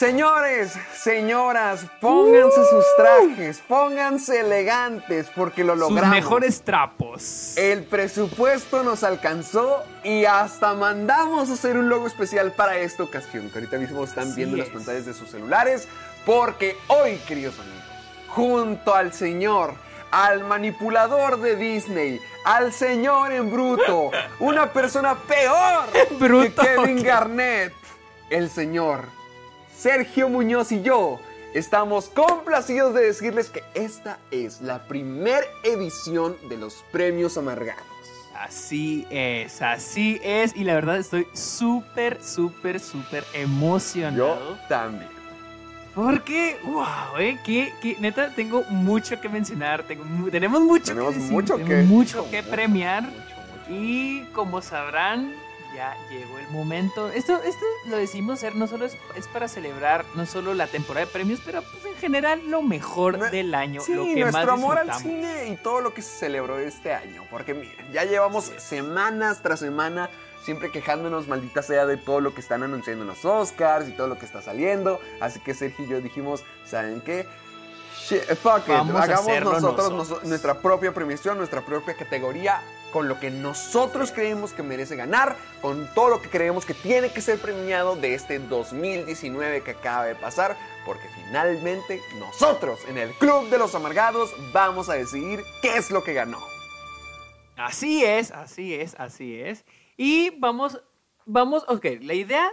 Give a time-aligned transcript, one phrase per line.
[0.00, 6.14] Señores, señoras, pónganse sus trajes, pónganse elegantes porque lo Sus logramos.
[6.14, 7.54] mejores trapos.
[7.58, 13.50] El presupuesto nos alcanzó y hasta mandamos a hacer un logo especial para esta ocasión,
[13.50, 15.86] que ahorita mismo están Así viendo en las pantallas de sus celulares,
[16.24, 17.84] porque hoy, queridos amigos,
[18.28, 19.74] junto al señor,
[20.12, 25.84] al manipulador de Disney, al señor en bruto, una persona peor
[26.18, 27.02] Bruto, que Kevin.
[27.02, 27.74] Garnett,
[28.30, 29.19] el señor
[29.84, 31.18] Sergio Muñoz y yo
[31.54, 37.82] estamos complacidos de decirles que esta es la primera edición de los premios amargados.
[38.36, 40.54] Así es, así es.
[40.54, 44.16] Y la verdad estoy súper, súper, súper emocionado.
[44.50, 45.08] Yo también.
[45.94, 49.82] Porque, wow, eh, que, que neta tengo mucho que mencionar.
[49.84, 53.02] Tengo, tenemos mucho Tenemos que decir, mucho tenemos que- mucho que mucho, premiar.
[53.04, 53.70] Mucho, mucho.
[53.82, 55.32] Y como sabrán,
[55.74, 57.08] ya llegó el momento.
[57.10, 61.06] Esto, esto lo decimos ser no solo es, es para celebrar no solo la temporada
[61.06, 63.80] de premios, pero pues en general lo mejor del año.
[63.80, 66.92] Sí, lo que nuestro más amor al cine y todo lo que se celebró este
[66.94, 67.24] año.
[67.30, 70.10] Porque miren, ya llevamos semanas tras semana
[70.44, 74.06] siempre quejándonos, maldita sea, de todo lo que están anunciando en los Oscars y todo
[74.08, 74.98] lo que está saliendo.
[75.20, 77.26] Así que Sergio y yo dijimos, ¿saben qué?
[78.08, 79.92] Shit, fuck it, hagamos nosotros, nosotros.
[79.92, 82.62] noso- nuestra propia premiación, nuestra propia categoría,
[82.92, 87.12] con lo que nosotros creemos que merece ganar, con todo lo que creemos que tiene
[87.12, 93.10] que ser premiado de este 2019 que acaba de pasar, porque finalmente nosotros en el
[93.14, 96.38] Club de los Amargados vamos a decidir qué es lo que ganó.
[97.56, 99.64] Así es, así es, así es.
[99.96, 100.80] Y vamos,
[101.26, 102.50] vamos, ok, la idea,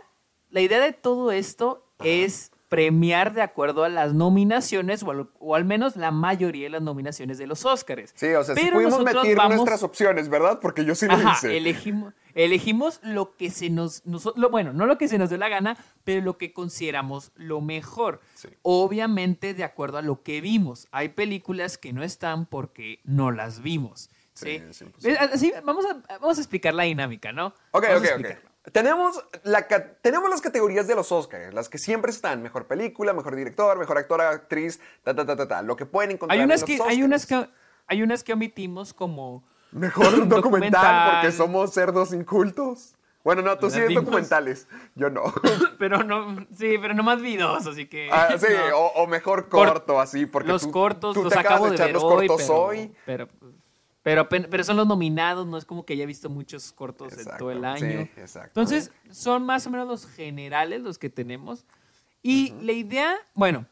[0.49, 5.55] la idea de todo esto es premiar de acuerdo a las nominaciones o al, o
[5.55, 8.11] al menos la mayoría de las nominaciones de los Óscares.
[8.15, 10.59] Sí, o sea, si Pero pudimos nosotros meter vamos- nuestras opciones, ¿verdad?
[10.61, 11.55] Porque yo sí lo Ajá, hice.
[11.57, 15.37] elegimos, elegimos lo que se nos, noso- lo- bueno, no lo que se nos dio
[15.37, 18.19] la gana, pero lo que consideramos lo mejor.
[18.35, 18.49] Sí.
[18.63, 20.87] Obviamente de acuerdo a lo que vimos.
[20.91, 24.09] Hay películas que no están porque no las vimos.
[24.33, 24.59] ¿sí?
[24.59, 25.17] Sí, es imposible.
[25.17, 27.47] Así, vamos, a, vamos a explicar la dinámica, ¿no?
[27.71, 28.37] Ok, Vamos ok, ok.
[28.71, 29.65] Tenemos, la,
[30.01, 33.97] tenemos las categorías de los Oscars, las que siempre están, mejor película, mejor director, mejor
[33.97, 36.67] actor, actriz, ta, ta, ta, ta, ta, lo que pueden encontrar Hay en unas, los
[36.67, 36.89] que, Oscars.
[36.91, 37.49] hay, unas que,
[37.87, 39.43] hay unas que omitimos como...
[39.71, 41.11] Mejor documental, Documental.
[41.13, 42.93] porque somos cerdos incultos.
[43.23, 45.23] Bueno, no, tú sí ves documentales, yo no.
[45.79, 48.09] Pero no, sí, pero no más videos, así que...
[48.11, 48.77] Ah, sí, no.
[48.77, 51.69] o, o mejor Cor- corto, así, porque los tú, cortos tú los te acabas acabo
[51.69, 52.95] de, echar ver los hoy, cortos pero, hoy.
[53.05, 53.27] Pero,
[54.07, 57.51] pero, pero, son los nominados, no es como que haya visto muchos cortos en todo
[57.51, 57.99] el sí, año.
[58.15, 58.61] exacto.
[58.61, 61.65] Entonces, son más o menos los generales los que tenemos.
[62.23, 63.65] Y la idea, bueno,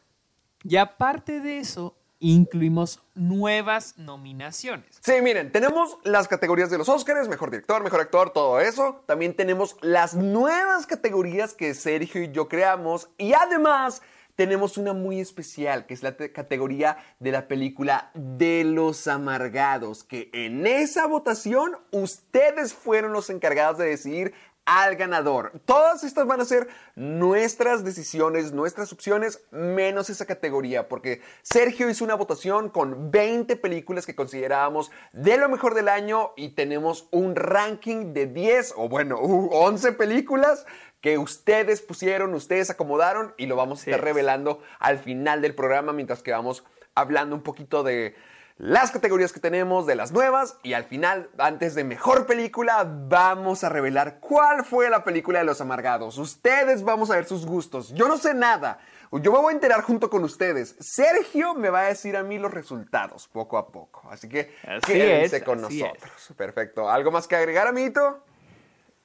[0.61, 4.99] y aparte de eso, incluimos nuevas nominaciones.
[4.99, 9.03] Sí, miren, tenemos las categorías de los Oscars, mejor director, mejor actor, todo eso.
[9.05, 13.07] También tenemos las nuevas categorías que Sergio y yo creamos.
[13.17, 14.01] Y además
[14.35, 20.03] tenemos una muy especial, que es la te- categoría de la película de los amargados,
[20.03, 24.33] que en esa votación ustedes fueron los encargados de decidir
[24.65, 25.51] al ganador.
[25.65, 32.03] Todas estas van a ser nuestras decisiones, nuestras opciones, menos esa categoría, porque Sergio hizo
[32.03, 37.35] una votación con 20 películas que considerábamos de lo mejor del año y tenemos un
[37.35, 40.65] ranking de 10 o bueno, uh, 11 películas
[41.05, 44.03] que ustedes pusieron, ustedes acomodaron y lo vamos a estar es.
[44.03, 46.63] revelando al final del programa mientras que vamos
[46.95, 48.15] hablando un poquito de
[48.57, 53.63] las categorías que tenemos, de las nuevas y al final, antes de mejor película, vamos
[53.63, 56.17] a revelar cuál fue la película de los amargados.
[56.17, 57.93] Ustedes vamos a ver sus gustos.
[57.93, 58.79] Yo no sé nada.
[59.11, 60.75] Yo me voy a enterar junto con ustedes.
[60.79, 64.09] Sergio me va a decir a mí los resultados poco a poco.
[64.09, 66.33] Así que Así quédense es, con nosotros.
[66.35, 66.89] Perfecto.
[66.89, 68.23] ¿Algo más que agregar, amiguito?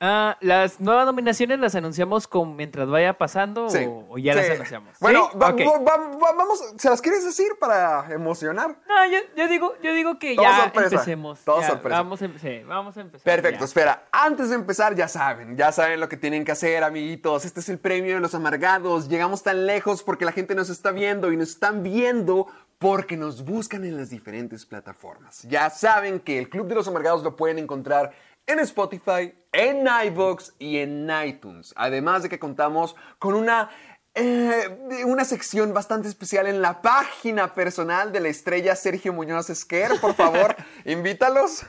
[0.03, 4.49] Ah, las nuevas nominaciones las anunciamos con mientras vaya pasando Sí, o, o ya las
[4.49, 4.97] anunciamos.
[4.99, 5.39] Bueno, ¿Sí?
[5.39, 5.61] va- Ok.
[5.61, 8.77] va- va- va- vamos, ¿se las quieres decir para emocionar?
[8.89, 11.41] No, yo, yo digo, yo digo que Todo ya sorpresa, empecemos.
[11.45, 11.99] todo Ya, sorpresa.
[11.99, 13.25] Vamos a, em- sí, vamos a empezar.
[13.25, 13.65] Perfecto, ya.
[13.67, 14.05] espera.
[14.11, 17.45] Antes de empezar, ya saben, ya saben lo que tienen que hacer, amiguitos.
[17.45, 19.07] Este es el premio de los amargados.
[19.07, 22.47] Llegamos tan lejos porque la gente nos está viendo y nos están viendo
[22.79, 25.43] porque nos buscan en las diferentes plataformas.
[25.43, 28.13] Ya saben que el Club de los Amargados lo pueden encontrar
[28.51, 31.73] en Spotify, en iVoox y en iTunes.
[31.77, 33.71] Además de que contamos con una
[34.15, 39.93] eh, una sección bastante especial en la página personal de la estrella Sergio Muñoz Esquer.
[40.01, 41.65] Por favor, invítalos.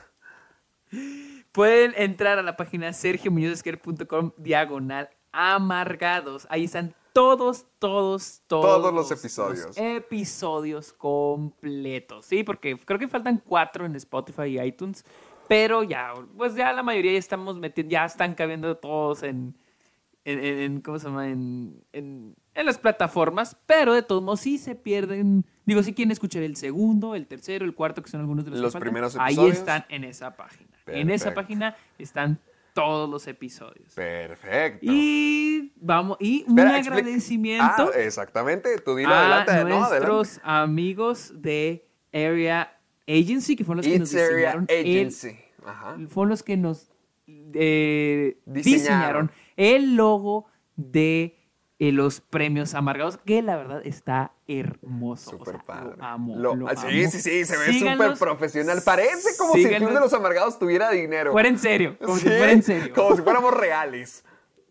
[1.52, 6.46] Pueden entrar a la página sergiomuñozesquer.com diagonal amargados.
[6.50, 8.64] Ahí están todos, todos, todos.
[8.64, 9.76] Todos los episodios.
[9.76, 12.26] episodios completos.
[12.26, 15.04] Sí, porque creo que faltan cuatro en Spotify y iTunes.
[15.48, 19.54] Pero ya, pues ya la mayoría ya estamos metiendo, ya están cabiendo todos en,
[20.24, 21.28] en, en- ¿cómo se llama?
[21.28, 23.56] En, en, en las plataformas.
[23.66, 25.44] Pero de todos modos sí se pierden.
[25.66, 28.58] Digo, si quieren escuchar el segundo, el tercero, el cuarto, que son algunos de los,
[28.60, 29.58] que Los faltan, primeros Ahí episodios.
[29.58, 30.70] están en esa página.
[30.86, 32.38] En esa página están
[32.74, 33.92] todos los episodios.
[33.94, 34.80] Perfecto.
[34.90, 38.78] Y vamos, y un Espera, agradecimiento Ah, exactamente.
[38.78, 39.58] Tú dilo a adelante, ¿no?
[39.84, 39.90] Adelante.
[40.08, 42.76] nuestros amigos de Area
[43.08, 45.36] Agency, que fueron los que nos It's diseñaron el- Agency.
[45.64, 45.96] Ajá.
[46.08, 46.90] fueron los que nos
[47.54, 48.62] eh, Diseñaron.
[48.62, 49.30] diseñaron.
[49.56, 50.46] el logo
[50.76, 51.38] de
[51.78, 55.30] eh, los premios amargados, que la verdad está hermoso.
[55.30, 55.96] O Súper sea, padre.
[55.96, 56.36] Lo amo.
[56.36, 57.10] Lo- lo ah, sí, amo.
[57.10, 58.80] sí, sí, se ve súper profesional.
[58.84, 61.32] Parece como si el Club de los Amargados tuviera dinero.
[61.32, 62.94] Fuera en serio, como si Sí, fuera en serio.
[62.94, 64.24] Como si fuéramos reales.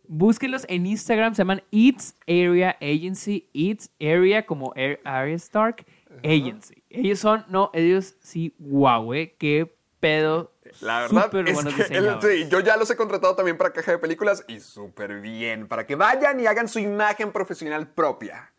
[0.07, 5.86] Búsquenlos en Instagram, se llaman It's Area Agency, It's Area como Air- Area Stark
[6.24, 6.81] Agency.
[6.93, 10.51] Ellos son, no, ellos sí, wow, eh, qué pedo.
[10.81, 12.43] La verdad súper es buenos que diseñadores.
[12.43, 15.85] sí, yo ya los he contratado también para caja de películas y súper bien, para
[15.85, 18.51] que vayan y hagan su imagen profesional propia.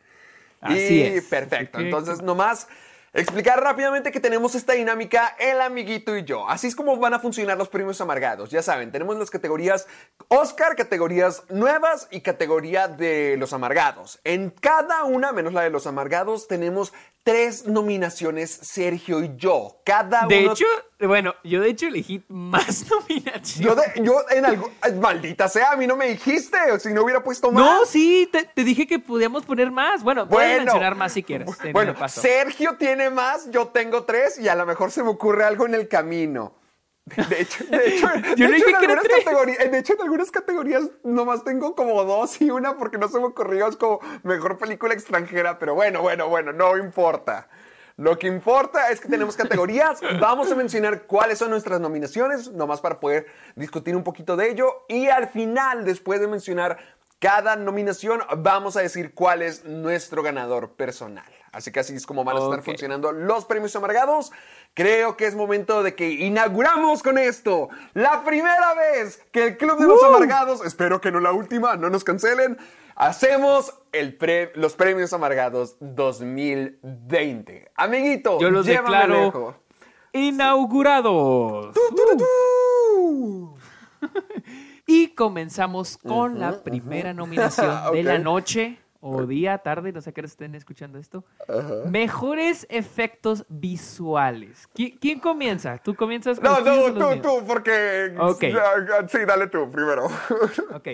[0.61, 1.25] Así y es.
[1.25, 2.69] perfecto, Así que- entonces nomás
[3.15, 6.49] explicar rápidamente que tenemos esta dinámica el amiguito y yo.
[6.49, 8.49] Así es como van a funcionar los premios amargados.
[8.51, 9.87] Ya saben, tenemos las categorías
[10.29, 14.21] Oscar, categorías nuevas y categoría de los amargados.
[14.25, 16.93] En cada una, menos la de los amargados, tenemos
[17.25, 19.81] tres nominaciones Sergio y yo.
[19.85, 20.65] Cada De uno hecho,
[21.01, 23.59] bueno, yo de hecho elegí más nominaciones.
[23.59, 24.71] Yo, de- yo en algo.
[25.01, 26.59] Maldita sea, a mí no me dijiste.
[26.73, 27.63] o Si no hubiera puesto más.
[27.65, 30.03] No, sí, te, te dije que podíamos poner más.
[30.03, 30.65] Bueno, puedes Bueno.
[30.65, 31.49] mencionar más si quieres.
[31.73, 31.95] Bueno.
[32.09, 35.75] Sergio tiene más, yo tengo tres y a lo mejor se me ocurre algo en
[35.75, 36.55] el camino.
[37.05, 38.07] De hecho, de hecho,
[38.37, 41.75] Yo de le hecho, dije en algunas categorías, de hecho, en algunas categorías nomás tengo
[41.75, 45.75] como dos y una porque no se me ocurrió, es como mejor película extranjera, pero
[45.75, 47.49] bueno, bueno, bueno, no importa.
[47.97, 50.01] Lo que importa es que tenemos categorías.
[50.21, 54.85] Vamos a mencionar cuáles son nuestras nominaciones, nomás para poder discutir un poquito de ello.
[54.89, 56.79] Y al final, después de mencionar
[57.19, 61.31] cada nominación, vamos a decir cuál es nuestro ganador personal.
[61.53, 64.33] Así que así es como van a estar funcionando los premios amargados.
[64.75, 69.79] Creo que es momento de que inauguramos con esto la primera vez que el Club
[69.79, 72.57] de los Amargados, espero que no la última, no nos cancelen,
[72.97, 77.71] hacemos el pre- los premios amargados 2020.
[77.75, 79.55] Amiguito, Yo los declaro lejos.
[80.13, 81.75] inaugurados.
[81.75, 83.57] Tu.
[84.85, 90.13] Y comenzamos con la primera nominación de la noche o día, tarde, no sé a
[90.13, 91.25] qué hora estén escuchando esto.
[91.91, 94.69] Mejores efectos visuales.
[94.75, 95.79] ¿Qui- ¿Quién, comienza?
[95.79, 97.21] ¿Tú comienzas con No, no, tú, míos?
[97.21, 98.15] tú, porque...
[98.19, 98.45] Ok.
[98.55, 100.07] Ah, Sí, dale tú primero.
[100.75, 100.89] Ok.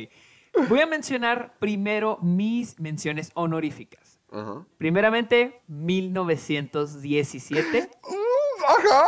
[0.69, 4.19] Voy a mencionar primero mis menciones honoríficas.
[4.33, 4.65] Ajá.
[4.79, 7.91] Primeramente, 1917.
[8.67, 9.05] Ajá.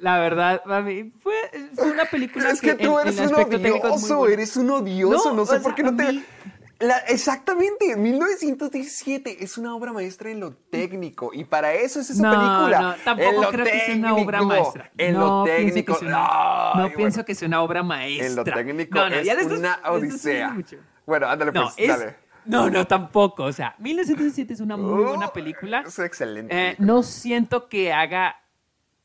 [0.00, 1.34] La verdad, mami, fue,
[1.74, 4.34] fue una película Es que en- tú en eres el un muy odioso, buena.
[4.34, 5.30] eres un odioso.
[5.30, 6.12] No, No, sé por qué no te.
[6.12, 6.24] mí-
[6.86, 12.22] La- exactamente, 1917 es una obra maestra en lo técnico y para eso es esa
[12.22, 12.80] No, película.
[12.80, 14.90] no, tampoco En lo creo que sea una obra maestra.
[14.98, 15.94] En no lo pienso técnico.
[15.94, 16.18] sea una-
[16.74, 16.96] no bueno.
[16.96, 18.26] pienso que sea una obra maestra.
[18.26, 20.56] En lo técnico No, no, es ya le estás- una odisea.
[21.06, 22.16] Bueno, ándale No, pues, es- dale.
[22.46, 23.44] no, no, tampoco.
[23.44, 25.82] O sea, 1917 es una muy buena Oh, película.
[25.86, 26.70] Es excelente.
[26.70, 28.36] Eh, no siento que haga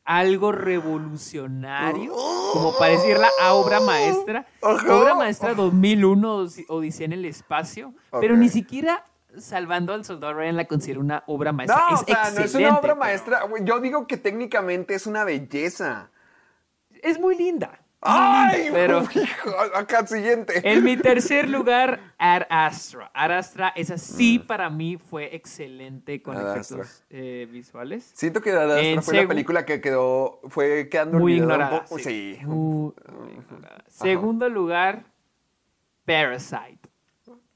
[0.09, 2.13] algo revolucionario,
[2.53, 4.47] como para decirla a obra maestra.
[4.61, 9.05] Obra maestra 2001, Odis- Odisea en el espacio, pero ni siquiera
[9.37, 11.79] Salvando al Soldado Ryan la considero una obra maestra.
[11.87, 13.41] No, es o sea, no es una obra pero maestra.
[13.61, 16.09] Yo digo que técnicamente es una belleza.
[17.03, 17.79] Es muy linda.
[18.01, 18.69] ¡Ay!
[18.71, 20.61] Pero- hijo, acá siguiente.
[20.63, 23.11] En mi tercer lugar, Ad Astra.
[23.13, 26.39] Ad Astra, esa sí para mí fue excelente con Mm.
[26.39, 28.09] Ad efectos eh, visuales.
[28.13, 31.83] Siento que Ad Astra En fue la película que quedó, fue quedando Muy un ignorada.
[31.83, 31.97] poco.
[31.99, 32.37] sí.
[32.39, 32.45] Sí.
[32.45, 33.83] Muy- muy ignorada.
[33.87, 35.03] Segundo lugar,
[36.05, 36.79] Parasite.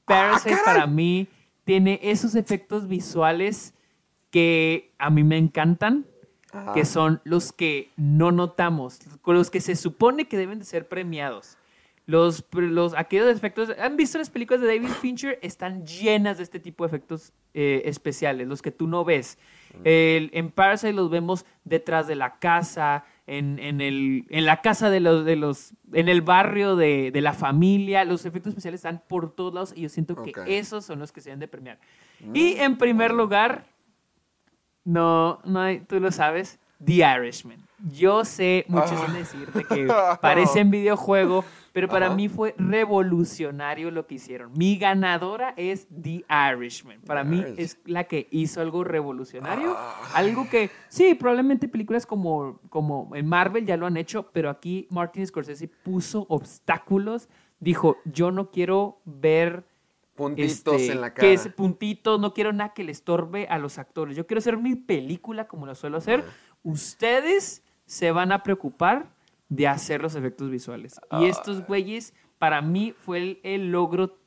[0.04, 0.64] Parasite Ah, caray.
[0.64, 1.28] para mí
[1.64, 3.72] tiene esos efectos visuales
[4.30, 6.04] que a mí me encantan,
[6.74, 10.88] que son los que no notamos, con los que se supone que deben de ser
[10.88, 11.56] premiados.
[12.06, 15.38] Los, los, aquellos efectos, ¿han visto las películas de David Fincher?
[15.40, 19.38] Están llenas de este tipo de efectos eh, especiales, los que tú no ves.
[19.84, 24.90] El- en Parasite los vemos detrás de la casa, en, en el, en la casa
[24.90, 28.04] de los, de los, en el barrio de, de la familia.
[28.04, 30.40] Los efectos especiales están por todos lados y yo siento que Ok.
[30.46, 31.78] esos son los que se deben de premiar.
[32.34, 33.64] Y en primer lugar,
[34.84, 37.58] no, no hay, tú lo sabes, The Irishman.
[37.92, 39.04] Yo sé, muchos Ah.
[39.06, 39.88] van a decirte que
[40.22, 44.52] parece en videojuego, pero para mí fue revolucionario lo que hicieron.
[44.56, 47.00] Mi ganadora es The Irishman.
[47.02, 49.74] Para mí es la que hizo algo revolucionario.
[49.76, 49.94] Ah.
[50.14, 54.86] Algo que, sí, probablemente películas como, como en Marvel ya lo han hecho, pero aquí
[54.90, 57.28] Martin Scorsese puso obstáculos.
[57.60, 59.64] Dijo, yo no quiero ver
[60.14, 61.32] Puntitos este, en la Que cara.
[61.32, 64.16] es puntitos, no quiero nada que le estorbe a los actores.
[64.16, 66.24] Yo quiero hacer mi película como lo suelo hacer.
[66.62, 69.12] Ustedes se van a preocupar
[69.48, 71.00] de hacer los efectos visuales.
[71.20, 74.18] Y estos güeyes, para mí, fue el, el logro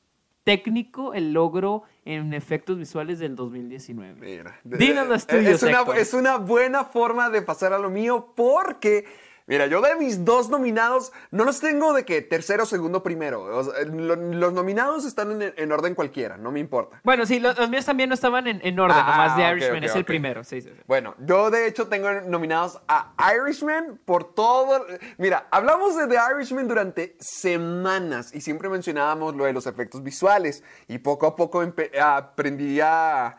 [0.48, 4.16] técnico, el logro en efectos visuales del 2019.
[4.22, 7.90] Mira, Dinos los eh, tuyos, es una, es una buena forma de pasar a lo
[7.90, 9.04] mío porque,
[9.48, 13.44] mira, yo de mis dos nominados no los tengo de que tercero, segundo, primero.
[13.44, 17.02] O sea, lo- los nominados están en, en orden cualquiera, no me importa.
[17.04, 19.84] Bueno, sí, los, los míos también no estaban en, en orden, Ah, nomás de Irishman
[19.84, 20.44] es el primero.
[20.44, 20.82] Sí, sí, sí.
[20.86, 24.86] Bueno, yo de hecho tengo nominados a Irishman por todo.
[25.18, 30.64] Mira, hablamos de The Irishman durante semanas y siempre mencionábamos lo de los efectos visuales
[30.88, 31.64] y poco a poco
[32.02, 33.38] aprendí a,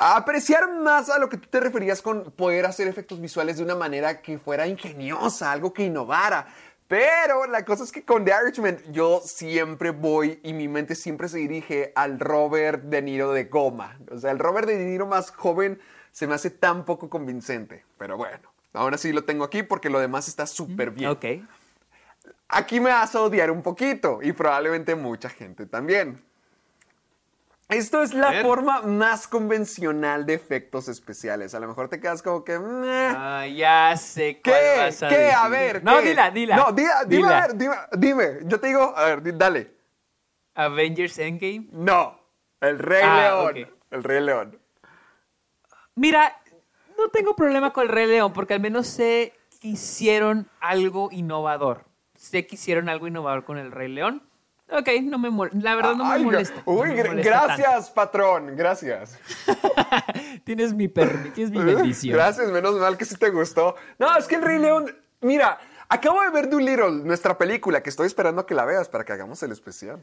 [0.00, 3.64] a apreciar más a lo que tú te referías con poder hacer efectos visuales de
[3.64, 6.48] una manera que fuera ingeniosa, algo que innovara.
[6.88, 11.28] Pero la cosa es que con The Irishman yo siempre voy y mi mente siempre
[11.28, 13.98] se dirige al Robert De Niro de goma.
[14.10, 15.78] O sea, el Robert De Niro más joven
[16.12, 17.84] se me hace tan poco convincente.
[17.98, 21.10] Pero bueno, ahora sí lo tengo aquí porque lo demás está súper bien.
[21.10, 21.26] Ok.
[22.48, 26.24] Aquí me vas a odiar un poquito y probablemente mucha gente también.
[27.70, 31.54] Esto es la forma más convencional de efectos especiales.
[31.54, 32.58] A lo mejor te quedas como que...
[32.60, 34.78] Ah, ya sé cuál ¿Qué?
[34.78, 35.16] vas a ¿Qué?
[35.16, 35.34] decir.
[35.36, 35.84] A ver.
[35.84, 36.08] No, ¿qué?
[36.08, 36.56] dila, dila.
[36.56, 37.38] No, dila- dime, Dila.
[37.38, 38.38] a ver, dime, dime.
[38.44, 39.74] Yo te digo, a ver, dale.
[40.54, 41.68] Avengers Endgame.
[41.72, 42.18] No.
[42.60, 43.70] El Rey Ah, León.
[43.90, 44.58] El Rey León.
[45.94, 46.36] Mira,
[46.98, 51.84] no tengo problema con el Rey León porque al menos sé que hicieron algo innovador.
[52.16, 54.22] Sé que hicieron algo innovador con el Rey León.
[54.72, 56.62] Ok, no me la verdad no me Ay, molesta.
[56.64, 58.54] Uy, no me gra- molesta gracias, patrón.
[58.56, 59.18] Gracias.
[60.44, 62.14] Tienes mi tienes mi bendición.
[62.16, 63.74] Gracias, menos mal que sí te gustó.
[63.98, 64.94] No, es que el Rey León.
[65.20, 65.58] Mira,
[65.88, 69.12] acabo de ver Doolittle, nuestra película, que estoy esperando a que la veas para que
[69.12, 69.98] hagamos el especial.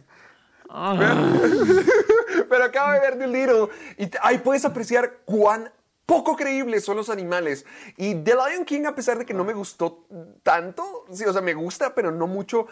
[0.69, 0.95] Ah.
[2.49, 5.71] Pero acabo de ver Doolittle y ahí puedes apreciar cuán
[6.05, 7.65] poco creíbles son los animales.
[7.97, 10.05] Y The Lion King, a pesar de que no me gustó
[10.43, 12.67] tanto, sí, o sea, me gusta, pero no mucho.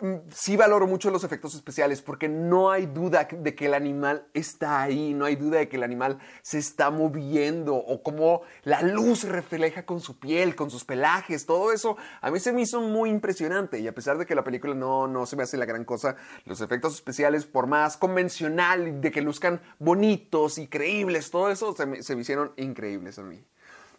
[0.00, 4.26] Mm, Sí valoro mucho los efectos especiales porque no hay duda de que el animal
[4.34, 8.82] está ahí, no hay duda de que el animal se está moviendo o cómo la
[8.82, 12.80] luz refleja con su piel, con sus pelajes, todo eso a mí se me hizo
[12.80, 15.64] muy impresionante y a pesar de que la película no, no se me hace la
[15.64, 21.50] gran cosa, los efectos especiales por más convencional, de que luzcan bonitos y creíbles, todo
[21.50, 23.44] eso se me, se me hicieron increíbles a mí.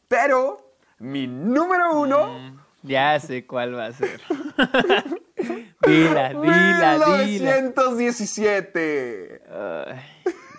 [0.08, 2.66] Pero mi número uno...
[2.84, 4.22] Ya sé cuál va a ser.
[5.86, 7.62] dila, dila, dila.
[8.28, 9.42] 1917.
[9.50, 10.00] Ay,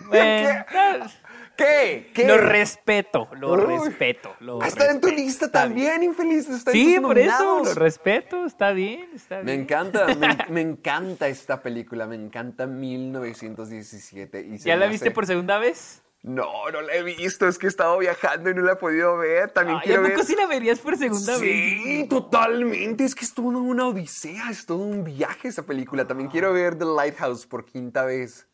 [0.07, 0.65] bueno,
[1.57, 2.11] ¿Qué?
[2.13, 2.25] ¿Qué?
[2.25, 3.65] lo respeto, lo Uy.
[3.65, 4.33] respeto.
[4.39, 6.47] Lo Está en tu lista está también, infeliz.
[6.47, 9.59] Está Sí, en tus por eso, lo respeto, está bien, está Me bien.
[9.61, 14.47] encanta, me, me encanta esta película, me encanta 1917.
[14.51, 16.01] Y ¿Ya la hace- viste por segunda vez?
[16.21, 19.17] No, no la he visto, es que he estado viajando y no la he podido
[19.17, 19.51] ver.
[19.51, 20.25] También Ay, quiero ¿a poco ver.
[20.25, 21.41] sí la verías por segunda vez?
[21.41, 23.05] Sí, totalmente.
[23.05, 26.05] Es que es toda una odisea, es todo un viaje esa película.
[26.05, 28.47] También quiero ver The Lighthouse por quinta vez.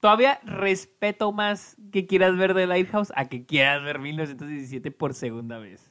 [0.00, 5.58] Todavía respeto más que quieras ver The Lighthouse a que quieras ver 1917 por segunda
[5.58, 5.90] vez.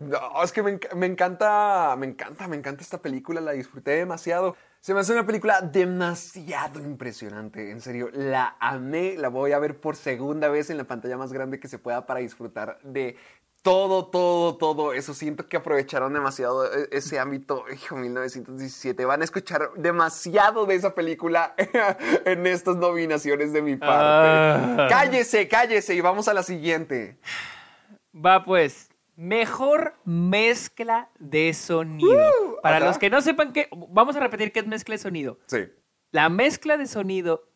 [0.00, 4.56] No, es que me encanta, me encanta, me encanta esta película, la disfruté demasiado.
[4.80, 9.78] Se me hace una película demasiado impresionante, en serio, la amé, la voy a ver
[9.78, 13.16] por segunda vez en la pantalla más grande que se pueda para disfrutar de
[13.62, 15.12] todo, todo, todo eso.
[15.12, 17.64] Siento que aprovecharon demasiado e- ese ámbito.
[17.70, 19.04] Hijo, 1917.
[19.04, 21.54] Van a escuchar demasiado de esa película
[22.24, 23.92] en estas nominaciones de mi parte.
[24.82, 24.86] Ah.
[24.88, 27.18] Cállese, cállese y vamos a la siguiente.
[28.14, 28.89] Va pues.
[29.20, 32.58] Mejor mezcla de sonido.
[32.62, 32.86] Para ajá.
[32.86, 35.38] los que no sepan qué, vamos a repetir qué es mezcla de sonido.
[35.44, 35.68] Sí.
[36.10, 37.46] La mezcla de sonido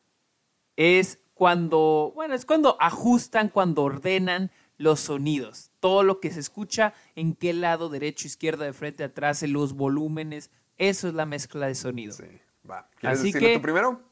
[0.77, 5.71] es cuando, bueno, es cuando ajustan, cuando ordenan los sonidos.
[5.81, 9.73] Todo lo que se escucha, en qué lado, derecho, izquierda, de frente, atrás, en los
[9.73, 10.51] volúmenes.
[10.77, 12.13] Eso es la mezcla de sonido.
[12.13, 12.25] Sí.
[12.71, 12.91] Va.
[12.99, 14.03] ¿Quieres Así que- tú primero?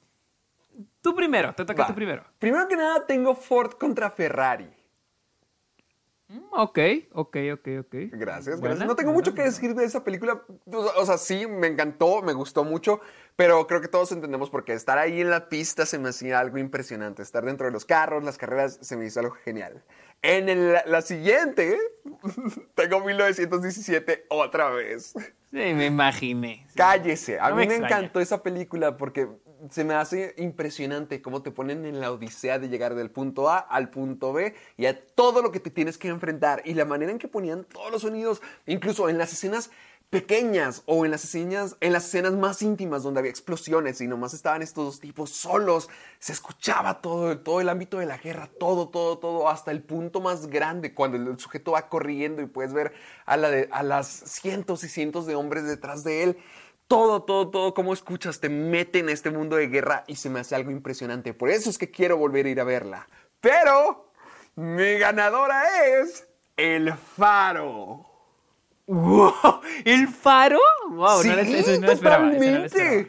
[1.02, 2.24] Tú primero, te toca tú primero.
[2.38, 4.70] Primero que nada, tengo Ford contra Ferrari.
[6.32, 6.78] Mm, Ok,
[7.12, 7.94] ok, ok, ok.
[8.12, 8.88] Gracias, Buena, gracias.
[8.88, 10.42] No tengo buena, mucho que decir de esa película.
[10.96, 13.00] O sea- sí, me encantó, me gustó mucho,
[13.36, 14.72] pero creo que todos entendemos por qué.
[14.72, 17.22] Estar ahí en la pista se me hacía algo impresionante.
[17.22, 19.82] Estar dentro de los carros, las carreras, se me hizo algo genial.
[20.22, 21.76] En el- la siguiente,
[22.74, 25.12] tengo 1917 otra vez.
[25.50, 26.66] Sí, me imaginé.
[26.74, 27.38] Cállese.
[27.40, 29.28] A No mí me encantó esa película porque
[29.70, 33.58] se me hace impresionante cómo te ponen en la odisea de llegar del punto A
[33.58, 37.12] al punto B y a todo lo que te tienes que enfrentar y la manera
[37.12, 39.70] en que ponían todos los sonidos, incluso en las escenas
[40.10, 44.34] pequeñas o en las escenas, en las escenas más íntimas donde había explosiones y nomás
[44.34, 45.88] estaban estos dos tipos solos,
[46.18, 50.20] se escuchaba todo, todo el ámbito de la guerra, todo, todo, todo, hasta el punto
[50.20, 52.92] más grande, cuando el sujeto va corriendo y puedes ver
[53.24, 56.38] a, la de- a las cientos y cientos de hombres detrás de él.
[56.92, 60.40] Todo, todo, todo, como escuchas, te mete en este mundo de guerra y se me
[60.40, 61.32] hace algo impresionante.
[61.32, 63.08] Por eso es que quiero volver a ir a verla.
[63.40, 64.12] Pero
[64.56, 65.62] mi ganadora
[66.02, 68.04] es El Faro.
[68.86, 69.32] ¡Wow!
[69.86, 70.58] ¿El faro?
[70.90, 71.22] ¡Wow!
[71.22, 72.98] sí, no, le- eso no lo esperaba, eso no lo totalmente.
[72.98, 73.08] esperaba.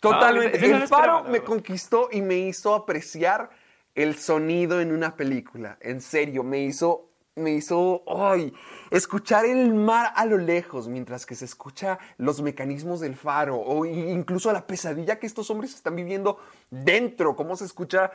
[0.00, 0.66] Totalmente.
[0.66, 3.48] El Faro me conquistó y me hizo apreciar
[3.94, 5.78] el sonido en una película.
[5.80, 8.52] En serio, me hizo, me hizo, ay,
[8.90, 13.84] escuchar el mar a lo lejos mientras que se escucha los mecanismos del faro o
[13.84, 16.38] incluso la pesadilla que estos hombres están viviendo
[16.70, 18.10] dentro, cómo se escucha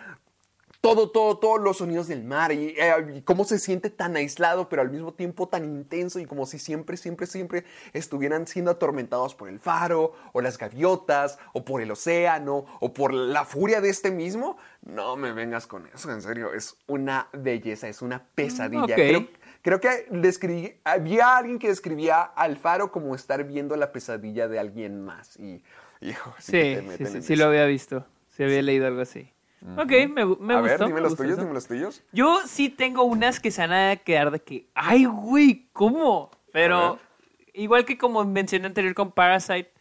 [0.82, 4.68] todo, todo, todos los sonidos del mar y, eh, y cómo se siente tan aislado,
[4.68, 9.36] pero al mismo tiempo tan intenso y como si siempre, siempre, siempre estuvieran siendo atormentados
[9.36, 13.90] por el faro o las gaviotas o por el océano o por la furia de
[13.90, 14.58] este mismo.
[14.82, 18.96] No me vengas con eso, en serio, es una belleza, es una pesadilla.
[18.96, 19.28] Creo,
[19.62, 24.60] creo que describí- había alguien que describía al faro como estar viendo la pesadilla de
[24.60, 25.64] alguien más y,
[26.01, 28.05] hijo, sí, que Sí, te sí, meten sí, en sí lo había visto.
[28.29, 29.29] Sí había leído algo así.
[29.77, 30.62] Ok, me, me A gustó.
[30.62, 31.42] ver, dime me los tuyos, eso.
[31.42, 32.01] dime los tuyos.
[32.12, 36.31] Yo sí tengo unas que se van a quedar de que, ay, güey, ¿cómo?
[36.33, 37.00] A Pero
[37.53, 39.72] igual que como mencioné anterior con Parasite,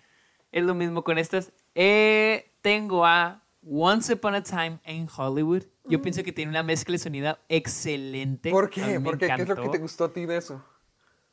[0.52, 1.52] es lo mismo con estas.
[1.74, 5.62] Eh, tengo a Once Upon a Time in Hollywood.
[5.90, 8.50] Yo pienso que tiene una mezcla de sonido excelente.
[8.50, 8.82] ¿Por qué?
[8.86, 9.26] me ¿Por qué?
[9.34, 10.64] ¿Qué es lo que te gustó a ti de eso?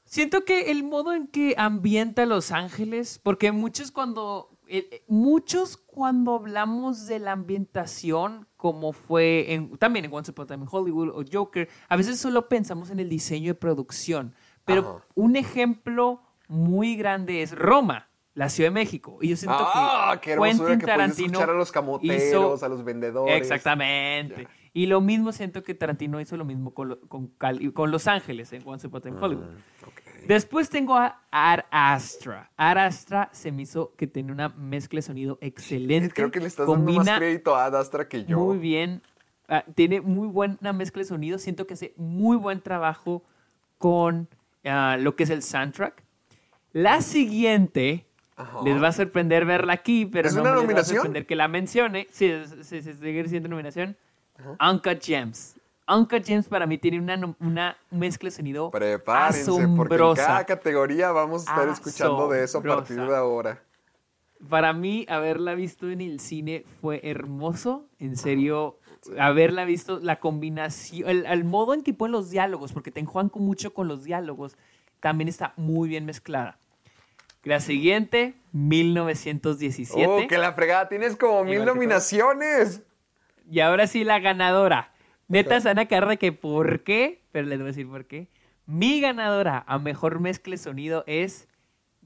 [0.03, 5.77] Siento que el modo en que ambienta Los Ángeles, porque muchos cuando eh, eh, muchos
[5.77, 10.69] cuando hablamos de la ambientación, como fue en, también en Once Upon a Time in
[10.69, 14.33] Hollywood o Joker, a veces solo pensamos en el diseño de producción.
[14.65, 15.07] Pero Ajá.
[15.15, 19.17] un ejemplo muy grande es Roma, la Ciudad de México.
[19.21, 22.23] Y yo siento Ah, que qué Quentin que Tarantino escuchar a los camoteros,
[22.61, 23.35] hizo- a los vendedores.
[23.35, 24.47] Exactamente.
[24.73, 28.07] Y lo mismo siento que Tarantino hizo lo mismo con, lo- con, Cali- con Los
[28.07, 29.45] Ángeles en Once Upon a Hollywood.
[29.45, 30.25] Mm, ok.
[30.27, 32.51] Después tengo a Ar Astra.
[32.57, 36.13] Ar Astra se me hizo que tiene una mezcla de sonido excelente.
[36.13, 38.37] Creo que le estás dando más Combina crédito a Adastra que yo.
[38.37, 39.01] muy bien.
[39.47, 41.39] Ah, tiene muy buena mezcla de sonido.
[41.39, 43.23] Siento que hace muy buen trabajo
[43.79, 44.27] con
[44.63, 46.03] ah, lo que es el soundtrack.
[46.73, 48.06] La siguiente
[48.37, 48.59] Ajá.
[48.63, 50.95] les va a sorprender verla aquí, pero ¿Es no una me les va a nominación?
[50.97, 52.07] sorprender que la mencione.
[52.11, 53.97] Sí, sí, sí, sigue siendo nominación.
[54.61, 55.55] Uncut Gems.
[55.89, 60.25] Uncut Gems para mí tiene una, una mezcla de sonido Prepárense, porque en asombrosa.
[60.25, 63.17] cada categoría vamos a estar escuchando de eso a partir de Asombrosa.
[63.19, 63.63] ahora.
[64.49, 67.85] Para mí, haberla visto en el cine fue hermoso.
[67.97, 68.77] En serio,
[69.17, 73.29] haberla visto, la combinación, el, el modo en que ponen los diálogos, porque te enjuagan
[73.29, 74.55] con- mucho con los diálogos,
[74.99, 76.59] también está muy bien mezclada.
[77.47, 80.05] La siguiente, 1917.
[80.07, 82.83] Oh, que la fregada, tienes como mil nominaciones.
[83.49, 84.91] Y ahora sí, la ganadora.
[85.27, 88.05] Neta, se van a quedar de que por qué, pero les voy a decir por
[88.05, 88.29] qué.
[88.65, 91.47] Mi ganadora a mejor mezcla de sonido es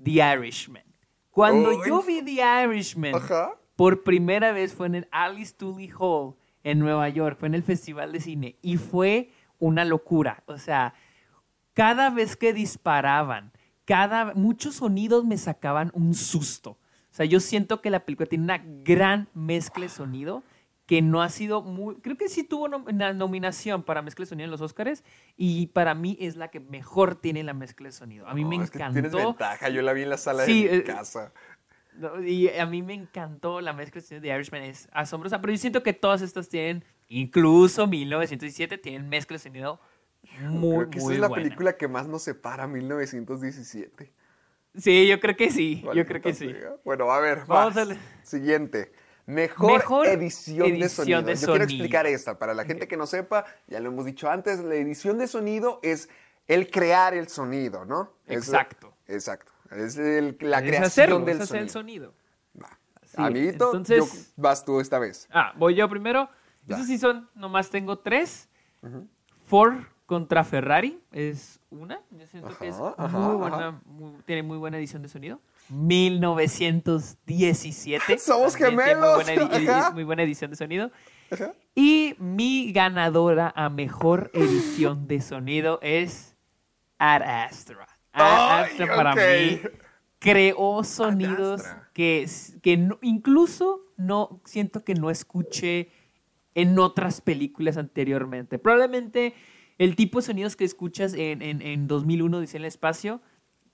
[0.04, 0.84] The Irishman.
[1.32, 3.56] Cuando Oh, yo vi The Irishman, Ajá.
[3.76, 7.64] por primera vez fue en el Alice Tully Hall en Nueva York, fue en el
[7.64, 10.44] Festival de Cine y fue una locura.
[10.46, 10.94] O sea,
[11.74, 13.52] cada vez que disparaban,
[13.86, 16.72] cada, muchos sonidos me sacaban un susto.
[16.72, 20.44] O sea, yo siento que la película tiene una gran mezcla de sonido
[20.86, 21.96] que no ha sido muy...
[21.96, 25.04] Creo que sí tuvo una nominación para mezcla de sonido en los Oscars
[25.38, 28.28] y para mí es la que mejor tiene la mezcla de sonido.
[28.28, 29.10] A mí me es que encantó.
[29.10, 31.32] tienes ventaja, yo la vi en la sala Sí, de mi eh, casa.
[31.98, 35.54] No, Y a mí me encantó la mezcla de sonido de Irishman, es asombrosa, pero
[35.54, 39.80] yo siento que todas estas tienen, incluso 1917, tienen mezcla de sonido
[40.40, 41.44] muy, Creo que esa es la buena.
[41.44, 44.12] película que más nos separa, 1917.
[44.78, 46.50] Sí, yo creo que sí, yo creo que sí.
[46.52, 46.76] sea.
[46.86, 48.94] Bueno, a ver, Vamos al- Siguiente.
[49.26, 51.22] Mejor, Mejor edición, de sonido.
[51.22, 52.40] de Yo quiero explicar esta.
[52.40, 55.80] Para la gente que no sepa, ya lo hemos dicho antes, la edición de sonido
[55.84, 56.10] es
[56.48, 58.14] el crear el sonido, ¿no?
[58.26, 58.94] Es- Exacto.
[59.08, 59.52] exacto.
[59.70, 61.64] Es el- la Es creación hacerlo, del es hacer sonido.
[61.64, 62.14] el sonido.
[63.06, 65.28] Sí, Amiguito, entonces- yo- vas tú esta vez.
[65.32, 66.30] Ah, voy yo primero.
[66.66, 66.76] Ya.
[66.78, 68.48] Esos sí son, nomás tengo tres.
[69.46, 69.76] Ford
[70.12, 72.02] contra Ferrari es una.
[72.12, 73.34] Yo siento que es Ajá, muy ajá.
[73.38, 75.40] buena, muy- tiene muy buena edición de sonido.
[75.70, 78.18] 1917.
[78.20, 80.92] Somos gemelos, Muy buena, muy buena edición de sonido.
[81.32, 81.54] Ajá.
[81.76, 86.36] Y mi ganadora a mejor edición de sonido es
[86.98, 87.88] Ad Astra.
[88.12, 89.62] Ad Ay, Astra para mí
[90.20, 92.28] creó sonidos que,
[92.62, 95.90] que no- incluso no siento que no escuché
[96.54, 98.60] en otras películas anteriormente.
[98.60, 99.34] Probablemente
[99.82, 103.20] el tipo de sonidos que escuchas en, en, en 2001, dice en el espacio,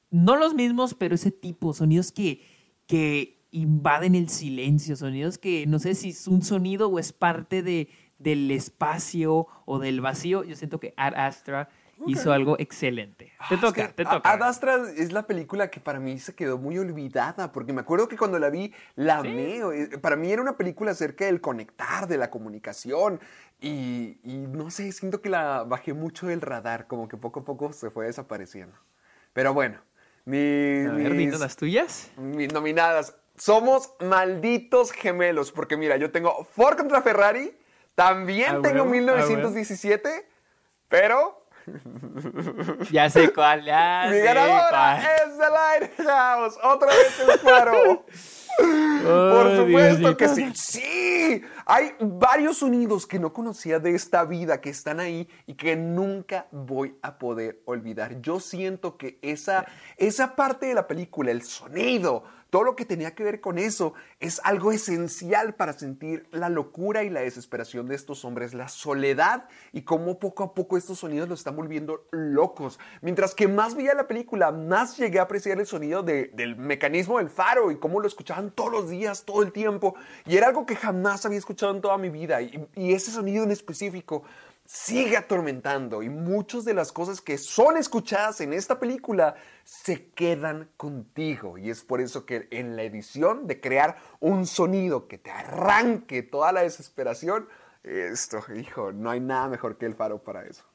[0.10, 2.41] no los mismos, pero ese tipo, sonidos que,
[2.86, 7.62] que invaden el silencio, sonidos que no sé si es un sonido o es parte
[7.62, 7.89] de,
[8.20, 10.46] del espacio o del vacío.
[10.46, 11.67] Yo siento que Ad Astra
[12.06, 13.34] hizo algo excelente.
[13.50, 14.30] Te Ah, toca, es que te toca.
[14.32, 18.08] Ad Astra es la película que para mí se quedó muy olvidada, porque me acuerdo
[18.08, 19.58] que cuando la vi, la amé.
[19.60, 23.20] Eh, Para mí era una película acerca del conectar, de la comunicación,
[23.60, 27.46] y, y no sé, siento que la bajé mucho del radar, como que poco a
[27.46, 28.78] poco se fue desapareciendo.
[29.34, 29.80] Pero bueno,
[30.26, 32.12] mi- A ver, mis, las tuyas.
[32.18, 33.16] mis nominadas.
[33.36, 37.56] Somos malditos gemelos, porque mira, yo tengo Ford contra Ferrari,
[37.94, 40.28] también Ah, tengo huevo, ah, 1917,
[40.88, 41.47] pero
[42.92, 45.00] Ya sé cuál, ya Mi sé ganadora cuál.
[45.00, 46.58] es The Lighthouse.
[46.64, 48.06] Otra vez el faro.
[48.58, 50.18] Por supuesto Diosito.
[50.18, 50.52] que sí.
[50.56, 51.42] Sí.
[51.66, 56.48] Hay varios sonidos que no conocía de esta vida que están ahí y que nunca
[56.52, 58.20] voy a poder olvidar.
[58.22, 59.66] Yo siento que esa,
[59.98, 63.94] esa parte de la película, el sonido, todo lo que tenía que ver con eso,
[64.20, 69.48] es algo esencial para sentir la locura y la desesperación de estos hombres, la soledad
[69.74, 72.80] y cómo poco a poco estos sonidos los están volviendo locos.
[73.02, 77.18] Mientras que más veía la película, más llegué a apreciar el sonido de- del mecanismo
[77.18, 79.96] del faro y cómo lo escuchaban todos los días, todo el tiempo.
[80.26, 82.42] Y era algo que jamás había escuchado en toda mi vida.
[82.42, 84.24] Y ese sonido en específico
[84.68, 90.70] sigue atormentando y muchas de las cosas que son escuchadas en esta película se quedan
[90.76, 95.32] contigo y es por eso que en la edición de crear un sonido que te
[95.32, 97.48] arranque toda la desesperación,
[97.84, 100.66] esto, hijo, no hay nada mejor que el faro para eso.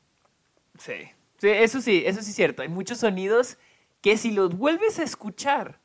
[0.78, 1.10] Sí.
[1.36, 2.62] Sí, eso sí, eso sí es cierto.
[2.62, 3.58] Hay muchos sonidos
[4.00, 5.80] que si los vuelves a escuchar,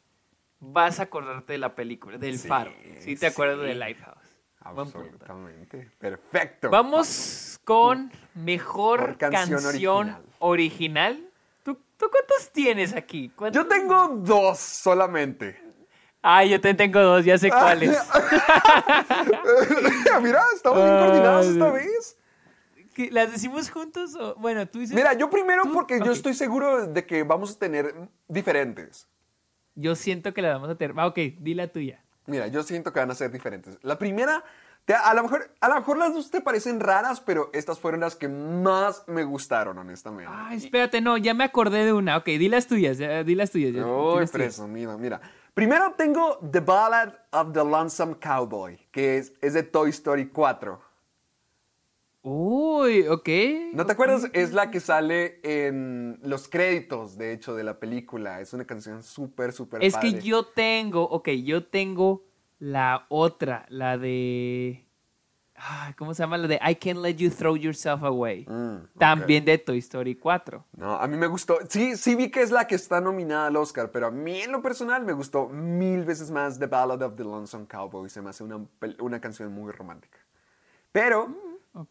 [0.62, 2.72] vas a acordarte de la película, del Sí, faro.
[3.00, 3.66] Sí, te acuerdas sí.
[3.66, 4.38] de Lighthouse.
[4.62, 5.92] Absolutamente.
[6.00, 6.70] Perfecto.
[6.70, 10.26] Vamos con mejor canción canción, original.
[10.40, 11.30] original.
[11.64, 13.28] ¿Tú, tú cuántos tienes aquí?
[13.36, 13.62] ¿Cuántos?
[13.62, 15.62] Yo tengo dos solamente.
[16.22, 17.90] Ah, yo te tengo dos, ya sé cuáles.
[20.22, 22.18] Mira, estamos bien coordinados esta vez.
[22.96, 24.16] ¿Qué, ¿Las decimos juntos?
[24.16, 24.96] O, bueno, tú dices.
[24.96, 25.74] Mira, yo primero ¿Tú?
[25.74, 26.12] porque yo Ok.
[26.12, 27.94] estoy seguro de que vamos a tener
[28.30, 29.08] diferentes.
[29.76, 30.96] Yo siento que la vamos a tener.
[30.98, 32.02] Ah, ok, di la tuya.
[32.28, 33.78] Mira, yo siento que van a ser diferentes.
[33.82, 34.44] La primera,
[34.94, 38.16] a, lo mejor, a lo mejor las dos te parecen raras, pero estas fueron las
[38.16, 40.32] que más me gustaron, honestamente.
[40.34, 42.18] Ay, espérate, no, ya me acordé de una.
[42.18, 43.74] Ok, di las tuyas, ya, di las tuyas.
[43.74, 44.48] ya, Uy, las tuyas.
[44.56, 44.98] presumido.
[44.98, 45.20] Mira,
[45.54, 50.88] primero tengo The Ballad of the Lonesome Cowboy, que es, es de Toy Story 4.
[52.30, 53.30] Uy, ok.
[53.74, 54.30] ¿No te acuerdas?
[54.34, 58.42] Es la que sale en los créditos, de hecho, de la película.
[58.42, 60.14] Es una canción súper, súper Es padre.
[60.14, 62.26] que yo tengo, ok, yo tengo
[62.60, 64.84] la otra, la de...
[65.98, 66.38] ¿Cómo se llama?
[66.38, 68.46] La de I Can't Let You Throw Yourself Away.
[68.48, 69.00] Mm, ok.
[69.00, 70.64] También de Toy Story 4.
[70.74, 71.58] No, a mí me gustó.
[71.68, 74.52] Sí, sí vi que es la que está nominada al Oscar, pero a mí en
[74.52, 78.08] lo personal me gustó mil veces más The Ballad of the Lonesome Cowboy.
[78.08, 78.64] Se me hace una,
[79.00, 80.20] una canción muy romántica.
[80.92, 81.28] Pero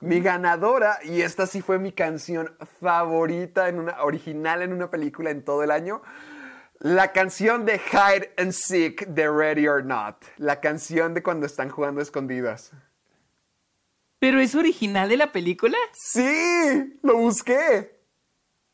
[0.00, 5.30] mi ganadora, y esta sí fue mi canción favorita en una original en una película
[5.30, 6.02] en todo el año,
[6.80, 10.16] la canción de Hide and Seek de Ready or Not.
[10.36, 12.72] La canción de cuando están jugando escondidas.
[14.18, 15.76] ¿Pero es original de la película?
[15.92, 17.96] Sí, lo busqué.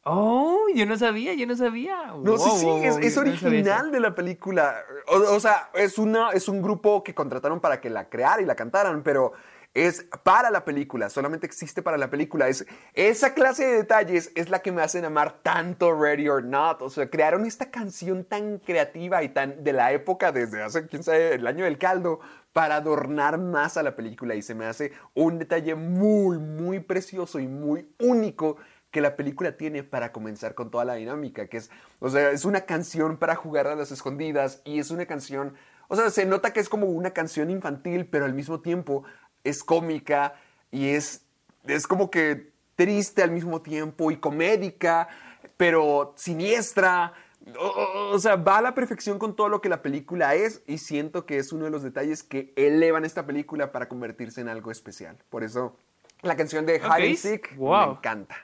[0.05, 2.13] Oh, yo no sabía, yo no sabía.
[2.17, 4.83] No, sí, Wow, sí, wow, es, wow, no original de la película.
[5.07, 8.45] O, o sea, es, una, es un grupo que contrataron para que la creara y
[8.45, 9.33] la cantaran, pero
[9.75, 12.49] es para la película, solamente existe para la película.
[12.49, 16.83] Es, esa clase de detalles es la que me hacen amar tanto Ready or Not.
[16.83, 21.03] O sea, crearon esta canción tan creativa y tan de la época, desde hace, quién
[21.03, 22.21] sabe, el año del caldo,
[22.53, 24.35] para adornar más a la película.
[24.35, 28.59] Y se me hace un detalle muy, muy precioso y muy único
[28.91, 32.45] que la película tiene para comenzar con toda la dinámica, que es, o sea, es
[32.45, 35.55] una canción para jugar a las escondidas y es una canción,
[35.89, 39.05] o sea, se nota que es como una canción infantil, pero al mismo tiempo
[39.45, 40.35] es cómica
[40.71, 41.25] y es,
[41.65, 45.09] es como que triste al mismo tiempo y comédica,
[45.57, 47.13] pero siniestra.
[47.59, 50.79] O, o, sea, va a la perfección con todo lo que la película es y
[50.79, 54.71] siento que es uno de los detalles que elevan esta película para convertirse en algo
[54.71, 55.19] especial.
[55.29, 55.77] Por eso
[56.23, 57.87] la canción de Hide Sick wow.
[57.87, 58.37] me encanta.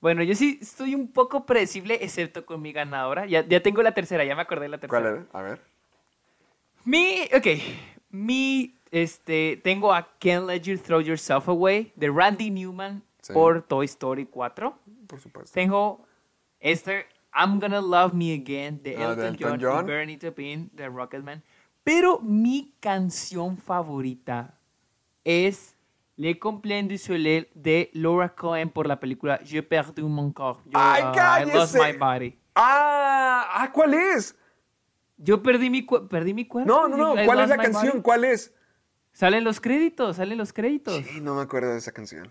[0.00, 3.26] Bueno, yo sí estoy un poco predecible, excepto con mi ganadora.
[3.26, 5.00] Ya, ya tengo la tercera, ya me acordé de la tercera.
[5.00, 5.26] ¿Cuál era?
[5.32, 5.60] A ver.
[6.84, 7.46] Mi, ok,
[8.10, 13.32] mi, este, tengo a Can't Let You Throw Yourself Away de Randy Newman Sí.
[13.32, 14.78] por Toy Story 4.
[15.06, 15.52] Por supuesto.
[15.54, 16.04] Tengo
[16.60, 19.84] este I'm Gonna Love Me Again de Ah, Elton, de Elton John, John.
[19.84, 21.42] y Bernie Taupin de Rocketman.
[21.84, 24.58] Pero mi canción favorita
[25.24, 25.76] es
[26.16, 30.60] Le Complain du Soleil de Laura Cohen por la película Je perdu mon corps.
[30.66, 32.36] Yo, ¡Ay, uh, I lost my body.
[32.54, 34.36] Ah, ah, ¿cuál es?
[35.16, 36.68] Yo perdí mi, perdí mi cuerpo.
[36.70, 37.24] No, no, no.
[37.24, 37.92] ¿Cuál es la canción?
[37.92, 38.02] body.
[38.02, 38.54] ¿Cuál es?
[39.12, 40.94] Salen los créditos, salen los créditos.
[41.04, 42.30] Sí, no me acuerdo de esa canción.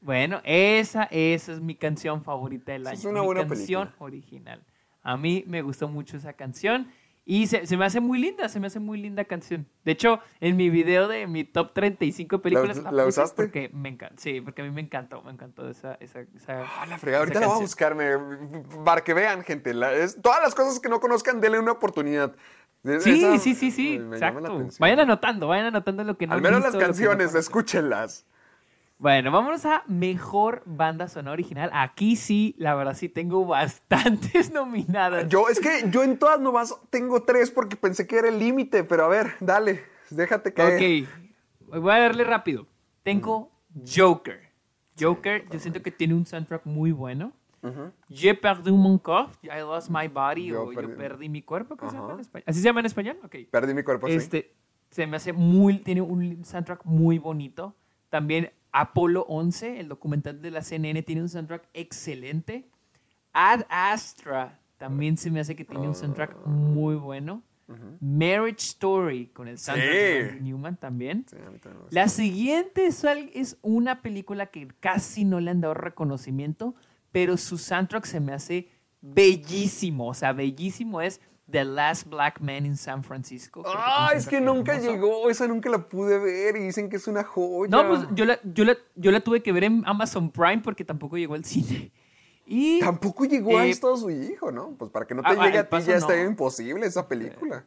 [0.00, 2.98] Bueno, esa, esa es mi canción favorita del año.
[2.98, 4.04] es una mi buena canción película.
[4.06, 4.62] original.
[5.02, 6.90] A mí me gustó mucho esa canción
[7.26, 9.66] y se, se me hace muy linda, se me hace muy linda canción.
[9.82, 13.34] De hecho, en mi video de mi top 35 películas ¿La- la, la usaste?
[13.34, 14.16] porque me encanta.
[14.18, 17.22] Sí, porque a mí me encantó, me encantó esa, esa, esa, Ah, la fregada.
[17.22, 18.10] Ahorita la voy a buscarme.
[18.84, 19.72] Para que vean, gente.
[19.72, 22.34] la- es- todas las cosas que no conozcan, denle una oportunidad.
[23.00, 24.68] Sí, esa- sí, sí, sí, me exacto.
[24.78, 28.26] Vayan anotando, vayan anotando lo que no Al menos las no canciones, escúchenlas.
[28.98, 31.70] Bueno, vámonos a mejor banda sonora original.
[31.72, 35.28] Aquí sí, la verdad sí tengo bastantes nominadas.
[35.28, 38.84] Yo, es que yo en todas nomás tengo tres porque pensé que era el límite,
[38.84, 41.06] pero a ver, dale, déjate caer.
[41.66, 42.66] Ok, voy a darle rápido.
[43.02, 43.50] Tengo
[43.94, 44.40] Joker.
[44.98, 47.32] Joker, yo siento que tiene un soundtrack muy bueno.
[48.10, 51.76] Je perdu mon corps, I lost my body, Yo o perdí- yo perdí mi cuerpo,
[51.76, 52.44] ¿cómo se llama en español?
[52.46, 53.18] ¿Así se llama en español?
[53.24, 53.36] Ok.
[53.50, 54.12] Perdí mi cuerpo, sí.
[54.14, 54.54] Este,
[54.90, 57.74] se me hace muy, tiene un soundtrack muy bonito.
[58.10, 62.68] También Apolo 11, el documental de la CNN, tiene un soundtrack excelente.
[63.32, 67.42] Ad Astra también se me hace que tiene un soundtrack muy bueno.
[68.00, 70.44] Marriage Story con el soundtrack de Sí.
[70.44, 71.24] Newman también.
[71.28, 71.36] Sí.
[71.90, 76.74] La siguiente es, es una película que casi no le han dado reconocimiento,
[77.14, 78.68] pero su soundtrack se me hace
[79.00, 80.08] bellísimo.
[80.08, 83.62] O sea, bellísimo es The Last Black Man in San Francisco.
[83.64, 84.92] Ah, es que nunca hermoso.
[84.92, 87.70] llegó, esa nunca la pude ver y dicen que es una joya.
[87.70, 90.84] No, pues yo la, yo, la, yo la tuve que ver en Amazon Prime porque
[90.84, 91.92] tampoco llegó al cine.
[92.46, 94.74] Y Tampoco llegó a Eh, Estados Unidos, ¿no?
[94.76, 97.64] Pues para que no te ah, llegue a ti ya está imposible esa película.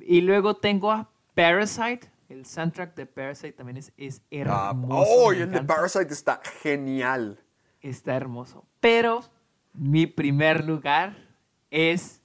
[0.00, 2.08] Y luego tengo a Parasite.
[2.28, 4.94] El soundtrack de Parasite también es, es Ah, hermoso.
[5.10, 5.62] oh, me y el de.
[5.62, 7.38] Parasite está genial.
[7.80, 8.64] Está hermoso.
[8.80, 9.20] Pero
[9.74, 11.16] mi primer lugar
[11.70, 12.22] es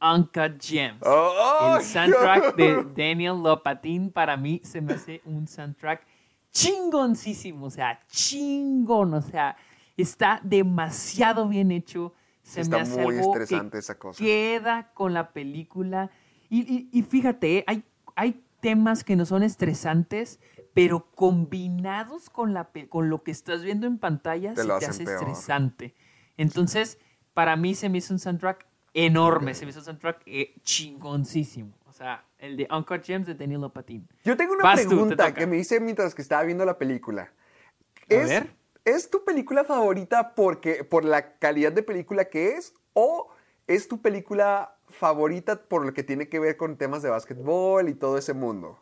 [0.00, 1.00] Uncut Gems.
[1.04, 6.04] Oh, el soundtrack de Daniel Lopatin para mí se me hace un soundtrack
[6.50, 7.66] chingoncísimo.
[7.66, 9.14] O sea, chingón.
[9.14, 9.56] O sea,
[9.96, 12.12] está demasiado bien hecho.
[12.42, 14.18] Se Está me hace muy algo estresante que esa cosa.
[14.22, 16.10] Queda con la película.
[16.48, 17.64] Y, y- y fíjate, ¿eh?
[17.66, 17.82] hay,
[18.16, 20.40] hay temas que no son estresantes,
[20.72, 25.04] pero combinados con, la, con lo que estás viendo en pantalla, Te se te hace
[25.04, 25.16] peor.
[25.22, 25.94] estresante.
[26.38, 26.98] Entonces,
[27.34, 31.74] para mí se me hizo un soundtrack enorme, se me hizo un soundtrack eh, chingoncísimo.
[31.86, 34.08] O sea, el de Uncut Gems de Daniel Lopatin.
[34.24, 36.78] Yo tengo una Vas tú, te pregunta que me hice mientras que estaba viendo la
[36.78, 37.22] película.
[37.22, 38.54] A ¿Es, ver.
[38.84, 42.74] ¿Es tu película favorita porque, por la calidad de película que es?
[42.94, 43.28] ¿O
[43.74, 47.94] es tu película favorita por lo que tiene que ver con temas de básquetbol y
[47.94, 48.78] todo ese mundo?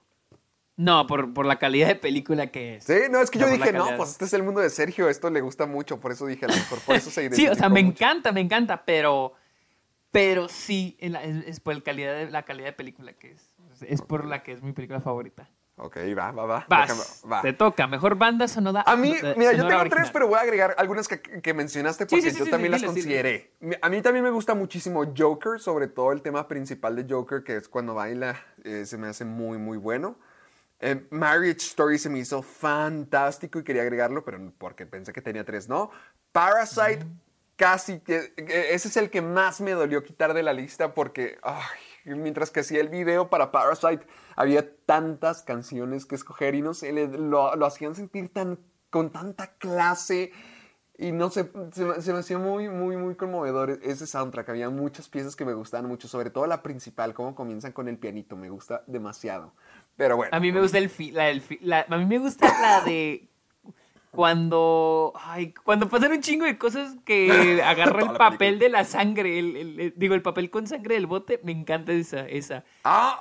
[0.76, 2.84] No, por, por la calidad de película que es.
[2.84, 5.08] Sí, no, es que yo la dije, no, pues este es el mundo de Sergio,
[5.10, 7.52] esto le gusta mucho, por eso dije, a lo mejor por eso se Sí, identificó
[7.52, 7.96] o sea, me mucho.
[7.96, 9.34] encanta, me encanta, pero,
[10.10, 13.54] pero sí, la- es, es por el calidad de, la calidad de película que es.
[13.82, 15.48] Es por la que es mi película favorita.
[15.82, 16.66] Ok, va, va, va.
[16.68, 17.42] Vas, déjame- va.
[17.42, 17.86] te toca.
[17.86, 18.82] Mejor banda sonora.
[18.86, 20.10] A mí, eh, mira, yo tengo tres, original.
[20.12, 22.84] pero voy a agregar algunas que, que mencionaste porque sí, sí, yo sí, también sí,
[22.84, 23.78] las dile, consideré.
[23.80, 27.56] A mí también me gusta muchísimo Joker, sobre todo el tema principal de Joker, que
[27.56, 30.16] es cuando baila, eh, se me hace muy, muy bueno.
[30.80, 35.44] Eh, Marriage Story se me hizo fantástico y quería agregarlo, pero porque pensé que tenía
[35.44, 35.90] tres, ¿no?
[36.32, 37.06] Parasite,
[37.56, 38.32] casi que.
[38.34, 41.38] que Ese es el que más me dolió quitar de la lista porque.
[41.42, 41.78] Ay,
[42.14, 46.92] mientras que hacía el video para Parasite, había tantas canciones que escoger y no sé,
[46.92, 48.58] le- lo, hacían sentir tan,
[48.90, 50.32] con tanta clase.
[50.98, 54.50] Y no sé, se, se me hacía muy, muy, muy conmovedor ese soundtrack.
[54.50, 57.96] Había muchas piezas que me gustaban mucho, sobre todo la principal, cómo comienzan con el
[57.96, 59.54] pianito, me gusta demasiado.
[59.96, 60.30] Pero bueno.
[60.36, 60.90] A mí me gusta el
[61.90, 63.29] a mí me gusta la de
[64.10, 69.38] cuando ay, cuando pasan un chingo de cosas que agarra el papel de la sangre,
[69.38, 72.64] el, el- el- digo el papel con sangre del bote, me encanta esa esa.
[72.84, 73.18] Ah,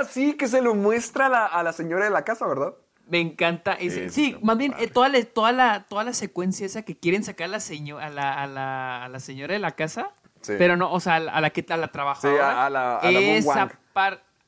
[0.00, 2.74] ah, sí, que se lo muestra a la, a la señora de la casa, ¿verdad?
[3.08, 4.10] Me encanta ese.
[4.10, 7.44] Sí, más bien eh, toda, la, toda, la, toda la secuencia esa que quieren sacar
[7.46, 10.10] a la, seño- a la, a la, a la señora de la casa.
[10.40, 10.54] Sí.
[10.58, 12.36] Pero no, o sea, a la, a la que a la trabajadora.
[12.36, 13.70] Sí, a- a la- a la esa Wang.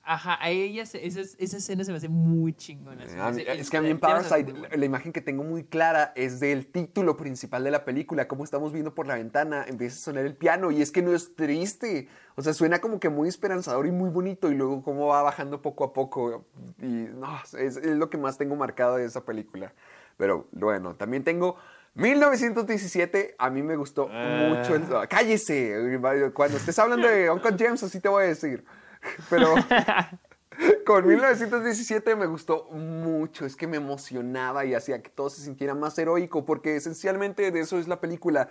[0.08, 3.06] Ajá, a ella, se- esa, esa escena se me hace muy chingona.
[3.06, 5.20] se me A mí- hace- es que a mí en Parasite, la, la imagen que
[5.20, 9.14] tengo muy clara es del título principal de la película, como estamos viendo por la
[9.16, 12.80] ventana, empieza a sonar el piano y es que no es triste, o sea, suena
[12.80, 16.44] como que muy esperanzador y muy bonito y luego cómo va bajando poco a poco
[16.80, 19.72] y no, es, es lo que más tengo marcado de esa película.
[20.16, 21.56] Pero bueno, también tengo
[21.94, 24.84] 1917, a mí me gustó mucho el...
[25.08, 25.74] ¡Cállese!
[26.34, 28.64] Cuando estés hablando de Uncle James, así te voy a decir.
[29.30, 29.54] Pero...
[30.84, 35.74] Con 1917 me gustó mucho, es que me emocionaba y hacía que todo se sintiera
[35.74, 38.48] más heroico, porque esencialmente de eso es la película,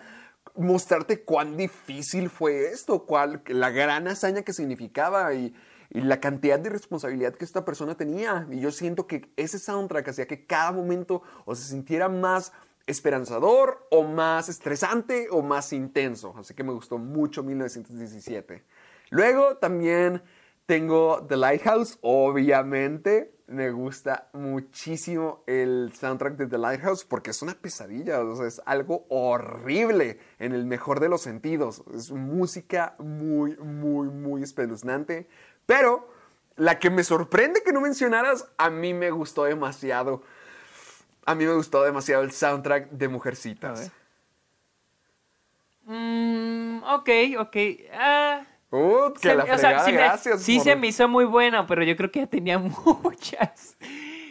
[0.55, 5.53] mostrarte cuán difícil fue esto, cuál, la gran hazaña que significaba y,
[5.89, 8.47] y la cantidad de responsabilidad que esta persona tenía.
[8.51, 12.53] Y yo siento que ese soundtrack hacía que cada momento o se sintiera más
[12.85, 16.33] esperanzador o más estresante o más intenso.
[16.37, 18.63] Así que me gustó mucho 1917.
[19.09, 20.21] Luego también
[20.67, 23.33] tengo The Lighthouse, obviamente.
[23.47, 28.61] Me gusta muchísimo el soundtrack de The Lighthouse porque es una pesadilla, o sea, es
[28.65, 31.81] algo horrible en el mejor de los sentidos.
[31.95, 35.29] Es música muy, muy, muy espeluznante.
[35.65, 36.09] Pero
[36.57, 40.21] la que me sorprende que no mencionaras, a mí me gustó demasiado.
[41.25, 43.91] A mí me gustó demasiado el soundtrack de Mujercitas.
[45.85, 47.55] Mm, ok, ok.
[47.93, 50.41] Ah, que se- la o sea, fregada, sí, me- gracias.
[50.41, 52.57] sí por- se me hizo muy buena, pero yo creo que ya tenía
[53.03, 53.77] muchas.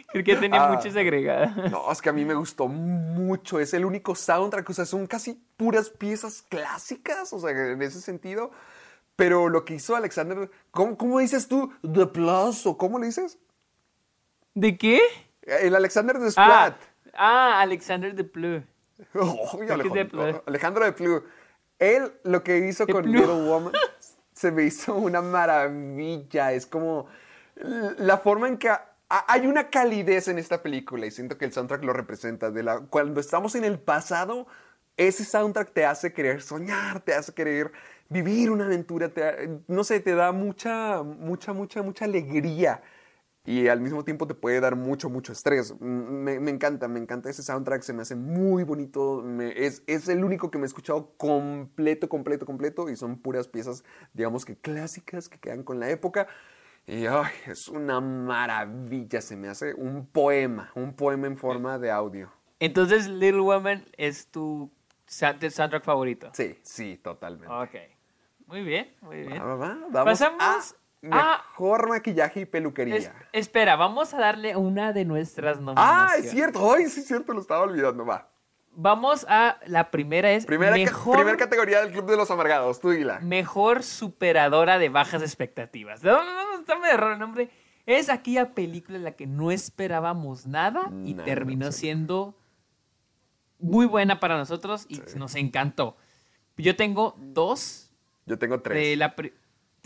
[0.09, 0.71] Creo que ya tenía Ah.
[0.73, 1.55] muchas agregadas.
[1.71, 3.59] No, es que a mí me gustó mucho.
[3.59, 4.69] Es el único soundtrack.
[4.69, 7.33] O sea, son casi puras piezas clásicas.
[7.33, 8.51] O sea, en ese sentido.
[9.17, 10.49] Pero lo que hizo Alexander.
[10.71, 11.73] ¿Cómo, cómo dices tú?
[11.81, 12.65] The Plus.
[12.65, 13.37] ¿O cómo le dices?
[14.53, 15.01] ¿De qué?
[15.41, 16.75] El Alexander de Ah, Splat.
[17.13, 18.63] ah, Alexander de Pleu.
[19.13, 20.43] Oh, que es de Alejandro.
[20.47, 21.23] Alejandro de Plu.
[21.79, 23.05] Él lo que hizo De con.
[23.11, 23.73] Little Woman
[24.37, 26.51] se me hizo una maravilla.
[26.53, 27.07] Es como
[27.97, 31.53] la forma en que ha- hay una calidez en esta película y siento que el
[31.53, 32.51] soundtrack lo representa.
[32.51, 34.47] De la, cuando estamos en el pasado,
[34.97, 37.71] ese soundtrack te hace querer soñar, te hace querer
[38.09, 42.81] vivir una aventura, te- no sé, te da mucha, mucha, mucha, mucha alegría
[43.47, 45.73] y al mismo tiempo te puede dar mucho, mucho estrés.
[45.79, 50.09] Me, me encanta, me encanta ese soundtrack, se me hace muy bonito, me- es, es
[50.09, 54.57] el único que me he escuchado completo, completo, completo y son puras piezas, digamos que
[54.57, 56.27] clásicas que quedan con la época.
[56.85, 61.89] Y ay, es una maravilla, se me hace un poema, un poema en forma de
[61.89, 62.29] audio.
[62.59, 64.69] Entonces, Little Woman es tu
[65.05, 66.31] soundtrack favorito.
[66.33, 67.47] Sí, sí, totalmente.
[67.53, 67.75] Ok.
[68.47, 69.41] Muy bien, muy bien.
[69.41, 70.41] Va, va, va, Vamos Pasamos
[70.73, 72.95] a a- mejor maquillaje y peluquería.
[72.97, 76.25] Es- espera, vamos a darle una de nuestras ah, nominaciones.
[76.25, 78.29] es cierto, ay, sí es cierto, lo estaba olvidando, va.
[78.79, 82.79] Vamos a la primera es Primera, ca- mejor, primera categoría del Club de los Amargados,
[82.79, 83.19] tú dila.
[83.21, 86.03] mejor superadora de bajas expectativas.
[86.03, 87.49] No, no, no, está medio raro el nombre.
[87.87, 91.79] Es aquella película en la que no esperábamos nada y Nada, terminó sí.
[91.79, 92.37] siendo
[93.59, 95.97] muy buena para nosotros y nos encantó.
[96.57, 97.89] Yo tengo dos
[98.25, 98.77] Yo tengo tres.
[98.77, 99.15] de la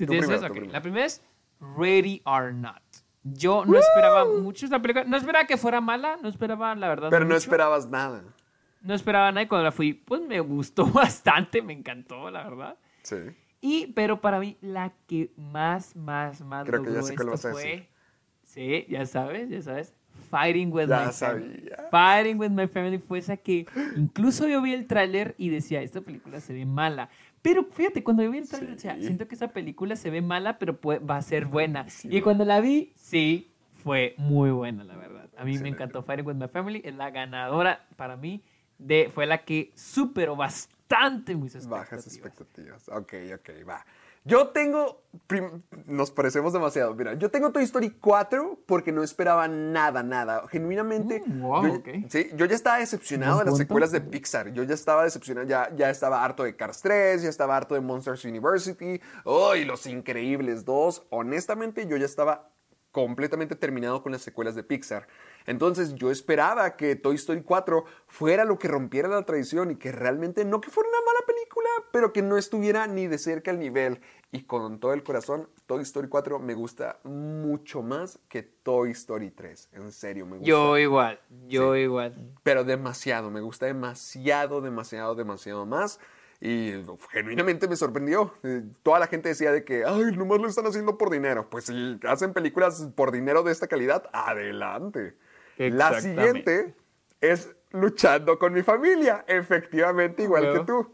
[0.08, 1.22] La primera es
[1.78, 2.82] Ready or Not.
[3.24, 5.06] Yo no esperaba mucho esta película.
[5.06, 7.10] No esperaba que fuera mala, no esperaba, la verdad.
[7.12, 8.24] Pero no esperabas nada.
[8.82, 12.78] No esperaba nada y cuando la fui, pues me gustó bastante, me encantó, la verdad.
[13.04, 13.18] Sí.
[13.62, 17.28] Y, pero para mí, la que más, más, más Creo que ya logró sé cuál
[17.28, 17.64] esto vas a fue...
[17.64, 17.88] decir.
[18.44, 19.94] Sí, ya sabes, ya sabes.
[20.30, 21.70] Fighting with Ya My Family.
[21.70, 21.88] sabía.
[21.92, 26.02] Fighting with My Family fue esa que incluso yo vi el tráiler y decía, esta
[26.02, 27.10] película se ve mala.
[27.42, 29.04] Pero fíjate, cuando yo vi el tráiler decía, Sí.
[29.06, 31.86] siento que esa película se ve mala, pero puede- va a ser buena.
[32.04, 33.52] Y cuando la vi, sí,
[33.84, 35.30] fue muy buena, la verdad.
[35.38, 36.82] A mí me encantó Fighting with My Family.
[36.86, 38.44] Es la ganadora para mí.
[38.78, 41.90] De, fue la que superó bastante bastante mis expectativas.
[41.90, 42.90] Bajas expectativas.
[42.90, 43.86] Ok, ok, va.
[44.24, 45.02] Yo tengo.
[45.88, 46.94] Nos parecemos demasiado.
[46.94, 50.48] Mira, yo tengo Toy Story 4 porque no esperaba nada, nada.
[50.48, 51.24] Genuinamente.
[51.26, 51.82] Mm, wow, yo.
[52.10, 53.64] Sí, yo ya estaba decepcionado de las punto.
[53.64, 54.54] secuelas de Pixar.
[54.54, 55.48] Yo ya estaba decepcionado.
[55.48, 59.02] Ya, ya estaba harto de Cars 3, ya estaba harto de Monsters University.
[59.24, 59.56] ¡Oh!
[59.56, 61.08] y Los Increíbles 2.
[61.10, 62.52] Honestamente, yo ya estaba
[62.92, 65.08] completamente terminado con las secuelas de Pixar.
[65.46, 69.92] Entonces yo esperaba que Toy Story 4 fuera lo que rompiera la tradición y que
[69.92, 73.60] realmente no que fuera una mala película, pero que no estuviera ni de cerca al
[73.60, 74.02] nivel.
[74.34, 79.32] Y con todo el corazón, Toy Story 4 me gusta mucho más que Toy Story
[79.32, 79.70] 3.
[79.74, 80.48] En serio, me gusta.
[80.48, 82.16] Yo igual, yo igual.
[82.44, 86.00] Pero demasiado, me gusta demasiado, demasiado, demasiado más.
[86.40, 86.74] Y
[87.12, 88.34] genuinamente me sorprendió.
[88.44, 91.50] Eh, Toda la gente decía de que, ay, nomás lo están haciendo por dinero.
[91.50, 95.16] Pues si hacen películas por dinero de esta calidad, adelante.
[95.70, 96.76] La siguiente
[97.20, 99.24] es Luchando con mi familia.
[99.28, 100.94] Efectivamente, igual que tú.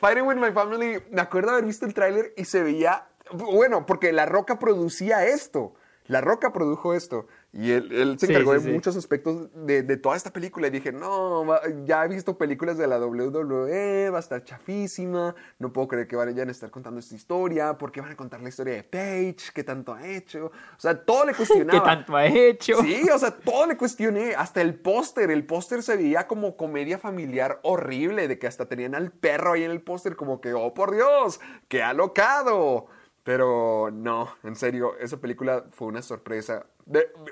[0.00, 4.12] Fighting with My Family, me acuerdo haber visto el tráiler y se veía, bueno, porque
[4.12, 5.74] La Roca producía esto.
[6.06, 7.26] La Roca produjo esto.
[7.58, 8.72] Y él, él se encargó sí, de sí.
[8.72, 10.66] muchos aspectos de, de toda esta película.
[10.66, 11.46] Y dije, no,
[11.84, 15.34] ya he visto películas de la WWE, va a estar chafísima.
[15.58, 17.78] No puedo creer que vayan a estar contando esta historia.
[17.78, 19.52] ¿Por qué van a contar la historia de Paige?
[19.54, 20.46] ¿Qué tanto ha hecho?
[20.46, 21.80] O sea, todo le cuestionaba.
[21.80, 22.82] ¿Qué tanto ha hecho?
[22.82, 24.34] Sí, o sea, todo le cuestioné.
[24.34, 25.30] Hasta el póster.
[25.30, 28.28] El póster se veía como comedia familiar horrible.
[28.28, 31.40] De que hasta tenían al perro ahí en el póster, como que, oh por Dios,
[31.68, 32.88] qué alocado.
[33.22, 36.66] Pero no, en serio, esa película fue una sorpresa.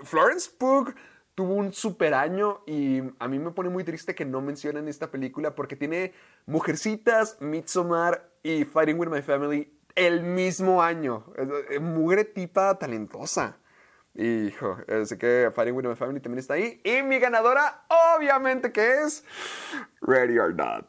[0.05, 0.95] Florence Pugh
[1.35, 5.11] tuvo un super año y a mí me pone muy triste que no mencionen esta
[5.11, 6.13] película porque tiene
[6.47, 11.25] Mujercitas, Midsommar y Fighting with My Family el mismo año.
[11.81, 13.59] Mugre tipa talentosa.
[14.15, 16.81] Hijo, así que Fighting with My Family también está ahí.
[16.85, 17.85] Y mi ganadora,
[18.17, 19.25] obviamente, que es
[20.01, 20.87] Ready or Not.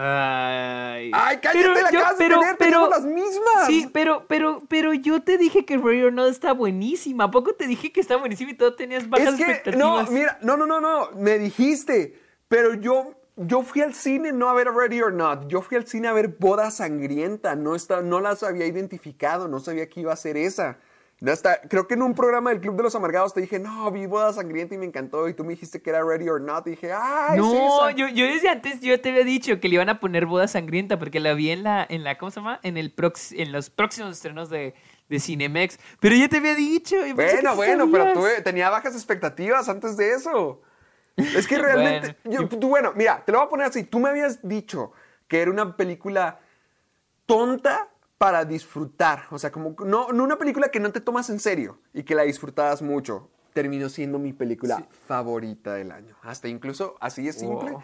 [0.00, 1.82] Ay, ¡Ay, cállate!
[1.82, 2.56] ¡La acabas de tener!
[2.56, 3.66] ¡Tenemos las mismas!
[3.66, 7.24] Sí, pero, pero, pero yo te dije que Ready or Not está buenísima.
[7.24, 10.08] ¿A poco te dije que está buenísima y todo tenías bajas es que, expectativas?
[10.08, 14.48] no, mira, no, no, no, no, me dijiste, pero yo, yo fui al cine no
[14.48, 18.00] a ver Ready or Not, yo fui al cine a ver Boda Sangrienta, no, está,
[18.00, 20.78] no las había identificado, no sabía que iba a ser esa.
[21.26, 24.06] Hasta, creo que en un programa del Club de los Amargados te dije, no, vi
[24.06, 26.70] Boda Sangrienta y me encantó, y tú me dijiste que era Ready or Not, y
[26.70, 27.96] dije, ¡ay, No, esa".
[27.96, 30.96] yo, yo desde antes yo te había dicho que le iban a poner boda sangrienta
[30.96, 32.60] porque la vi en la, en la ¿cómo se llama?
[32.62, 34.74] En, el prox- en los próximos estrenos de,
[35.08, 35.80] de Cinemex.
[35.98, 36.94] Pero ya te había dicho.
[37.04, 38.18] yo pensé que Bueno, sí bueno, pero sabías.
[38.18, 40.62] tuve- tenía bajas expectativas antes de eso.
[41.16, 43.82] Es que realmente, yo- tú- bueno, mira, te lo voy a poner así.
[43.82, 44.92] Tú me habías dicho
[45.26, 46.38] que era una película
[47.26, 47.87] tonta
[48.18, 49.24] para disfrutar.
[49.30, 52.14] O sea, como no, no una película que no te tomas en serio y que
[52.14, 53.30] la disfrutabas mucho.
[53.54, 56.14] Terminó siendo mi película favorita del año.
[56.22, 57.72] Hasta incluso así es simple.
[57.72, 57.82] Wow.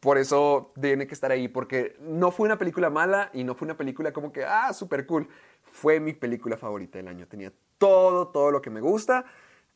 [0.00, 3.66] Por eso tiene que estar ahí, porque no fue una película mala y no fue
[3.66, 5.28] una película como que, ah, súper cool.
[5.62, 7.26] Fue mi película favorita del año.
[7.26, 9.24] Tenía todo, todo lo que me gusta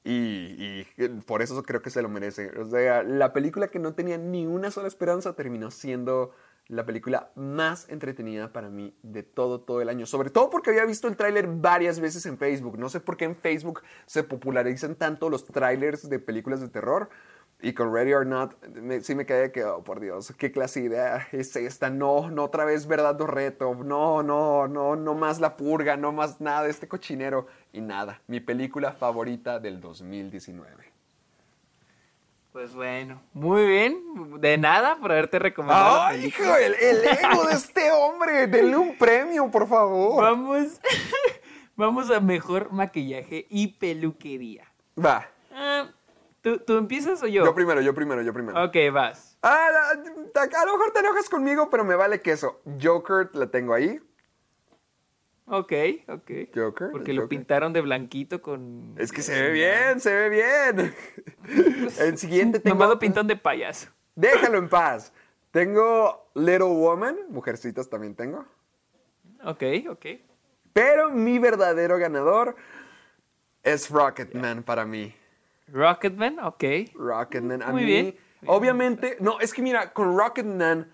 [0.05, 2.51] y, y por eso creo que se lo merece.
[2.59, 6.33] O sea, la película que no tenía ni una sola esperanza terminó siendo
[6.69, 10.07] la película más entretenida para mí de todo, todo el año.
[10.07, 12.79] Sobre todo porque había visto el tráiler varias veces en Facebook.
[12.79, 17.11] No sé por qué en Facebook se popularizan tanto los tráilers de películas de terror.
[17.65, 18.57] Y con Ready or Not,
[19.03, 21.91] sí me quedé que, oh, por Dios, qué clase de idea es esta.
[21.91, 23.75] No, no otra vez verdad o.
[23.85, 27.47] No, no, no, no más la purga, no más nada este cochinero.
[27.73, 30.92] Y nada, mi película favorita del 2019.
[32.53, 34.41] Pues bueno, muy bien.
[34.41, 36.03] De nada por haberte recomendado.
[36.03, 36.43] ¡Ay, hijo!
[36.57, 38.47] El, el ego de este hombre.
[38.47, 40.23] Denle un premio, por favor.
[40.23, 40.67] Vamos,
[41.77, 44.67] vamos a mejor maquillaje y peluquería.
[45.03, 45.27] Va.
[45.51, 45.89] Ah,
[46.43, 47.43] ¿tú, tú empiezas o yo?
[47.45, 48.63] Yo primero, yo primero, yo primero.
[48.65, 49.39] Ok, vas.
[49.41, 49.91] Ah, la-
[50.61, 52.61] a lo mejor te enojas conmigo, pero me vale queso.
[52.83, 53.99] Joker la tengo ahí.
[55.47, 55.73] Ok,
[56.09, 56.31] ok.
[56.55, 57.29] Joker, Porque lo Joker.
[57.39, 58.95] pintaron de blanquito con...
[58.97, 60.95] Es que se ve bien, se ve bien.
[61.99, 62.75] El siguiente tengo.
[62.77, 63.89] Nomás lo pintaron de payaso.
[64.15, 65.13] Déjalo en paz.
[65.51, 68.47] Tengo Little Woman, mujercitas también tengo.
[69.45, 70.07] Ok, ok.
[70.73, 72.57] Pero mi verdadero ganador
[73.63, 75.15] es Rocketman para mí.
[75.69, 76.65] Rocketman, ok.
[76.95, 77.87] Rocketman, a Muy mí.
[77.87, 78.17] bien.
[78.47, 80.91] Obviamente, no, es que mira, con Rocketman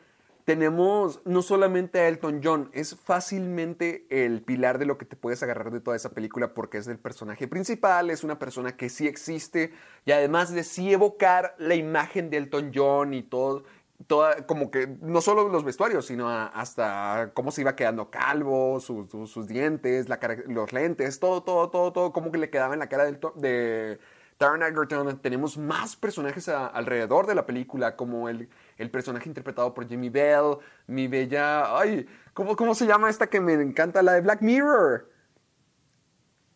[0.49, 5.43] tenemos no solamente a Elton John, es fácilmente el pilar de lo que te puedes
[5.43, 9.07] agarrar de toda esa película porque es el personaje principal, es una persona que sí
[9.07, 9.75] existe
[10.07, 13.65] y además de sí evocar la imagen de Elton John y todo.
[14.07, 19.11] Toda, como que no solo los vestuarios, sino hasta cómo se iba quedando calvo, sus,
[19.11, 20.07] sus- dientes,
[20.47, 23.99] los lentes, todo, todo, todo, todo, como que le quedaba en la cara del de,
[24.39, 29.75] Taron Egerton, tenemos más personajes a- alrededor de la película, como el, el personaje interpretado
[29.75, 31.77] por Jimmy Bell, mi bella...
[31.77, 34.01] Ay, ¿cómo, ¿cómo se llama esta que me encanta?
[34.01, 35.11] La de Black Mirror.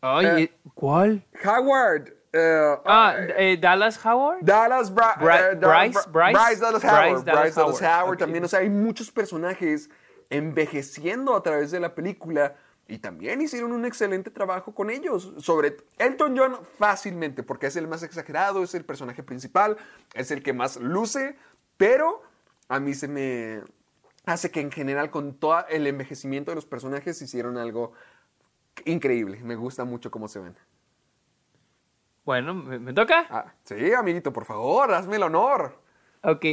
[0.01, 1.25] Ay, Eh, eh, ¿cuál?
[1.45, 2.09] Howard.
[2.33, 4.39] eh, Ah, eh, Dallas Howard.
[4.43, 5.57] Dallas Bra- Bryce,
[6.09, 7.25] Bra- Bryce, Dallas Bryce Howard.
[7.25, 8.45] Bryce Dallas Howard, también.
[8.45, 9.91] O sea, hay muchos personajes
[10.31, 12.55] envejeciendo a través de la película
[12.89, 15.33] y también hicieron un excelente trabajo con ellos.
[15.39, 19.77] Sobre Elton John fácilmente, porque es el más exagerado, es el personaje principal,
[20.15, 21.37] es el que más luce,
[21.77, 22.23] pero
[22.69, 23.63] a mí se me
[24.25, 27.93] hace que en general con todo el envejecimiento de los personajes hicieron algo
[28.85, 29.41] increíble.
[29.43, 30.57] Me gusta mucho cómo se ven.
[32.25, 33.27] Bueno, ¿me, toca?
[33.31, 35.81] Ah, sí, amiguito, por favor, hazme el honor.
[36.25, 36.45] Ok,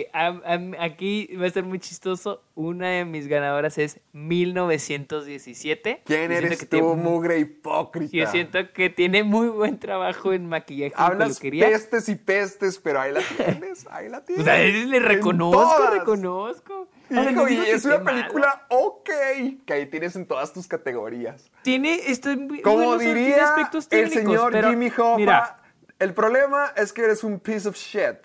[0.79, 2.41] aquí va a ser muy chistoso.
[2.55, 6.01] Una de mis ganadoras es 1917.
[6.05, 8.11] ¿Quién eres que tú, tiene- mugre hipócrita?
[8.15, 11.67] Yo siento que tiene muy buen trabajo en maquillaje y Hablas peluquería.
[11.67, 14.39] pestes y pestes, pero ahí la tienes, ahí la tienes.
[14.43, 16.87] O sea, le reconozco, reconozco.
[17.11, 19.09] Hijo, no y es una película ok,
[19.65, 21.51] que ahí tienes en todas tus categorías.
[21.63, 23.55] Tiene, esto, muy- Como diría
[23.91, 25.59] el señor pero, Jimmy Hoffa, Mira,
[25.99, 28.17] el problema es que eres un piece of shit.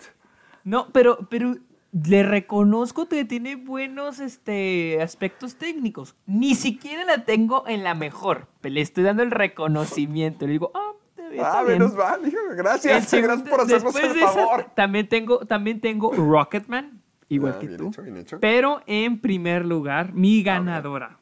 [0.65, 1.55] No, pero, pero
[1.93, 6.15] le reconozco que tiene buenos este, aspectos técnicos.
[6.25, 8.47] Ni siquiera la tengo en la mejor.
[8.63, 10.45] Le estoy dando el reconocimiento.
[10.45, 10.91] Le digo, ah,
[11.31, 11.79] está Ah, bien.
[11.79, 14.65] menos mal, hijo, gracias, segundo- gracias por hacernos el de esa, favor.
[14.75, 17.87] también tengo, también tengo Rocketman, igual Ah, que tú.
[17.87, 18.39] hecho, hecho.
[18.41, 21.19] Pero en primer lugar, mi ganadora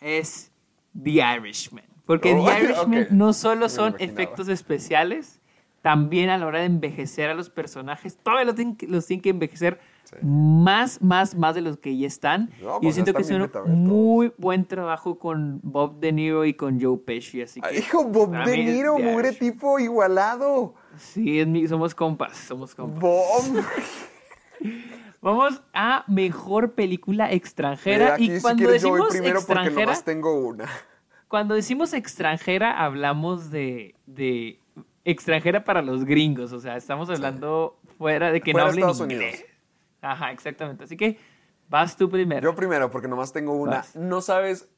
[0.00, 0.52] es
[1.00, 1.84] The Irishman.
[2.06, 3.10] Porque Oh, The Irishman ok.
[3.10, 5.39] no solo son efectos especiales,
[5.82, 9.22] también a la hora de envejecer a los personajes, todavía los tienen que, los tienen
[9.22, 10.16] que envejecer Sí.
[10.22, 12.50] más, más, más de los que ya están.
[12.60, 13.76] No, y pues yo siento que hicieron betabetos.
[13.76, 17.42] muy buen trabajo con Bob De Niro y con Joe Pesci.
[17.42, 20.74] Así que, Ay, hijo, Bob De es Niro, mugre tipo igualado.
[20.96, 22.98] Sí, es mi- somos compas, somos compas.
[23.00, 23.64] Bob.
[25.22, 28.16] Vamos a mejor película extranjera.
[28.18, 30.64] y si cuando quieres yo voy decimos primero porque extranjera, nomás tengo una.
[31.28, 34.58] cuando decimos extranjera, hablamos de, de
[35.04, 36.52] extranjera para los gringos.
[36.52, 39.34] O sea, estamos hablando fuera de que Fuera no de hablen Estados inglés.
[39.34, 39.50] Unidos.
[40.02, 40.84] Ajá, exactamente.
[40.84, 41.18] Así que
[41.68, 42.42] vas tú primero.
[42.42, 43.76] Yo primero, porque nomás tengo una.
[43.76, 43.96] Vas.
[43.96, 44.68] No sabes,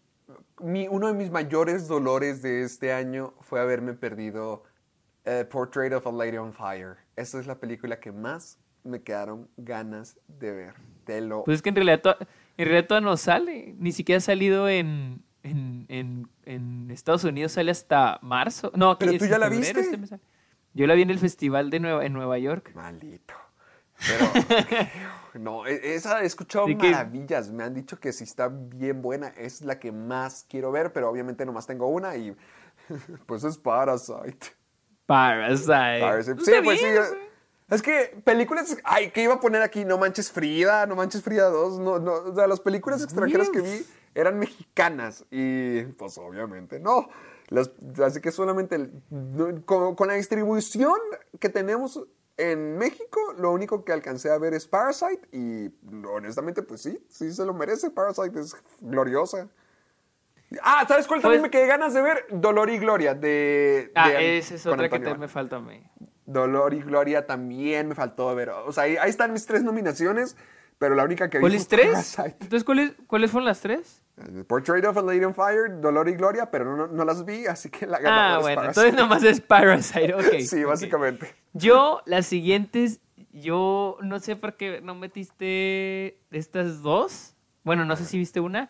[0.60, 4.64] mi, uno de mis mayores dolores de este año fue haberme perdido
[5.24, 6.96] eh, Portrait of a Lady on Fire.
[7.16, 10.74] Esa es la película que más me quedaron ganas de ver.
[11.04, 11.44] Te lo...
[11.44, 12.16] Pues es que en realidad,
[12.56, 13.74] en realidad no sale.
[13.78, 17.52] Ni siquiera ha salido en, en, en- en Estados Unidos.
[17.52, 18.70] Sale hasta marzo.
[18.74, 19.96] No, Pero tú ya la febrero, viste.
[19.96, 20.18] este.
[20.74, 22.72] Yo la vi en el festival de Nueva, en Nueva York.
[22.74, 23.34] Maldito.
[24.06, 24.30] Pero,
[25.34, 27.50] no, e- esa he escuchado Así que- maravillas.
[27.50, 31.08] Me han dicho que si está bien buena, es la que más quiero ver, pero
[31.10, 32.34] obviamente nomás tengo una y
[33.26, 34.48] pues es Parasite.
[35.06, 36.00] Parasite.
[36.00, 36.44] Parasite.
[36.44, 36.86] Sí, pues sí.
[37.70, 39.84] Es que películas, ay, ¿qué iba a poner aquí?
[39.84, 43.60] No manches Frida, no manches Frida 2, no, no, o sea, las películas extranjeras que
[43.62, 47.08] vi eran mexicanas y pues obviamente no.
[47.48, 47.70] Las-
[48.04, 48.90] así que solamente
[49.66, 50.96] con, con la distribución
[51.38, 52.02] que tenemos
[52.38, 55.70] en México, lo único que alcancé a ver es Parasite y
[56.08, 59.48] honestamente pues sí, sí se lo merece, Parasite es gloriosa.
[60.62, 62.26] Ah, ¿sabes cuál también Pues- me quedé ganas de ver?
[62.30, 63.90] Dolor y Gloria de...
[63.94, 65.82] Ah, de- esa es otra que te me falta a mí.
[66.26, 68.50] Dolor y Gloria también me faltó ver.
[68.50, 70.36] O sea, ahí, ahí están mis tres nominaciones,
[70.82, 72.18] pero la única que vi ¿Cuáles tres?
[72.18, 74.02] Entonces, ¿cuáles, ¿cuáles fueron las tres?
[74.16, 77.24] Eh, Portrait of a Lady on Fire, Dolor y Gloria, pero no, no- no las
[77.24, 78.88] vi, así que la ganadora Ah, es bueno, Parasite.
[78.88, 80.22] entonces nomás es Parasite, ok.
[80.40, 81.34] Sí, básicamente.
[81.52, 87.36] Yo, las siguientes, yo no sé por qué no metiste estas dos.
[87.62, 88.68] Bueno, no sé si viste una.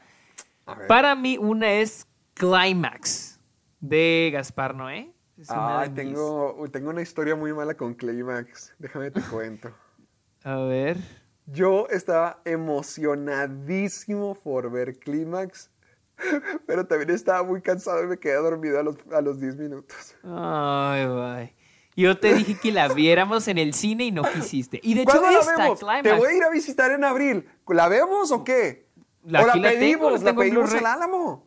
[0.88, 3.40] Para mí, una es Climax
[3.80, 5.14] de Gaspar Noé.
[5.48, 8.74] Ay, mis- tengo, tengo una historia muy mala con Climax.
[8.78, 9.74] Déjame te cuento.
[10.44, 10.98] A ver.
[11.46, 15.70] Yo estaba emocionadísimo por ver Climax,
[16.66, 20.14] pero también estaba muy cansado y me quedé dormido a los, a los 10 minutos.
[20.22, 21.54] Ay, bye.
[21.94, 24.80] Yo te dije que la viéramos en el cine y no quisiste.
[24.82, 25.78] Y de hecho, ¿Cuándo la esta vemos?
[25.78, 26.02] Climax.
[26.02, 27.46] Te voy a ir a visitar en abril.
[27.68, 28.86] ¿La vemos o qué?
[29.24, 31.46] La- o la pedimos, la pedimos al Álamo.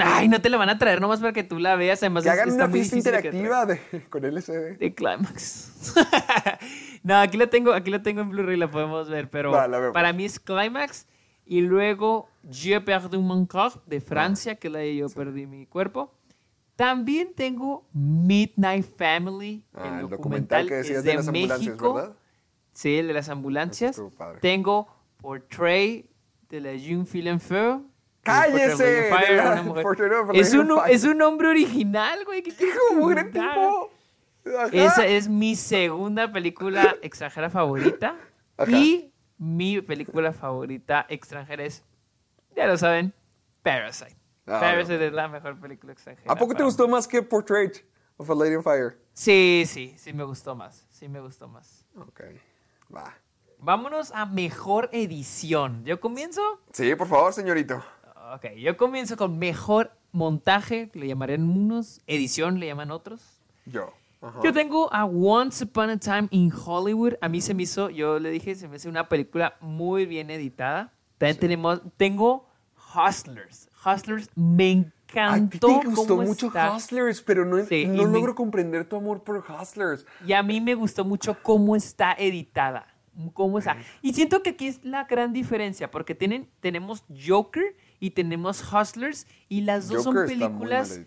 [0.00, 2.02] Ay, no te la van a traer nomás para que tú la veas.
[2.02, 4.78] Además, Que es- hagan una fiesta interactiva de, con LSD.
[4.78, 5.92] de Climax.
[7.02, 9.52] no, aquí la tengo, aquí la tengo en Blu-ray, la podemos ver, pero
[9.92, 11.06] para mí es Climax
[11.44, 15.66] y luego Je perdu mon corps de Francia, que es la de Yo perdí mi
[15.66, 16.14] cuerpo.
[16.76, 21.28] También tengo Midnight Family, Ah, el el documental, documental que es decías de, de las
[21.28, 21.94] ambulancias, México.
[21.94, 22.16] ¿verdad?
[22.72, 24.02] Sí, el de las ambulancias.
[24.40, 24.88] Tengo
[25.18, 26.06] Portrait
[26.48, 27.84] de la Jeune Filenfeu.
[28.22, 29.10] ¡Cállese!
[29.64, 29.86] Mujer.
[30.34, 32.42] Es un, es un nombre original, güey.
[32.42, 33.54] ¿qué quieres Hijo, inventara?
[33.54, 33.90] tipo.
[34.72, 38.16] Esa es mi segunda película extranjera favorita.
[38.56, 38.70] Ajá.
[38.70, 41.84] Y mi película favorita extranjera es,
[42.54, 43.12] ya lo saben,
[43.62, 44.16] Parasite.
[44.46, 46.32] Ah, Parasite es la mejor película extranjera.
[46.32, 47.84] ¿A poco te gustó más que Portrait
[48.16, 48.98] of a Lady on Fire?
[49.12, 50.86] Sí, sí, sí me gustó más.
[50.90, 51.86] Sí me gustó más.
[51.96, 52.20] Ok,
[52.94, 53.14] va.
[53.58, 55.84] Vámonos a mejor edición.
[55.84, 56.40] ¿Yo comienzo?
[56.72, 57.82] Sí, por favor, señorito.
[58.34, 63.20] Ok, yo comienzo con mejor montaje, le llamarían unos, edición le llaman otros.
[63.66, 63.92] Yo.
[64.20, 64.38] Ajá.
[64.44, 67.14] Yo tengo a Once Upon a Time in Hollywood.
[67.20, 70.30] A mí se me hizo, yo le dije, se me hace una película muy bien
[70.30, 70.92] editada.
[71.18, 72.46] También tenemos, tengo
[72.94, 73.68] Hustlers.
[73.84, 74.80] Hustlers me Ay,
[75.14, 75.80] a ti encantó.
[75.80, 76.72] te gustó mucho está.
[76.76, 80.06] Hustlers, pero no, Sí, no me- logro comprender tu amor por Hustlers.
[80.24, 82.86] Y a mí me gustó mucho cómo está editada.
[83.34, 83.76] Cómo está.
[84.00, 89.28] Y siento que aquí es la gran diferencia, porque tienen, tenemos Joker y tenemos Hustlers,
[89.48, 91.00] y las dos Joker son está muy mal películas.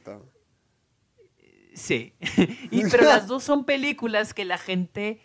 [1.74, 2.14] Sí.
[2.72, 5.20] y, pero las dos son películas que la gente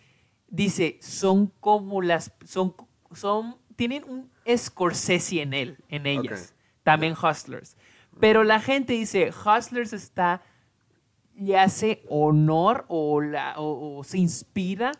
[0.49, 2.33] dice son como las.
[2.43, 2.75] son,
[3.13, 6.53] son tienen un Scorsese en él, en ellas.
[6.83, 7.77] También Hustlers.
[8.19, 10.41] Pero la gente dice, Hustlers está.
[11.35, 14.91] le hace honor o, la, o, o se inspira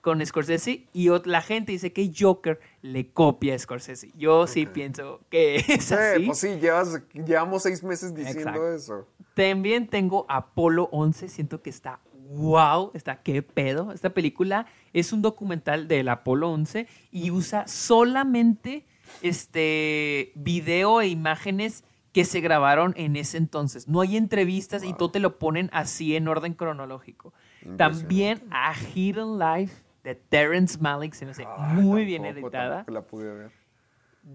[0.00, 4.10] con Scorsese y la gente dice que Joker le copia a Scorsese.
[4.16, 6.26] Yo sí pienso que es Sí, así.
[6.26, 8.72] pues sí, llevas, llevamos seis meses diciendo Exacto.
[8.74, 9.06] eso.
[9.34, 12.00] También tengo Apolo 11, siento que está
[12.32, 13.90] wow, está qué pedo.
[13.92, 18.86] Esta película es un documental del Apolo 11 y usa solamente
[19.22, 23.88] este video e imágenes que se grabaron en ese entonces.
[23.88, 27.32] No hay entrevistas y todo te lo ponen así en orden cronológico.
[27.76, 32.84] También a Hidden Life de Terrence Malick, se me hace Ah, muy bien editada.
[32.88, 33.50] la pude ver.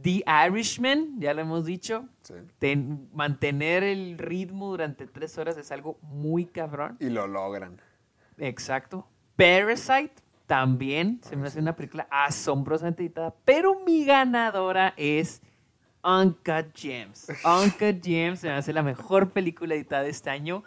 [0.01, 2.05] The Irishman, ya lo hemos dicho.
[2.21, 2.33] Sí.
[2.59, 6.97] Ten- mantener el ritmo durante tres horas es algo muy cabrón.
[6.99, 7.79] Y lo logran.
[8.37, 9.07] Exacto.
[9.35, 10.13] Parasite
[10.47, 13.33] también se me hace una película asombrosamente editada.
[13.45, 15.41] Pero mi ganadora es
[16.03, 17.27] Uncut Gems.
[17.43, 20.63] Uncut Gems se me hace la mejor película editada de este año.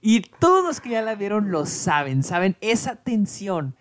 [0.00, 2.22] Y todos los que ya la vieron lo saben.
[2.22, 3.74] Saben esa tensión.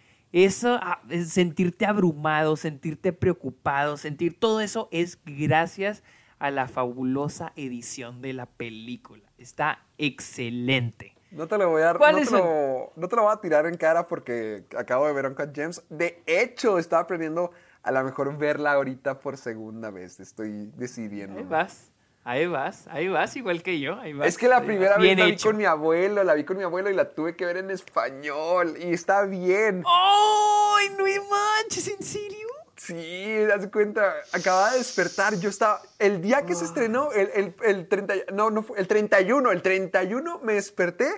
[0.46, 6.04] Eso, ah, es sentirte abrumado, sentirte preocupado, sentir todo eso es gracias
[6.38, 9.24] a la fabulosa edición de la película.
[9.40, 11.16] Está excelente.
[11.32, 13.66] No te lo voy a no ¿Cuáles te lo, no te lo voy a tirar
[13.66, 15.82] en cara porque acabo de ver Uncut Gems.
[15.90, 17.50] De hecho, estaba aprendiendo
[17.82, 20.20] a lo mejor verla ahorita por segunda vez.
[20.20, 21.40] Estoy decidiendo.
[21.40, 21.92] Ahí vas,
[22.28, 23.95] ahí vas, ahí vas, igual que yo.
[23.99, 25.49] Ahí vas, Es que la primera vez la vi hecho.
[25.49, 28.75] con mi abuelo, la vi con mi abuelo y la tuve que ver en español.
[28.80, 29.84] Y está bien.
[29.88, 31.88] ¡Ay, no manches!
[31.88, 32.47] ¿En serio?
[32.75, 36.67] Sí, das cuenta, acababa de despertar, yo estaba, el día que se Ah.
[36.67, 41.09] estrenó, el, el, el 30, no, no fue, el 31, el 31 me desperté,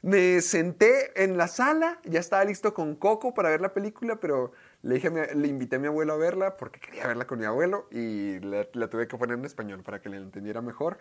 [0.00, 4.52] me senté en la sala, ya estaba listo con Coco para ver la película, pero
[4.82, 7.38] le, dije a mi- le invité a mi abuelo a verla porque quería verla con
[7.38, 10.98] mi abuelo y la, la tuve que poner en español para que le entendiera mejor.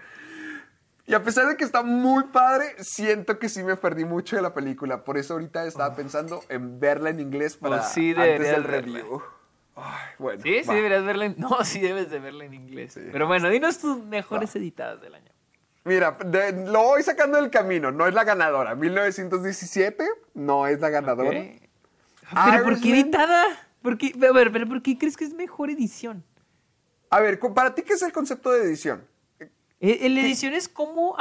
[1.07, 4.41] Y a pesar de que está muy padre, siento que sí me perdí mucho de
[4.43, 5.03] la película.
[5.03, 8.67] Por eso ahorita estaba pensando en verla en inglés para Pues sí antes del verla.
[8.99, 9.21] review.
[9.75, 10.75] Ay, bueno, Sí, sí va.
[10.75, 11.35] deberías verla en...
[11.39, 12.99] No, sí debes de verla en inglés.
[13.11, 15.31] Pero bueno, dinos tus mejores editadas del año.
[15.83, 17.91] Mira, de- lo voy sacando del camino.
[17.91, 18.75] No es la ganadora.
[18.75, 21.39] 1917 no es la ganadora.
[21.39, 21.45] Ok.
[22.33, 22.99] Ah, ¿Pero por qué Irishman.
[23.05, 23.45] editada?
[23.81, 24.13] ¿Por qué?
[24.27, 26.23] A ver, pero ¿por qué crees que es mejor edición?
[27.09, 29.05] A ver, ¿para ti qué es el concepto de edición?
[29.83, 31.17] Eh, La edición es cómo,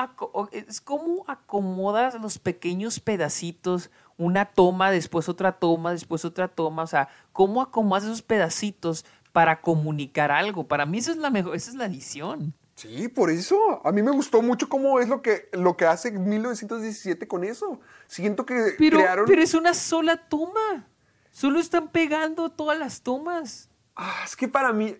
[0.52, 6.86] es cómo acomodas los pequeños pedacitos, una toma, después otra toma, después otra toma, o
[6.86, 10.68] sea, cómo acomodas esos pedacitos para comunicar algo.
[10.68, 12.52] Para mí eso es la mejor, esa es la edición.
[12.74, 13.80] Sí, por eso.
[13.86, 17.80] A mí me gustó mucho cómo es lo que, lo que hace 1917 con eso.
[18.06, 19.24] Siento que Pero, crearon...
[19.26, 20.86] pero es una sola toma.
[21.30, 23.68] Solo están pegando todas las tomas.
[23.96, 24.96] Ah, es que para mí...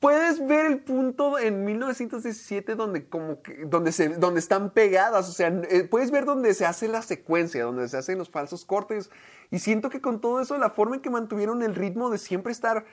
[0.00, 5.32] Puedes ver el punto en 1917 donde como que, donde se, donde están pegadas, o
[5.32, 9.08] sea, eh, puedes ver donde se hace la secuencia, donde se hacen los falsos cortes
[9.50, 12.52] y siento que con todo eso la forma en que mantuvieron el ritmo de siempre
[12.52, 12.84] estar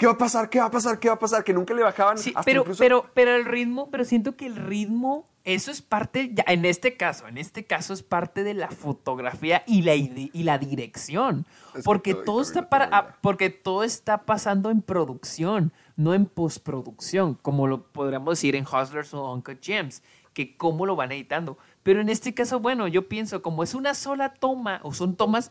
[0.00, 0.48] ¿qué va a pasar?
[0.48, 0.98] ¿Qué va a pasar?
[0.98, 1.44] ¿Qué va a pasar?
[1.44, 4.46] Que nunca le bajaban Sí, hasta pero, incluso- pero, pero el ritmo, pero siento que
[4.46, 8.54] el ritmo, eso es parte, ya, en este caso, en este caso es parte de
[8.54, 11.44] la fotografía y la, y la dirección.
[11.74, 17.34] Es porque todo- está para, ah, porque todo está pasando en producción, no en postproducción,
[17.34, 21.58] como lo podríamos decir en Hustlers o Uncut Gems, que cómo lo van editando.
[21.82, 25.50] Pero en este caso, bueno, yo pienso, como es una sola toma, o son tomas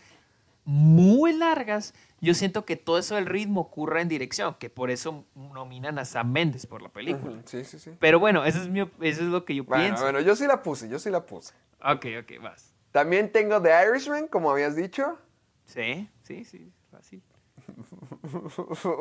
[0.65, 5.25] muy largas, yo siento que todo eso del ritmo ocurre en dirección, que por eso
[5.35, 7.41] nominan a Sam Mendes por la película.
[7.45, 7.91] Sí, sí, sí.
[7.99, 10.03] Pero bueno, eso es, mi eso es lo que yo Bueno, pienso.
[10.03, 11.53] bueno, yo sí la puse, yo sí la puse.
[11.83, 12.73] Ok, ok, vas.
[12.91, 15.17] También tengo The Irishman, como habías dicho.
[15.65, 17.21] Sí, sí, sí, fácil.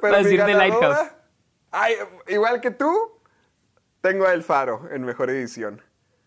[0.00, 1.12] Pero decir The ganadora- Lighthouse.
[1.70, 1.94] Ay,
[2.28, 2.92] igual que tú,
[4.00, 5.80] tengo a El Faro en mejor edición.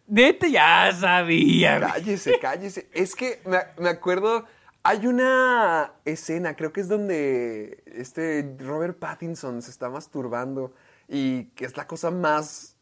[0.07, 1.79] Neta, ya sabía.
[1.79, 2.89] Cállese, cállese.
[2.93, 4.45] Es que me, me acuerdo,
[4.85, 10.73] hay una escena, creo que es donde este Robert Pattinson se está masturbando
[11.07, 12.75] y que es la cosa más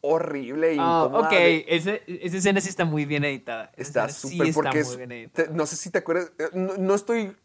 [0.00, 3.72] horrible y incómoda ok, de- ese- esa escena sí está muy bien editada.
[3.76, 6.76] Esa Está sí súper está porque es- te- no sé si te acuerdas, eh, no,
[6.76, 7.36] no estoy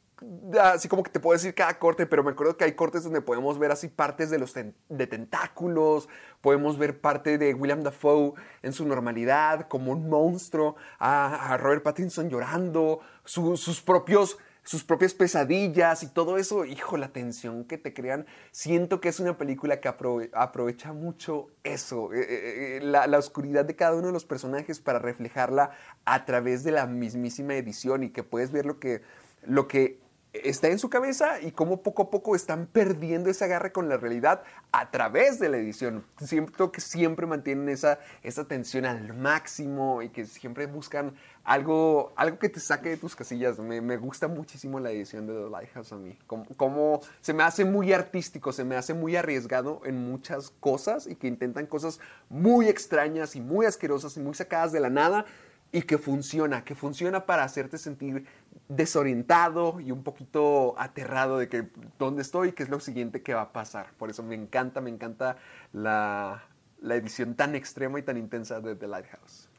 [0.61, 3.21] así como que te puedo decir cada corte, pero me acuerdo que hay cortes donde
[3.21, 6.09] podemos ver así partes de los de tentáculos,
[6.41, 12.29] podemos ver parte de William Dafoe en su normalidad como un monstruo, a, Robert Pattinson
[12.29, 17.93] llorando, su- sus propios sus propias pesadillas y todo eso, hijo, la tensión que te
[17.93, 18.25] crean.
[18.51, 23.17] Siento que es una película que aprove- aprovecha mucho eso, eh, eh, eh, la, la
[23.17, 25.71] oscuridad de cada uno de los personajes para reflejarla
[26.05, 29.01] a través de la mismísima edición y que puedes ver lo que,
[29.45, 29.99] lo que
[30.33, 33.97] está en su cabeza y cómo poco a poco están perdiendo ese agarre con la
[33.97, 36.03] realidad a través de la edición.
[36.17, 41.13] Siento que siempre mantienen esa, esa tensión al máximo y que siempre buscan
[41.43, 43.59] algo, algo que te saque de tus casillas.
[43.59, 46.17] Me, me gusta muchísimo la edición de The Lighthouse a mí.
[46.25, 51.05] Como, como se me hace muy artístico, se me hace muy arriesgado en muchas cosas
[51.05, 55.25] y que intentan cosas muy extrañas y muy asquerosas y muy sacadas de la nada
[55.73, 58.25] y que funciona, que funciona para hacerte sentir
[58.69, 61.67] desorientado y un poquito aterrado de que
[61.99, 63.91] dónde estoy y qué es lo siguiente que va a pasar.
[63.97, 65.37] Por eso me encanta, me encanta
[65.73, 66.43] la,
[66.79, 69.49] la edición tan extrema y tan intensa de The Lighthouse.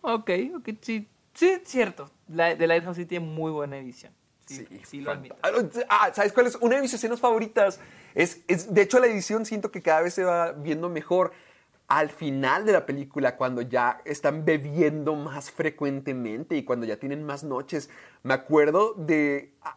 [0.00, 1.08] Ok, ok, sí.
[1.34, 2.10] Sí, es cierto.
[2.28, 4.12] La, The Lighthouse sí tiene muy buena edición.
[4.46, 5.36] Sí, sí, lo admito.
[5.40, 6.56] fanta- Ah, ¿sabes cuál es?
[6.56, 7.80] Una de mis escenas favoritas
[8.14, 11.32] es, es, de hecho, la edición siento que cada vez se va viendo mejor
[11.98, 17.22] al final de la película, cuando ya están bebiendo más frecuentemente y cuando ya tienen
[17.22, 17.90] más noches.
[18.22, 19.52] Me acuerdo de...
[19.60, 19.76] ah,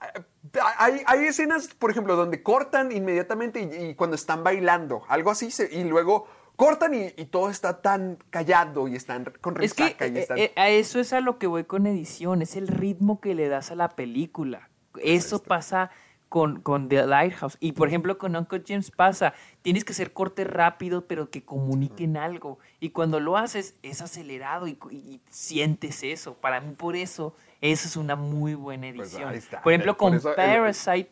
[0.78, 5.52] Hay, hay escenas, por ejemplo, donde cortan inmediatamente y, y cuando están bailando, algo así,
[5.52, 9.84] se- y luego cortan y, y todo está tan callado y están con Es que
[9.84, 10.38] resaca y eh, están...
[10.38, 13.50] eh, a eso es a lo que voy con edición, es el ritmo que le
[13.50, 14.70] das a la película.
[15.04, 15.92] Eso pasa
[16.36, 17.56] con, con The Lighthouse.
[17.62, 22.18] Y por ejemplo con Uncle James pasa, tienes que hacer corte rápido pero que comuniquen
[22.18, 22.60] algo.
[22.82, 26.34] Y cuando lo haces es acelerado y, y sientes eso.
[26.34, 29.34] Para mí por eso, eso es una muy buena Pues edición.
[29.34, 29.62] está.
[29.62, 31.10] Por ejemplo Por con eso el- Parasite,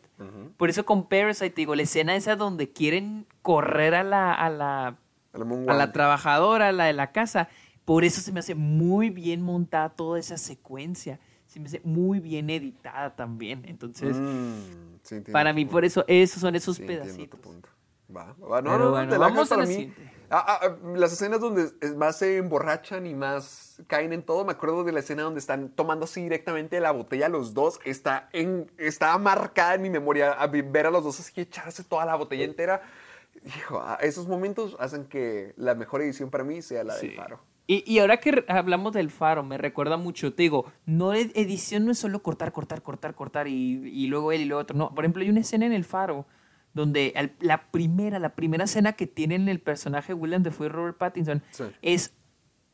[0.58, 4.30] por eso con Parasite, te digo, la escena esa donde quieren correr a la...
[4.34, 7.48] A la a la Moon a trabajadora, la de la casa.
[7.86, 11.18] Por eso se me hace muy bien montada toda esa secuencia.
[11.46, 13.62] Se me hace muy bien editada también.
[13.66, 15.72] Entonces, Mm, sí, para mí, punto.
[15.72, 17.38] por eso, esos son esos Sí, pedacitos.
[17.40, 17.68] punto.
[18.14, 19.92] Va, va, no, Pero no, bueno, te la vamos a la mí.
[20.30, 24.44] Ah, ah, ah, las escenas donde más se emborrachan y más caen en todo.
[24.44, 27.78] Me acuerdo de la escena donde están tomando así directamente la botella los dos.
[27.84, 32.04] Está, en, está marcada en mi memoria a ver a los dos así echarse toda
[32.04, 32.82] la botella entera.
[33.44, 37.16] Hijo, ah, esos momentos hacen que la mejor edición para mí sea la del Sí.
[37.16, 37.40] faro.
[37.66, 41.86] Y, y ahora que hablamos del faro, me recuerda mucho, te digo, no ed- edición
[41.86, 43.52] no es solo cortar, cortar, cortar, cortar y,
[43.88, 44.76] y luego él y luego otro.
[44.76, 46.26] No, por ejemplo, hay una escena en el faro
[46.74, 51.42] donde la primera, la primera escena que tienen el personaje William Defoe y Robert Pattinson
[51.52, 51.64] Sí.
[51.82, 52.14] es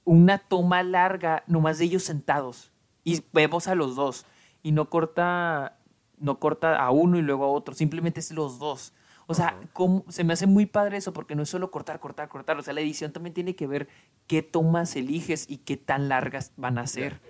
[0.05, 2.73] una toma larga, nomás de ellos sentados.
[3.05, 4.27] Y vemos a los dos.
[4.63, 5.79] Y no corta,
[6.19, 8.93] no corta a uno y luego a otro, simplemente es los dos.
[9.31, 12.29] O sea, cómo- se me hace muy padre eso porque no es solo cortar, cortar,
[12.29, 12.59] cortar.
[12.59, 13.87] O sea, la edición también tiene que ver
[14.27, 17.21] qué tomas eliges y qué tan largas van a ser.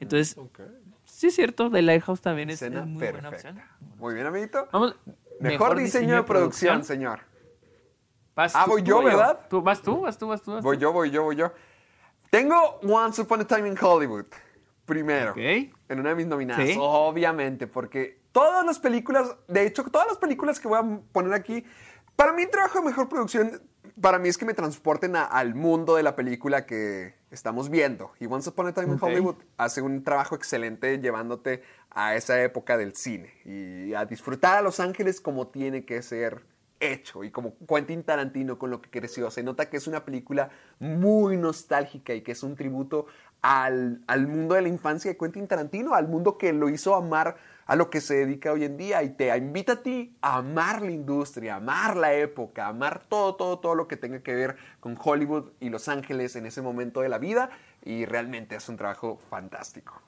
[0.00, 0.36] Entonces,
[1.04, 3.60] sí es cierto, The Lighthouse también es, es muy buena opción.
[3.98, 4.68] Muy bien, amiguito.
[4.72, 4.96] Vamos,
[5.38, 7.20] Mejor, diseño, de producción, señor.
[8.34, 9.46] Vas Ah, tú, voy yo, ¿verdad?
[9.50, 10.52] Tú, vas tú, vas tú, vas tú.
[10.52, 10.82] vas Voy tú.
[10.82, 11.52] yo, voy yo, voy yo.
[12.30, 14.24] Tengo Once Upon a Time in Hollywood.
[14.86, 15.32] Primero.
[15.32, 15.36] Ok.
[15.38, 16.66] En una de mis nominadas.
[16.66, 16.76] Sí.
[16.78, 21.64] Obviamente, porque todas las películas, de hecho, todas las películas que voy a poner aquí,
[22.16, 23.62] para mí trabajo de mejor producción,
[24.00, 28.12] para mí es que me transporten a- al mundo de la película que estamos viendo.
[28.20, 32.76] Y Once Upon a Time in Hollywood hace un trabajo excelente llevándote a esa época
[32.76, 36.44] del cine y a disfrutar a Los Ángeles como tiene que ser
[36.78, 39.30] hecho y como Quentin Tarantino con lo que creció.
[39.30, 43.06] Se nota que es una película muy nostálgica y que es un tributo
[43.42, 47.36] al, al mundo de la infancia de Quentin Tarantino, al mundo que lo hizo amar
[47.66, 50.82] a lo que se dedica hoy en día y te invita a ti a amar
[50.82, 54.34] la industria, a amar la época, a amar todo, todo, todo lo que tenga que
[54.34, 57.50] ver con Hollywood y Los Ángeles en ese momento de la vida
[57.84, 60.00] y realmente es un trabajo fantástico.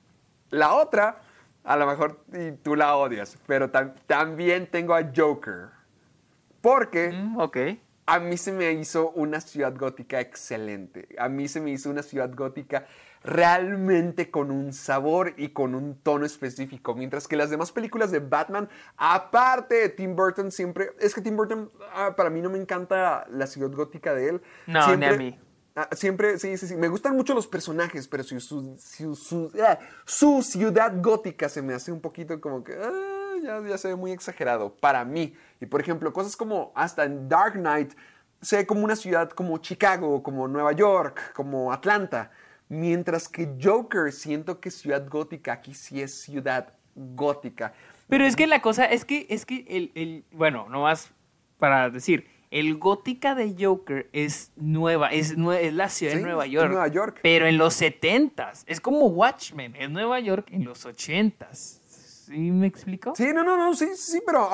[0.51, 1.21] La otra,
[1.65, 5.69] a lo mejor y tú la odias, pero tam- también tengo a Joker.
[6.61, 7.57] Porque Mm, ok.
[8.07, 11.09] a mí se me hizo una ciudad gótica excelente.
[11.19, 12.87] A mí se me hizo una ciudad gótica
[13.25, 16.95] realmente con un sabor y con un tono específico.
[16.95, 20.91] Mientras que las demás películas de Batman, aparte de Tim Burton, siempre.
[21.01, 24.43] Es que Tim Burton, ah, para mí no me encanta la ciudad gótica de él.
[24.67, 25.41] No, siempre, ni a mí.
[25.77, 26.77] ah, siempre, sí, sí, sí.
[26.77, 31.63] Me gustan mucho los personajes, pero su, su, su- su- ah, su ciudad gótica se
[31.63, 32.75] me hace un poquito como que.
[32.75, 35.35] ah, ya, ya se ve muy exagerado para mí.
[35.61, 37.93] Y por ejemplo, cosas como hasta en Dark Knight
[38.41, 42.31] se ve como una ciudad como Chicago, como Nueva York, como Atlanta.
[42.77, 47.75] Mientras que Joker siento que ciudad gótica aquí sí es ciudad gótica.
[48.09, 51.11] Pero es que la cosa es que, es que el, el- bueno, no más
[51.59, 56.25] para decir, el gótica de Joker es nueva, es, nue- es la ciudad Sí, de
[56.25, 56.71] Nueva York.
[56.71, 57.21] Nueva York.
[57.23, 61.79] Pero en los 70s, es como Watchmen, es Nueva York en los 80s.
[62.27, 63.15] ¿Sí me explico?
[63.15, 64.49] Sí, no, no, no, sí, sí, pero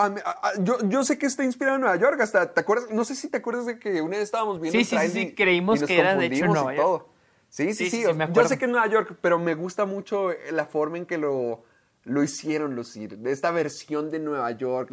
[0.64, 2.20] yo, yo sé que está inspirado en Nueva York.
[2.20, 2.90] Hasta, ¿te acuerdas?
[2.90, 5.34] No sé si te acuerdas de que una vez estábamos viendo Sí, sí, sí, y-
[5.36, 6.76] creímos y que era de hecho Nueva York.
[6.84, 7.17] todo.
[7.48, 7.90] Sí, sí, Sí, sí.
[7.90, 10.66] sí, sí, o- me yo sé que es Nueva York, pero me gusta mucho la
[10.66, 11.64] forma en que lo,
[12.04, 13.18] lo hicieron lucir.
[13.24, 14.92] Esta versión de Nueva York.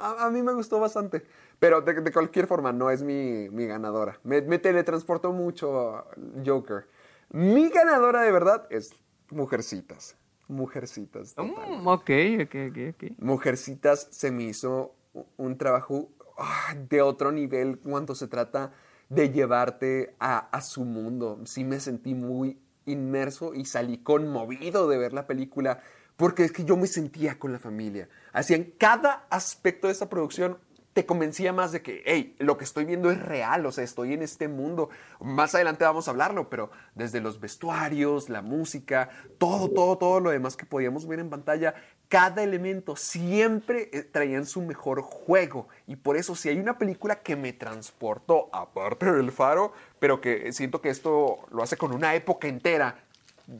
[0.00, 1.24] A, a mí me gustó bastante.
[1.58, 4.18] Pero de, de cualquier forma, no es mi, mi ganadora.
[4.24, 6.04] Me, me teletransportó mucho
[6.44, 6.86] Joker.
[7.30, 8.92] Mi ganadora de verdad es
[9.30, 10.16] Mujercitas.
[10.48, 11.34] Mujercitas.
[11.36, 12.10] Mm, ok,
[12.44, 13.12] ok, ok, ok.
[13.18, 14.94] Mujercitas se me hizo
[15.36, 18.72] un trabajo ah, de otro nivel cuando se trata
[19.08, 21.40] de llevarte a, a su mundo.
[21.44, 25.80] Sí me sentí muy inmerso y salí conmovido de ver la película
[26.16, 28.08] porque es que yo me sentía con la familia.
[28.32, 30.58] Así en cada aspecto de esta producción
[30.96, 34.14] te convencía más de que, hey, lo que estoy viendo es real, o sea, estoy
[34.14, 34.88] en este mundo.
[35.20, 40.30] Más adelante vamos a hablarlo, pero desde los vestuarios, la música, todo, todo, todo lo
[40.30, 41.74] demás que podíamos ver en pantalla,
[42.08, 45.68] cada elemento siempre eh, traían su mejor juego.
[45.86, 50.52] Y por eso, si hay una película que me transportó, aparte del faro, pero que
[50.52, 53.00] siento que esto lo hace con una época entera,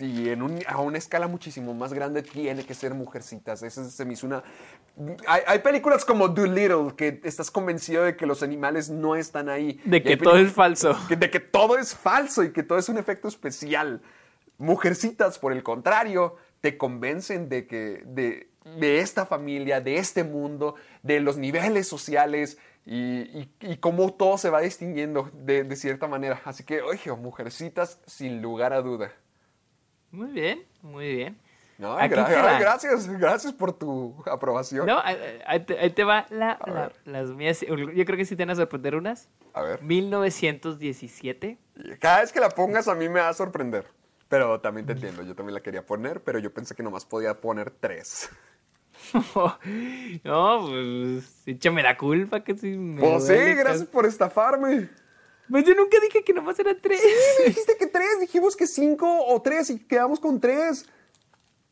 [0.01, 3.63] y en un- a una escala muchísimo más grande tiene que ser Mujercitas.
[3.63, 4.43] Esa se me hizo una...
[5.29, 9.81] Hay, hay películas como Dolittle que estás convencido de que los animales no están ahí.
[9.85, 10.97] De que todo es falso.
[11.09, 14.01] que- de que todo es falso y que todo es un efecto especial.
[14.59, 16.37] Mujercitas, por el contrario,
[16.67, 18.49] te convencen de que de,
[18.79, 24.37] de esta familia, de este mundo, de los niveles sociales y, y- y cómo todo
[24.37, 26.41] se va distinguiendo de, de cierta manera.
[26.45, 29.13] Así que, oye, Mujercitas, sin lugar a duda.
[30.11, 31.39] Muy bien, muy bien.
[31.79, 34.87] No, gra- gracias, gracias por tu aprobación.
[34.87, 37.61] No, ahí, te, ahí te va la, la- las mías.
[37.61, 39.29] Yo creo que sí te van a sorprender unas.
[39.55, 41.59] A ver, 1917.
[42.01, 43.85] cada vez que la pongas a mí me va a sorprender.
[44.29, 47.41] Pero también te entiendo, yo también la quería poner, pero yo pensé que nomás podía
[47.41, 48.29] poner tres.
[50.25, 54.89] no, pues échame la culpa que si me Pues sí, gracias por estafarme.
[55.49, 57.01] Pues yo nunca dije que nomás eran tres.
[57.39, 60.89] Me dijiste que tres, dijimos que cinco o tres y quedamos con tres.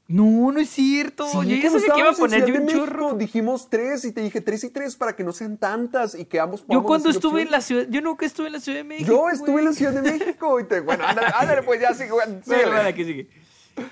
[0.06, 1.26] No, no es cierto.
[1.26, 2.66] Sí, yo sabía que iba a poner yo un.
[2.66, 6.26] México, Dijimos tres y te dije tres y tres para que no sean tantas y
[6.26, 8.84] que ambos Yo cuando estuve en la ciudad, yo nunca estuve en la Ciudad de
[8.84, 9.10] México.
[9.10, 9.72] Yo estuve en la.
[9.72, 10.80] Ciudad de México y te...
[10.80, 12.10] Bueno, ándale, ándale, pues ya sigue.
[12.12, 12.40] bueno,
[12.86, 13.28] aquí sigue.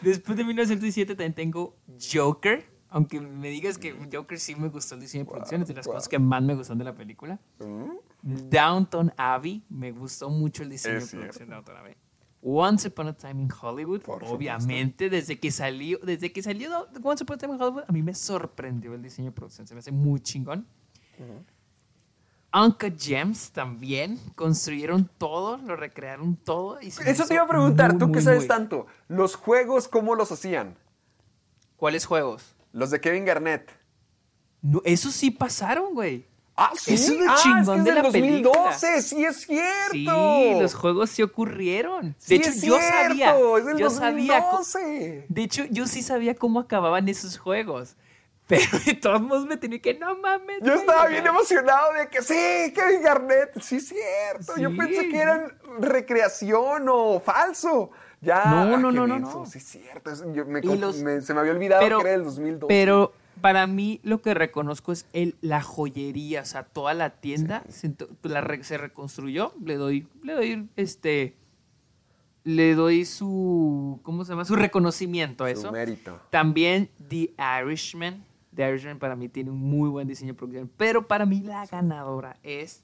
[0.02, 1.76] Después de 1917 también tengo
[2.12, 2.70] Joker.
[2.88, 5.86] Aunque me digas que Joker sí me gustó el diseño de producción, es de las
[5.86, 5.94] wow.
[5.94, 7.40] cosas que más me gustan de la película.
[7.58, 11.50] Mm, Downton Abbey, me gustó mucho el diseño Es de producción cierto.
[11.50, 11.96] de Downton Abbey.
[12.45, 14.34] Once Upon a Time in Hollywood, Por supuesto.
[14.34, 18.03] obviamente, desde que salió, desde que salió Once Upon a Time in Hollywood, a mí
[18.03, 20.66] me sorprendió el diseño de producción, se me hace muy chingón.
[22.55, 26.78] Uncle Gems también construyeron todo, lo recrearon todo.
[26.82, 30.14] Y Eso te iba a preguntar, muy, tú que sabes muy- tanto, los juegos, ¿cómo
[30.14, 30.76] los hacían?
[31.76, 32.55] ¿Cuáles juegos?
[32.72, 33.70] Los de Kevin Garnett.
[34.61, 36.26] No, eso sí pasaron, güey.
[36.57, 36.94] Ah, sí.
[36.94, 38.53] Eso es lo ah, chingón es que de es la del película.
[38.59, 39.92] 2012, sí es cierto.
[39.94, 42.14] Sí, los juegos sí ocurrieron.
[42.18, 43.36] Sí De hecho, es yo cierto, sabía.
[43.59, 44.38] es del yo sabía.
[44.50, 45.26] co- 2012.
[45.28, 47.96] De hecho, yo sí sabía cómo acababan esos juegos.
[48.48, 50.59] Pero de todos modos me tenía que, no mames.
[50.62, 54.61] Yo estaba bien emocionado de que sí, Kevin Garnett, sí es cierto.
[54.61, 54.76] Yo Sí.
[54.76, 57.90] pensé que eran recreación o falso.
[58.20, 59.46] Ya, No, no, no, no, no.
[59.46, 60.11] Sí es cierto.
[60.34, 62.66] yo me, los- me- se me había olvidado pero, que era del 2012.
[62.68, 63.12] pero
[63.43, 67.95] para mí lo que reconozco es el, la joyería, o sea, toda la tienda se,
[68.22, 69.53] la se reconstruyó.
[69.62, 71.36] Le doy, le doy, este,
[72.45, 74.45] le doy su, ¿cómo se llama?
[74.47, 75.72] Su reconocimiento a Su eso.
[75.72, 76.18] mérito.
[76.30, 78.24] También The Irishman.
[78.55, 80.70] The Irishman para mí tiene un muy buen diseño de producción.
[80.76, 82.82] Pero para mí la ganadora es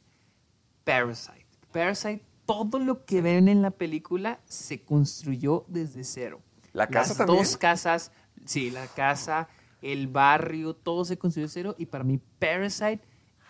[0.84, 1.46] Parasite.
[1.72, 6.40] Parasite, todo lo que ven en la película se construyó desde cero.
[6.72, 7.38] ¿La casa Las también?
[7.38, 8.12] dos casas,
[8.44, 9.48] sí, la casa,
[9.82, 11.74] el barrio, todo se construyó de cero.
[11.78, 13.00] Y para mí Parasite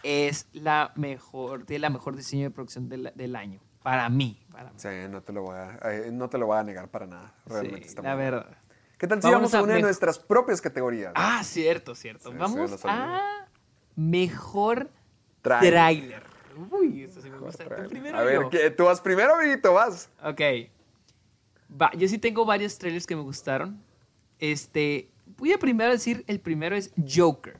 [0.03, 3.61] es la mejor, tiene la mejor diseño de producción del, del año.
[3.83, 4.39] Para mí.
[4.51, 4.77] Para mí.
[4.77, 7.35] Sí, no te lo voy a, eh, no te lo voy a negar para nada.
[7.47, 8.57] Realmente Sí, está la muy verdad.
[8.99, 11.13] ¿Qué tal si vamos a a una de nuestras propias categorías?
[11.15, 12.33] Ah, cierto, cierto.
[12.33, 13.47] Sí, Vamos a
[13.95, 14.91] mejor
[15.43, 16.23] tráiler.
[16.71, 17.63] Uy, esto sí me gusta.
[17.63, 17.89] ¿Tú Trailer.
[17.89, 20.11] primero a ver, tú vas primero, amiguito, vas.
[20.25, 20.41] Ok.
[21.81, 23.81] Va, yo sí tengo varios trailers que me gustaron.
[24.41, 25.09] Este,
[25.39, 27.57] voy a primero decir, el primero es Joker.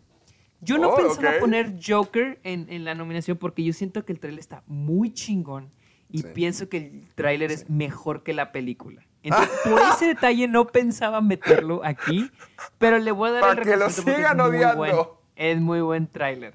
[0.61, 4.19] Yo no Oh, pensaba poner Joker en, en la nominación porque yo siento que el
[4.21, 5.71] trailer está muy chingón
[6.11, 6.27] y Sí.
[6.35, 9.03] pienso que el tráiler es mejor que la película.
[9.23, 12.31] Entonces, por ese detalle no pensaba meterlo aquí,
[12.79, 14.77] pero le voy a dar Pa' el que lo sigan es muy odiando.
[14.77, 14.97] buen-
[15.37, 16.55] es muy buen tráiler.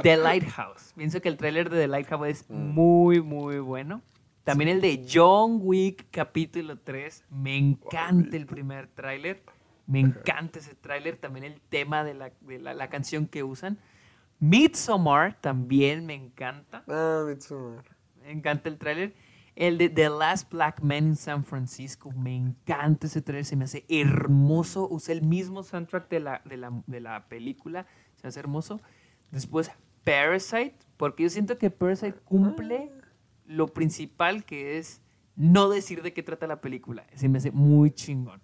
[0.00, 0.92] The Lighthouse.
[0.96, 2.54] Pienso que el tráiler de The Lighthouse es Mm.
[2.74, 4.02] muy, muy bueno.
[4.44, 7.24] También el de John Wick capítulo 3.
[7.30, 9.42] Me encanta el primer tráiler.
[9.86, 11.16] Me encanta ese tráiler.
[11.16, 13.78] También el tema de, la, de la, la canción que usan.
[14.38, 16.84] Midsommar también me encanta.
[16.88, 17.84] Ah, Midsommar.
[18.22, 19.14] Me encanta el tráiler.
[19.54, 22.10] El de The Last Black Man in San Francisco.
[22.12, 23.44] Me encanta ese tráiler.
[23.44, 24.88] Se me hace hermoso.
[24.90, 27.86] Usa el mismo soundtrack de la, de, la, de la película.
[28.16, 28.80] Se me hace hermoso.
[29.30, 29.70] Después
[30.04, 30.76] Parasite.
[30.96, 32.90] Porque yo siento que Parasite cumple
[33.44, 35.02] lo principal que es
[35.36, 37.06] no decir de qué trata la película.
[37.14, 38.40] Se me hace muy chingón.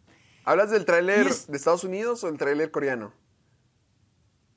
[0.49, 3.13] ¿Hablas del tráiler es- de Estados Unidos o el tráiler coreano?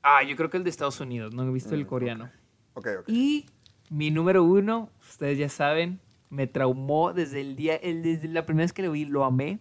[0.02, 1.34] Ah, yo creo que el de Estados Unidos.
[1.34, 2.30] No he visto el coreano.
[2.74, 3.04] Ok, ok.
[3.08, 3.46] Y
[3.90, 8.64] mi número uno, ustedes ya saben, me traumó desde el día, el- desde la primera
[8.64, 9.58] vez que lo vi, lo amé.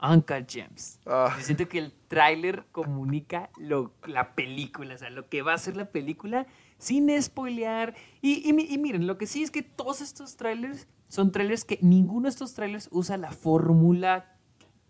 [0.00, 1.00] Uncle James.
[1.06, 1.34] Ah.
[1.38, 5.58] Yo siento que el tráiler comunica lo, la película, o sea, lo que va a
[5.58, 6.46] ser la película
[6.78, 7.94] sin spoilear.
[8.22, 12.22] Y, y miren, lo que sí es que todos estos trailers son trailers que ninguno
[12.22, 14.37] de estos trailers usa la fórmula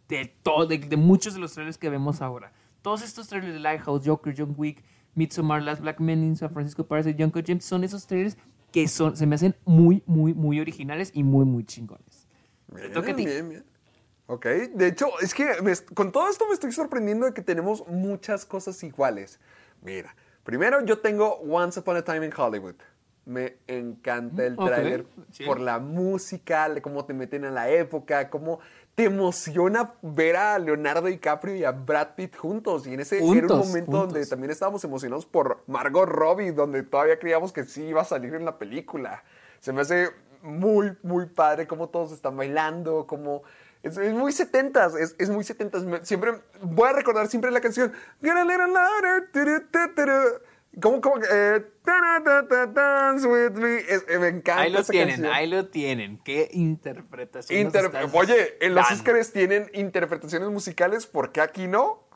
[0.08, 2.52] de, todo, de, de muchos de los trailers que vemos ahora.
[2.82, 4.82] Todos estos trailers de Lighthouse, Joker, John Wick,
[5.14, 8.36] Midsommar, Last Black Man in San Francisco, Parasite, Uncle James, son esos trailers
[8.72, 12.28] que son, se me hacen muy, muy, muy originales y muy, muy chingones.
[12.74, 13.24] Te toca a ti.
[13.24, 13.64] bien, bien.
[14.26, 17.86] Ok, de hecho, es que me- con todo esto me estoy sorprendiendo de que tenemos
[17.88, 19.40] muchas cosas iguales.
[19.82, 22.74] Mira, primero yo tengo Once Upon a Time in Hollywood.
[23.24, 25.44] Me encanta el Mm, ok, tráiler sí.
[25.44, 28.60] por la música, de cómo te meten a la época, cómo
[28.98, 32.84] te emociona ver a Leonardo DiCaprio y a Brad Pitt juntos.
[32.88, 34.12] Y en ese era un Juntos, momento juntos.
[34.12, 38.34] donde también estábamos emocionados por Margot Robbie, donde todavía creíamos que sí iba a salir
[38.34, 39.22] en la película.
[39.60, 40.08] Se me hace
[40.42, 43.44] muy, muy padre cómo todos están bailando, cómo...
[43.84, 45.84] Es, es muy setentas, es, es muy setentas.
[46.02, 47.92] Siempre, voy a recordar siempre la canción
[50.80, 51.16] ¿Cómo, cómo?
[51.30, 51.64] Eh,
[52.72, 53.78] dance with me.
[53.78, 55.32] Es- eh, me encanta Ahí lo esa tienen, canción.
[55.32, 56.18] ahí lo tienen.
[56.24, 57.60] Qué interpretación.
[57.60, 58.90] Inter- Oye, en los.
[58.90, 62.06] Oscars tienen interpretaciones musicales, ¿por qué aquí no?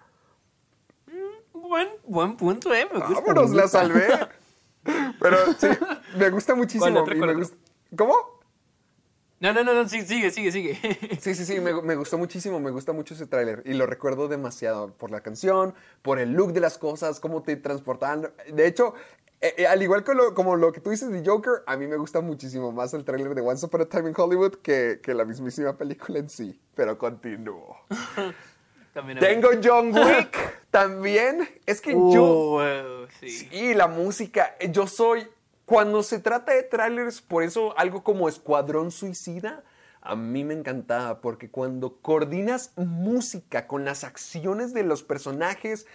[1.52, 2.86] Buen, buen punto, ¿eh?
[2.92, 3.14] Me gusta.
[3.20, 4.06] Vámonos, me la salvé.
[5.20, 5.68] Pero sí,
[6.18, 6.84] me gusta muchísimo.
[6.84, 7.56] ¿Cuál otro, cuál me gusta-
[7.96, 8.41] ¿Cómo?
[9.42, 10.78] No, no, no, no, sigue, sigue, sigue.
[11.20, 14.28] Sí, sí, sí, me, me gustó muchísimo, me gusta mucho ese tráiler y lo recuerdo
[14.28, 18.30] demasiado por la canción, por el look de las cosas, cómo te transportaban.
[18.52, 18.94] De hecho,
[19.40, 21.88] eh, eh, al igual que lo, como lo que tú dices de Joker, a mí
[21.88, 25.12] me gusta muchísimo más el tráiler de Once Upon a Time in Hollywood que, que
[25.12, 26.60] la mismísima película en sí.
[26.76, 27.78] Pero continúo.
[29.18, 31.48] Tengo John Wick también.
[31.66, 32.58] Es que yo...
[32.58, 33.28] Uh, sí.
[33.28, 34.54] Sí, la música.
[34.70, 35.26] Yo soy.
[35.72, 39.64] Cuando se trata de trailers, por eso algo como Escuadrón Suicida,
[40.02, 45.86] a mí me encantaba, porque cuando coordinas música con las acciones de los personajes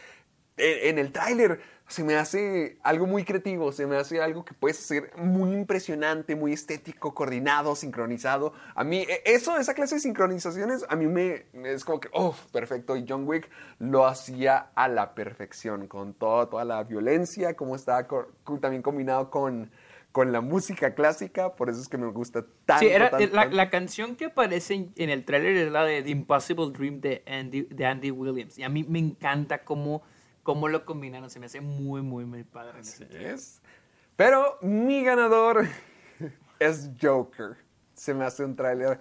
[0.58, 4.74] en el tráiler, se me hace algo muy creativo, se me hace algo que puede
[4.74, 8.51] ser muy impresionante, muy estético, coordinado, sincronizado.
[8.76, 12.36] A mí, eh, eso, esa clase de sincronizaciones, a mí me es como que, oh,
[12.51, 12.97] perfecto.
[12.97, 13.49] Y John Wick
[13.80, 18.28] lo hacía a la perfección, con todo, toda la violencia, como estaba co-
[18.60, 19.72] también combinado con,
[20.12, 22.84] con la música clásica, por eso es que me gusta tanto.
[22.84, 23.55] Sí, era, tanto, la, tanto.
[23.55, 27.24] la canción que aparece en, en el tráiler es la de The Impossible Dream de
[27.28, 28.58] Andy, de Andy Williams.
[28.58, 30.03] Y a mí me encanta cómo,
[30.48, 31.30] cómo lo combinaron.
[31.30, 32.76] Se me hace muy, muy, muy padre.
[32.76, 33.62] en ese es.
[34.16, 35.68] Pero mi ganador
[36.60, 37.58] es Joker.
[37.93, 38.98] Se me hace un tráiler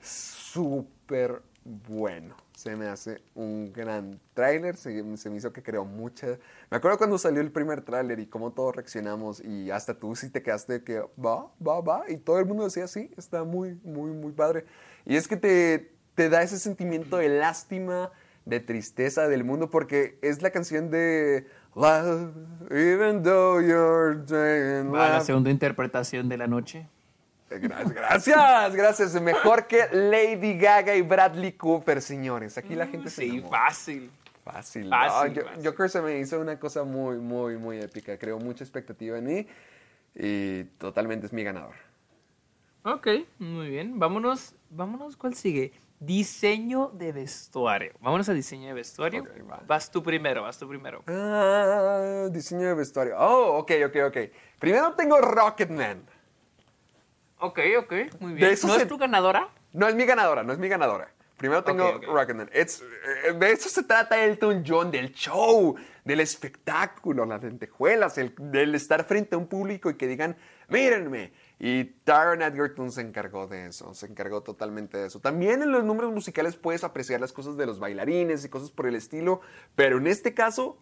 [0.00, 2.34] súper bueno.
[2.56, 4.76] Se me hace un gran tráiler.
[4.76, 6.26] Se, se me hizo que creó mucha...
[6.68, 10.30] Me acuerdo cuando salió el primer tráiler y cómo todos reaccionamos y hasta tú sí
[10.30, 12.04] te quedaste que va, va, va.
[12.08, 14.64] Y todo el mundo decía sí, está muy, muy, muy padre.
[15.06, 18.10] Y es que te, te da ese sentimiento de lástima,
[18.48, 21.46] de tristeza del mundo porque es la canción de...
[21.74, 22.32] Love,
[22.70, 26.88] even though you're saying Va la segunda interpretación de la noche.
[27.50, 29.22] Gracias, gracias, gracias.
[29.22, 32.58] Mejor que Lady Gaga y Bradley Cooper, señores.
[32.58, 34.10] Aquí la gente se Sí, fácil.
[34.44, 34.88] Fácil.
[34.88, 35.66] Fácil, no, yo, fácil.
[35.66, 38.18] Joker se me hizo una cosa muy, muy, muy épica.
[38.18, 39.46] Creo mucha expectativa en mí
[40.14, 41.74] y totalmente es mi ganador.
[42.82, 43.98] Ok, muy bien.
[43.98, 45.72] Vámonos, vámonos, ¿cuál sigue?
[46.00, 47.92] Diseño de vestuario.
[48.00, 49.24] Vámonos a diseño de vestuario.
[49.50, 49.62] Va.
[49.66, 51.02] Vas tú primero, vas tú primero.
[51.08, 53.16] Ah, diseño de vestuario.
[53.18, 54.16] Oh, ok, ok, ok.
[54.60, 56.02] Primero tengo Rocketman.
[57.40, 58.50] Ok, ok, muy bien.
[58.62, 59.48] ¿No se- es tu ganadora?
[59.72, 61.12] No es mi ganadora, no es mi ganadora.
[61.36, 62.00] Primero tengo.
[62.00, 62.48] Rocketman.
[62.52, 62.82] It's-
[63.24, 68.74] eh, de eso se trata Elton John, del show, del espectáculo, las lentejuelas, el, del
[68.74, 70.36] estar frente a un público y que digan,
[70.68, 71.32] mírenme.
[71.60, 75.20] Y Taron Edgerton se encargó de eso, se encargó totalmente de eso.
[75.20, 78.86] También en los números musicales puedes apreciar las cosas de los bailarines y cosas por
[78.86, 79.40] el estilo,
[79.74, 80.78] pero en este caso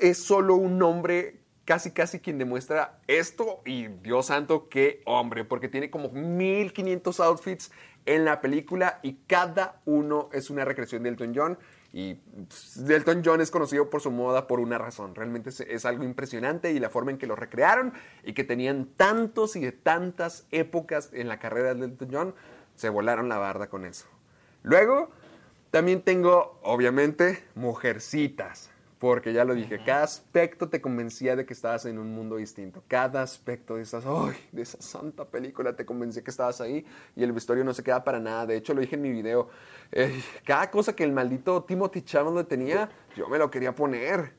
[0.00, 5.68] es solo un hombre casi casi quien demuestra esto y Dios santo qué hombre, porque
[5.68, 7.70] tiene como 1500 outfits
[8.06, 11.58] en la película y cada uno es una recreación de Elton John
[11.92, 12.14] y
[12.48, 16.04] pss, Elton John es conocido por su moda por una razón, realmente es, es algo
[16.04, 17.92] impresionante y la forma en que lo recrearon
[18.24, 22.34] y que tenían tantos y de tantas épocas en la carrera de Elton John,
[22.74, 24.06] se volaron la barda con eso.
[24.62, 25.10] Luego,
[25.70, 28.70] también tengo, obviamente, mujercitas.
[28.98, 32.82] Porque ya lo dije, cada aspecto te convencía de que estabas en un mundo distinto.
[32.88, 34.36] Cada aspecto de, esas, ¡ay!
[34.50, 36.84] de esa santa película te convencía que estabas ahí
[37.14, 38.46] y el vestuario no se queda para nada.
[38.46, 39.48] De hecho, lo dije en mi video.
[39.92, 44.32] eh, cada cosa que el maldito Timothy Chalamet tenía, yo me lo quería poner.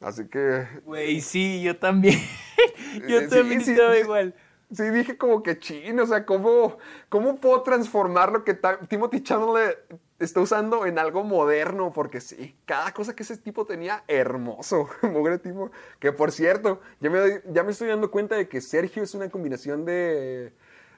[0.00, 2.20] Así que Güey, sí, yo también.
[3.08, 4.00] yo sí, también sí, estaba sí.
[4.00, 4.34] igual.
[4.70, 6.78] Sí, dije como que chino, o sea, ¿cómo,
[7.08, 9.78] cómo puedo transformar lo que Timothy Chalamet
[10.18, 11.92] está usando en algo moderno?
[11.92, 15.70] Porque sí, cada cosa que ese tipo tenía, hermoso, mugre tipo.
[15.98, 19.14] Que por cierto, ya me, doy- ya me estoy dando cuenta de que Sergio es
[19.14, 20.52] una combinación de...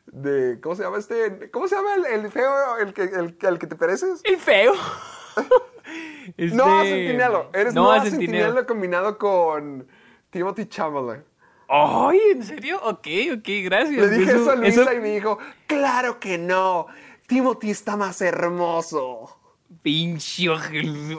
[0.06, 1.50] de ¿Cómo se llama este?
[1.50, 4.20] ¿Cómo se llama el, el feo, el que, el, al que te pareces?
[4.24, 4.72] El feo.
[6.52, 7.50] No, Este- Centinelo.
[7.54, 8.38] Eres no, Noah Centinelo.
[8.44, 9.86] Centinelo combinado con
[10.30, 11.24] Timothy Chalamet.
[11.70, 12.78] Ay, ¿en serio?
[12.82, 13.06] Ok,
[13.38, 13.96] ok, gracias.
[13.96, 16.86] Le dije eso, a Luisa eso- y me dijo, claro que no,
[17.28, 19.36] Timothy está más hermoso.
[19.82, 20.48] Pinche.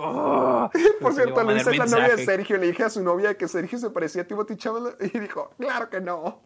[0.02, 0.70] Oh.
[1.02, 2.26] Por cierto, a Luisa es la novia de.
[2.26, 2.58] Sergio.
[2.58, 5.88] Le dije a su novia que Sergio se parecía a Timothy Chalamet y dijo, claro
[5.90, 6.42] que no.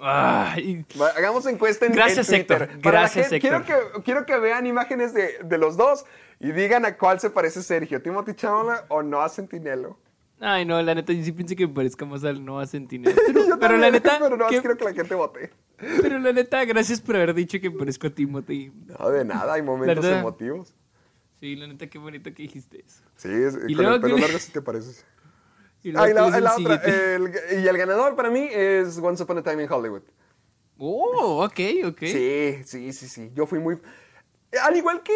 [0.00, 0.84] Ay,
[1.16, 2.62] Hagamos encuesta en, Gracias, en Twitter.
[2.62, 2.80] Héctor.
[2.82, 3.64] Para Gracias, gente- Héctor.
[3.64, 6.04] Quiero que, quiero que vean imágenes de, de los dos
[6.38, 9.98] y digan a cuál se parece Sergio, Timothy Chalamet o Noah Centinelo.
[10.40, 13.14] Ay, no, la neta, yo sí pensé que me parezca más al Noah Sentinel.
[13.26, 15.50] Pero, Yo pero la neta, pero no, que- quiero que la gente vote.
[15.78, 18.70] pero la neta, gracias por haber dicho que me parezco a Timothy.
[18.98, 20.20] No, de nada, hay momentos verdad.
[20.20, 20.74] emotivos.
[21.40, 23.02] Sí, la neta, qué bonito que dijiste eso.
[23.16, 25.04] Sí, es- Y con luego el pelo que- largo sí te pareces.
[25.82, 28.28] Y luego, Ah, y la, ¿cuál es la el otra, el- y el ganador para
[28.30, 30.02] mí es Once Upon a Time in Hollywood.
[30.78, 31.98] Oh, ok, ok.
[32.00, 33.30] Sí, sí, sí, sí.
[33.34, 33.78] Yo fui muy...
[34.62, 35.14] Al igual que,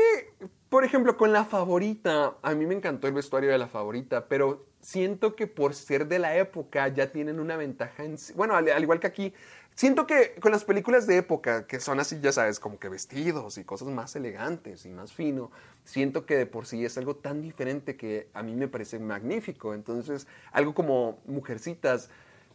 [0.69, 4.67] por ejemplo, con la favorita, a mí me encantó el vestuario de la favorita, pero
[4.81, 8.33] siento que por ser de la época ya tienen una ventaja en sí.
[8.35, 9.35] Bueno, al, al igual que aquí,
[9.75, 13.59] siento que con las películas de época, que son así, ya sabes, como que vestidos
[13.59, 15.51] y cosas más elegantes y más fino,
[15.85, 19.75] siento que de por sí es algo tan diferente que a mí me parece magnífico.
[19.75, 22.11] Entonces, algo como Mujercitas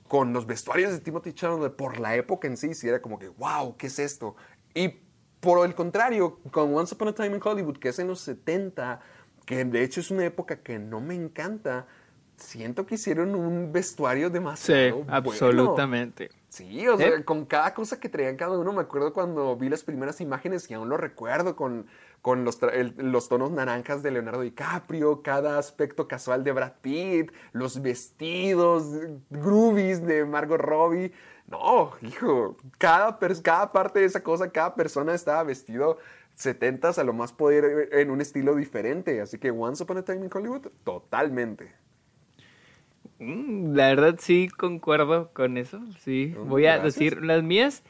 [0.07, 3.29] con los vestuarios de Timothy Chalamet por la época en sí, sí era como que,
[3.29, 4.35] wow, ¿qué es esto?
[4.73, 4.99] Y
[5.39, 8.99] por el contrario, con Once Upon a Time in Hollywood, que es en los 70,
[9.45, 11.87] que de hecho es una época que no me encanta,
[12.37, 15.13] siento que hicieron un vestuario Sí, demasiado bueno.
[15.15, 16.29] absolutamente.
[16.49, 17.25] Sí, o sea, ¿Eh?
[17.25, 20.73] con cada cosa que traían cada uno, me acuerdo cuando vi las primeras imágenes y
[20.73, 21.87] aún lo recuerdo con,
[22.21, 27.31] con los, el- los tonos naranjas de Leonardo DiCaprio, cada aspecto casual de Brad Pitt,
[27.51, 28.85] los vestidos
[29.29, 31.11] groovies de Margot Robbie.
[31.47, 35.97] No, hijo, cada, cada parte de esa cosa, cada persona estaba vestido
[36.37, 39.19] 70s a lo más poder en un estilo diferente.
[39.21, 41.73] Así que Once Upon a Time in Hollywood, totalmente.
[43.19, 46.33] Mm, La verdad sí concuerdo con eso, sí.
[46.37, 46.95] Mm, Voy a gracias.
[46.95, 47.83] decir las mías.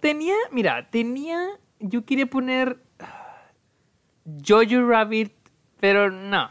[0.00, 1.44] Tenía, mira, tenía,
[1.80, 3.42] yo quería poner ah,
[4.46, 5.32] Jojo Rabbit,
[5.80, 6.50] pero no.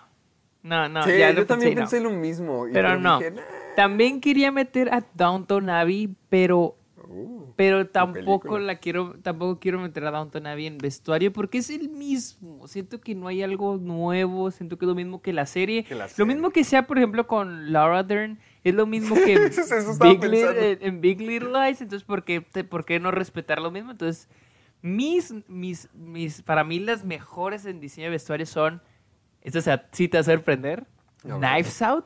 [0.63, 2.09] No, no, sí, ya yo también pensé, pensé no.
[2.09, 2.67] lo mismo.
[2.67, 3.19] y Pero no.
[3.19, 3.41] dije, "Nah".
[3.75, 6.75] También quería meter a Downton Abbey, pero
[7.07, 11.69] Uh, pero tampoco la quiero tampoco quiero meter a Downton Abbey en vestuario porque es
[11.69, 12.67] el mismo.
[12.67, 15.83] Siento que no hay algo nuevo, siento que es lo mismo que la serie.
[15.83, 16.25] Que la Lo serie.
[16.33, 19.61] mismo que sea, por ejemplo, con Laura Dern, es lo mismo que Eso
[20.01, 23.71] Big Little, en- Big Little Lies, entonces ¿por qué, te- por qué no respetar lo
[23.71, 23.91] mismo?
[23.91, 24.27] Entonces,
[24.81, 28.81] mis mis mis para mí las mejores en diseño de vestuario son
[29.41, 30.85] esto sea, sí te va a sorprender.
[31.23, 31.37] Ver.
[31.37, 32.05] Knives Out.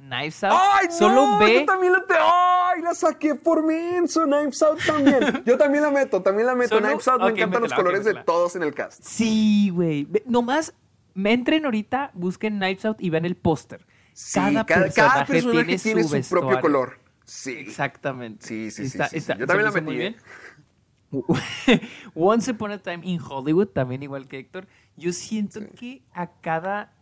[0.00, 0.54] Knives Out.
[0.56, 0.92] ¡Ay, no!
[0.92, 2.14] Solo ve Yo también la te...
[2.18, 4.24] ¡Ay, la saqué por menso!
[4.24, 5.42] Knives Out también.
[5.46, 6.76] Yo también la meto, también la meto.
[6.76, 9.02] Solo- Knives Out, me encantan los métela, colores de todos en el cast.
[9.04, 10.08] Sí, güey.
[10.26, 10.74] Nomás
[11.14, 13.86] me entren ahorita, busquen Knives Out y vean el póster.
[14.12, 14.64] Sí, cada,
[15.24, 16.98] personaje, tiene, su, propio color.
[17.24, 17.52] Sí.
[17.58, 18.46] Exactamente.
[18.46, 19.18] Sí, sí, sí, Está- sí, sí.
[19.18, 19.84] está- Yo también la metí.
[19.86, 20.16] muy bien.
[22.14, 24.66] Once Upon a Time in Hollywood, también igual que Héctor.
[24.96, 26.92] Yo siento que a cada,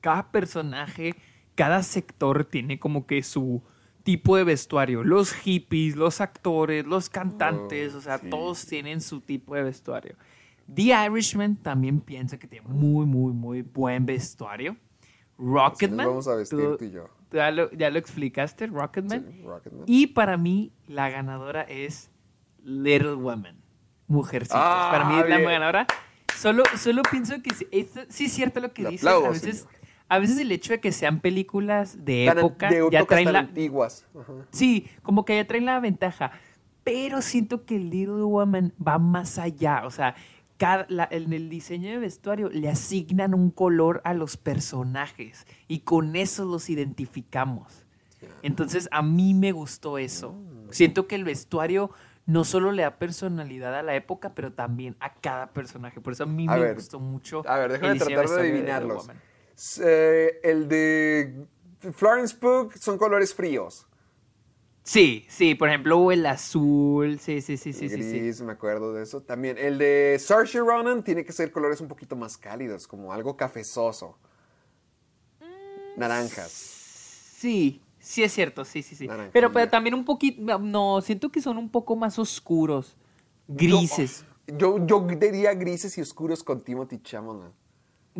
[0.00, 1.16] cada personaje,
[1.60, 3.62] cada sector tiene como que su
[4.02, 5.04] tipo de vestuario.
[5.04, 8.30] Los hippies, los actores, los cantantes, Oh, o sea, sí.
[8.30, 10.16] todos tienen su tipo de vestuario.
[10.74, 14.74] The Irishman también piensa que tiene muy, muy, muy buen vestuario.
[15.36, 16.06] Rocketman.
[16.06, 17.08] vamos a vestir tú y yo.
[17.30, 19.26] Ya lo, ya lo explicaste, Rocketman.
[19.30, 19.84] Sí, Rocketman.
[19.86, 22.10] Y para mí, la ganadora es
[22.64, 23.56] Little Women.
[24.06, 24.58] Mujercitas.
[24.58, 25.50] Ah, para mí es la bien.
[25.50, 25.86] ganadora.
[26.38, 29.06] Solo, solo pienso que sí, esto- sí es cierto lo que dices.
[29.06, 29.79] a, veces, señor.
[30.10, 33.32] A veces el hecho de que sean películas de Tan- época de ya traen tan
[33.32, 34.06] la, antiguas.
[34.18, 34.32] Ajá.
[34.50, 36.32] Sí, como que ya traen la ventaja.
[36.84, 39.82] Pero siento que Little Woman va más allá.
[39.86, 40.14] O sea,
[40.58, 45.80] cada- la- en el diseño de vestuario le asignan un color a los personajes y
[45.80, 47.86] con eso los identificamos.
[48.42, 50.34] Entonces, a mí me gustó eso.
[50.70, 51.90] Siento que el vestuario
[52.26, 56.00] no solo le da personalidad a la época, pero también a cada personaje.
[56.00, 57.42] Por eso a mí A me ver, gustó mucho.
[57.48, 59.02] A ver, déjame el tratar de adivinarlos.
[59.06, 59.16] Woman.
[59.82, 61.46] Eh, el de
[61.92, 63.86] Florence Pugh son colores fríos.
[64.82, 67.18] Sí, sí, por ejemplo, el azul.
[67.20, 68.02] Sí, sí, sí, sí, sí.
[68.02, 68.18] sí.
[68.18, 69.20] Gris, me acuerdo de eso.
[69.20, 73.36] También el de Saoirse Ronan tiene que ser colores un poquito más cálidos, como algo
[73.36, 74.16] cafezoso.
[75.96, 76.50] Naranjas.
[76.50, 79.06] Sí, sí es cierto, sí, sí, sí.
[79.06, 79.32] Naranjilla.
[79.32, 82.96] Pero, pero también un poquito, no, siento que son un poco más oscuros,
[83.46, 84.24] grises.
[84.46, 87.59] Yo, yo diría grises y oscuros con Timothy Chalamet.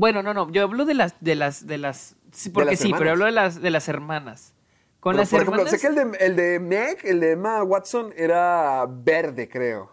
[0.01, 2.85] Bueno, no, no, yo hablo de las, de las, de las, sí, porque las sí,
[2.97, 3.12] pero hermanas.
[3.12, 4.55] hablo de las, de las hermanas.
[4.98, 7.32] Con Pero, las por ejemplo, hermanas, sé que el de, el de Meg, el de
[7.32, 9.93] Emma Watson, era verde, creo.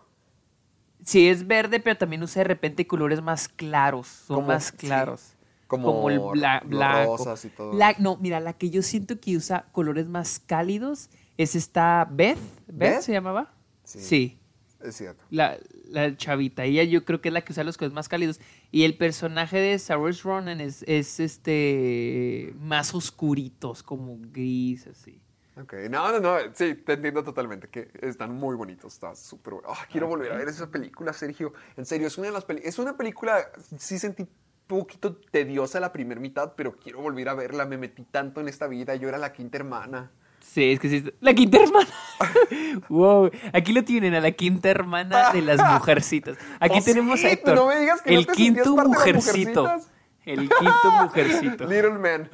[1.03, 4.77] sí es verde, pero también usa de repente colores más claros, son Como- más sí,
[4.77, 5.33] claros.
[5.67, 7.17] como el bla- blanco.
[7.17, 11.09] rosas y todo La- no, mira, la que yo siento que usa colores más cálidos
[11.37, 13.01] es esta Beth, Beth, ¿Beth?
[13.01, 13.51] se llamaba.
[13.83, 13.99] Sí.
[13.99, 14.39] sí.
[14.87, 15.23] Es cierto.
[15.29, 15.57] la,
[15.89, 16.63] la chavita.
[16.63, 18.39] Ella yo creo que es la que usa los colores más cálidos.
[18.71, 25.21] Y el personaje de Saoirse Ronan es, es este más oscuritos, como gris, así.
[25.59, 29.69] Ok, no, no, no, sí, te entiendo totalmente, que están muy bonitos, está súper bueno.
[29.71, 31.51] Ah, quiero volver a ver esa película, Sergio.
[31.75, 33.49] En serio, es una de las películas, es una película,
[33.79, 34.29] sí sentí un
[34.67, 38.67] poquito tediosa la primera mitad, pero quiero volver a verla, me metí tanto en esta
[38.67, 40.11] vida, yo era la quinta hermana.
[40.57, 41.03] Sí, es que sí.
[41.19, 41.87] La quinta hermana.
[42.89, 43.29] wow.
[43.53, 46.35] Aquí lo tienen, a la quinta hermana de las mujercitas.
[46.59, 47.53] Aquí Oh, tenemos sí, a Héctor.
[47.53, 49.77] no me digas que no el te sentías quinto parte de las mujercito.
[50.25, 51.65] El quinto mujercito.
[51.69, 52.31] Little Man.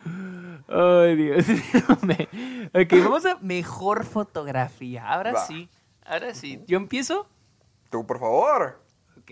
[0.70, 1.46] Ay, Dios.
[2.74, 5.06] ok, vamos a mejor fotografía.
[5.06, 5.46] Ahora Va.
[5.46, 5.68] sí.
[6.06, 6.64] Ahora sí.
[6.66, 7.28] ¿Yo empiezo?
[7.90, 8.82] Tú, por favor.
[9.18, 9.32] Ok.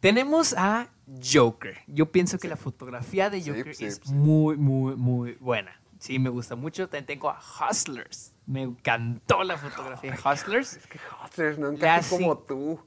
[0.00, 0.88] Tenemos a
[1.22, 1.78] Joker.
[1.86, 4.12] Yo pienso que la fotografía de Sí, Joker sí, es sí.
[4.12, 5.80] muy, muy, muy buena.
[6.04, 6.86] Sí, me gusta mucho.
[6.86, 8.34] También tengo a Hustlers.
[8.44, 10.74] Me encantó la fotografía de Hustlers.
[10.76, 11.72] Es que Hustlers no
[12.02, 12.10] sí.
[12.10, 12.78] como tú.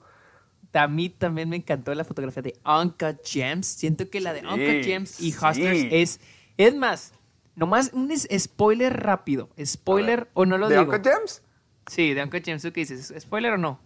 [0.72, 3.66] A mí también me encantó la fotografía de Uncut Gems.
[3.66, 5.38] Siento que la de Sí, Uncut Gems y sí.
[5.44, 6.20] Hustlers es...
[6.58, 7.14] Es más,
[7.56, 9.50] nomás un spoiler rápido.
[9.66, 10.92] Spoiler o no lo ¿De digo.
[10.94, 11.42] Uncle James?
[11.88, 12.62] Sí, de Uncut Gems.
[12.62, 13.12] ¿Tú qué dices?
[13.20, 13.80] ¿Spoiler o no?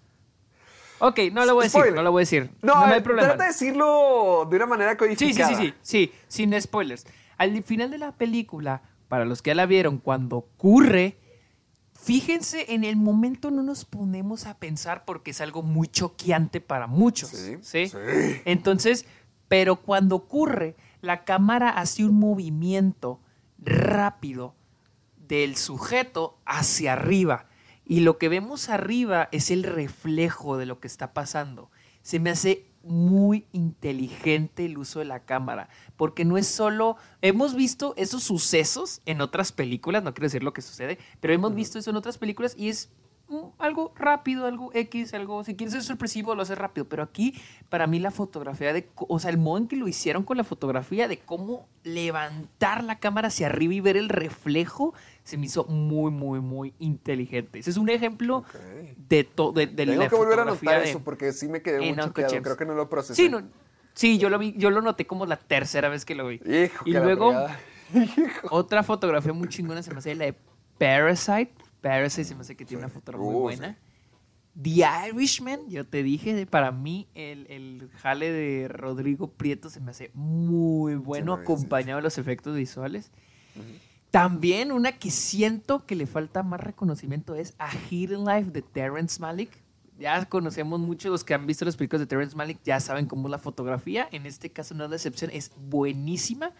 [1.00, 1.94] Ok, no lo voy a decir.
[1.96, 2.50] No lo voy a decir.
[2.62, 3.30] No, No, hay problema.
[3.30, 5.48] trata de decirlo de una manera Sí, codificada.
[5.48, 7.08] sí, sí, sí, sí, sin spoilers.
[7.38, 8.82] Al final de la película,
[9.12, 11.18] para los que ya la vieron, cuando ocurre,
[11.92, 16.88] fíjense, en el momento no nos ponemos a pensar porque es algo muy choqueante para
[16.88, 17.32] muchos.
[17.32, 17.88] Sí, ¿sí?
[17.90, 17.98] sí.
[18.46, 19.06] Entonces,
[19.50, 23.20] pero cuando ocurre, la cámara hace un movimiento
[23.60, 24.56] rápido
[25.18, 27.50] del sujeto hacia arriba.
[27.84, 31.70] Y lo que vemos arriba es el reflejo de lo que está pasando.
[32.02, 37.56] Se me hace muy inteligente el uso de la cámara, porque no es solo, hemos
[37.56, 41.80] visto esos sucesos en otras películas, no quiero decir lo que sucede, pero hemos visto
[41.80, 42.90] eso en otras películas y es
[43.30, 47.36] mm, algo rápido, algo X, algo, si quieres ser sorpresivo, lo haces rápido, pero aquí
[47.70, 50.44] para mí la fotografía de, o sea, el modo en que lo hicieron con la
[50.44, 54.94] fotografía de cómo levantar la cámara hacia arriba y ver el reflejo,
[55.24, 57.60] se me hizo muy, muy, muy inteligente.
[57.60, 58.56] Ese es un ejemplo Ok.
[58.98, 61.78] de todo, de, de Tengo la que volver a anotar eso porque sí me quedé
[61.88, 62.12] en muy.
[62.16, 62.42] James.
[62.42, 63.24] Creo que no lo procesé.
[63.24, 63.44] Sí, no-
[63.94, 66.36] sí, yo lo vi, yo lo noté como la tercera vez que lo vi.
[66.46, 67.34] Hijo, y luego
[68.50, 70.36] otra fotografía muy chingona se me hace la de
[70.78, 71.54] Parasite.
[71.82, 73.78] Parasite se me hace que tiene una fotografía muy Uh, buena.
[74.62, 79.92] The Irishman, yo te dije, para mí el, el jale de Rodrigo Prieto se me
[79.92, 83.12] hace muy bueno, acompañado de los efectos visuales.
[84.12, 89.22] También una que siento que le falta más reconocimiento es A Hidden Life de Terrence
[89.22, 89.64] Malick.
[89.98, 93.28] ya conocemos mucho los que han visto las películas de Terrence Malick, ya saben cómo
[93.28, 94.10] es la fotografía.
[94.12, 96.52] En este caso no es la excepción, es buenísima.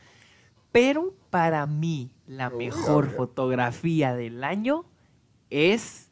[0.72, 4.86] Pero para mí, la mejor fotografía del año
[5.50, 6.11] es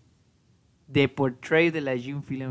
[0.91, 2.47] The Portrait de la Jeune Fille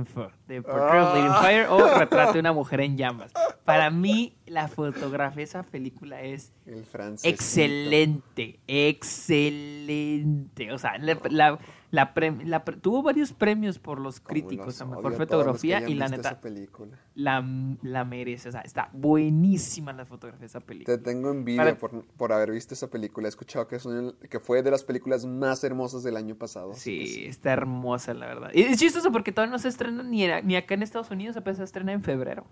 [0.47, 3.33] The Portrait of Lady Fire o Retrato de una mujer en llamas.
[3.65, 6.85] Para mí, la fotografía de esa película es El
[7.25, 10.73] excelente, excelente.
[10.73, 11.59] O sea, la, la-
[11.91, 16.09] la pre- la pre- tuvo varios premios por los críticos a mejor fotografía y la
[16.09, 16.99] neta película.
[17.15, 17.43] la,
[17.83, 18.51] la merece.
[18.51, 20.97] O sea, está buenísima la fotografía de esa película.
[20.97, 23.27] Te tengo envidia Para- por, por haber visto esa película.
[23.27, 26.75] He escuchado que, es una- que fue de las películas más hermosas del año pasado.
[26.75, 28.51] Sí, está hermosa, la verdad.
[28.53, 31.57] Y es chistoso porque todavía no se estrena ni, ni acá en Estados Unidos, apenas
[31.59, 32.45] se estrena en febrero.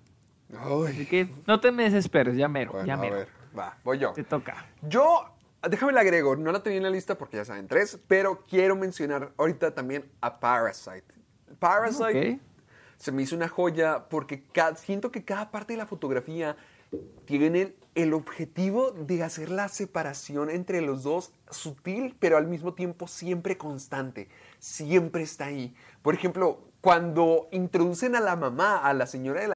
[0.89, 3.17] Así que no te me desesperes, ya mero, bueno, ya a mero.
[3.17, 4.13] ver, va, voy yo.
[4.13, 4.65] Te toca.
[4.83, 5.25] Yo,
[5.69, 8.77] déjame la agrego, no la tenía en la lista porque ya saben tres, pero quiero
[8.77, 11.05] mencionar ahorita también a Parasite.
[11.59, 12.41] Parasite Ok.
[12.97, 14.45] se me hizo una joya porque
[14.77, 16.57] siento que cada parte de la fotografía
[17.25, 23.09] tiene el objetivo de hacer la separación entre los dos sutil, pero al mismo tiempo
[23.09, 24.29] siempre constante.
[24.59, 25.75] Siempre está ahí.
[26.03, 29.56] Por ejemplo, cuando introducen a la mamá, a la señora de la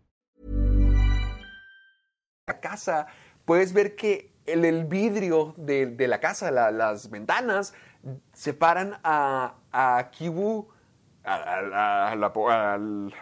[2.59, 3.07] Casa,
[3.45, 7.73] puedes ver que el, vidrio de, de la casa, la- las ventanas,
[8.33, 10.67] separan a, a Kibu,
[11.23, 11.71] al,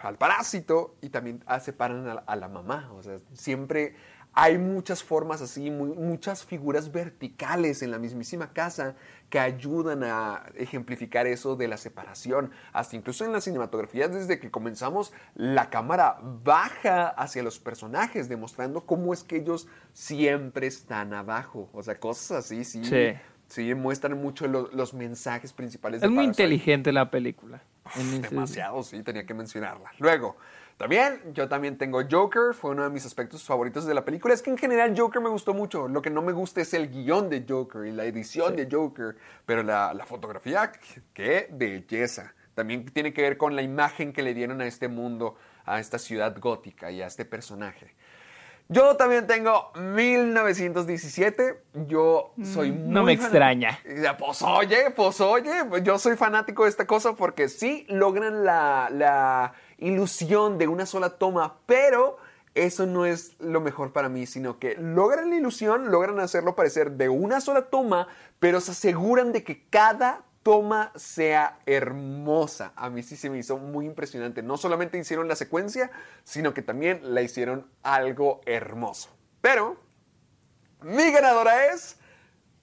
[0.02, 2.90] al parásito, y también ah, separan a, la- mamá.
[2.94, 3.94] O sea, siempre
[4.32, 8.94] hay muchas formas así, muchas figuras verticales en la mismísima casa
[9.30, 12.50] que ayudan a ejemplificar eso de la separación.
[12.72, 18.84] Hasta incluso en las cinematografías, desde que comenzamos, la cámara baja hacia los personajes, demostrando
[18.86, 21.70] cómo es que ellos siempre están abajo.
[21.72, 22.84] O sea, cosas así, sí.
[22.84, 23.12] Sí.
[23.46, 26.42] Sí, muestran mucho lo- los mensajes principales de Es muy Parasite.
[26.44, 27.60] inteligente la película.
[27.96, 29.90] Ese- Demasiado, sí, tenía que mencionarla.
[29.98, 30.36] Luego,
[30.80, 34.32] también, yo también tengo Joker, fue uno de mis aspectos favoritos de la película.
[34.32, 35.88] Es que en general Joker me gustó mucho.
[35.88, 39.14] Lo que no me gusta es el guion de Joker y la edición de Joker,
[39.44, 40.72] pero la, la fotografía,
[41.12, 42.32] qué belleza.
[42.54, 45.36] También tiene que ver con la imagen que le dieron a este mundo,
[45.66, 47.94] a esta ciudad gótica y a este personaje.
[48.72, 51.60] Yo también tengo 1917.
[51.88, 53.80] Yo soy muy Mm, no me extraña.
[54.00, 55.50] ya, Pues oye, pues oye,
[55.82, 61.18] yo soy fanático de esta cosa porque sí logran la, la ilusión de una sola
[61.18, 62.18] toma, pero
[62.54, 66.92] eso no es lo mejor para mí, sino que logran la ilusión, logran hacerlo parecer
[66.92, 68.08] de una sola toma,
[68.38, 72.72] pero se aseguran de que cada toma sea hermosa.
[72.76, 74.42] A mí sí se me hizo muy impresionante.
[74.42, 75.90] No solamente hicieron la secuencia,
[76.24, 79.10] sino que también la hicieron algo hermoso.
[79.40, 79.76] Pero
[80.82, 81.99] mi ganadora es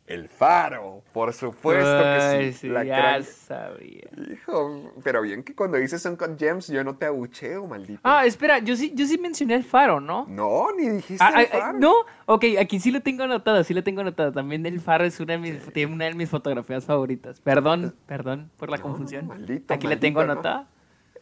[0.07, 2.59] El Faro, por supuesto Ay, que sí.
[2.59, 4.07] sí, la ya sabía.
[4.31, 7.99] Hijo, pero bien que cuando dices Uncut Gems yo no te abucheo, maldito.
[8.03, 10.25] Ah, espera, yo sí, yo sí mencioné el faro, ¿no?
[10.29, 11.79] no, ni dijiste Ah, El ah, ah, Faro.
[11.79, 11.93] no,
[12.25, 14.31] ok, aquí sí lo tengo anotado, sí lo tengo anotado.
[14.31, 17.41] También el faro es una de mis, tiene una de mis fotografías favoritas.
[17.41, 19.27] Perdón, perdón por la confusión.
[19.27, 20.34] maldito, aquí la tengo ¿no?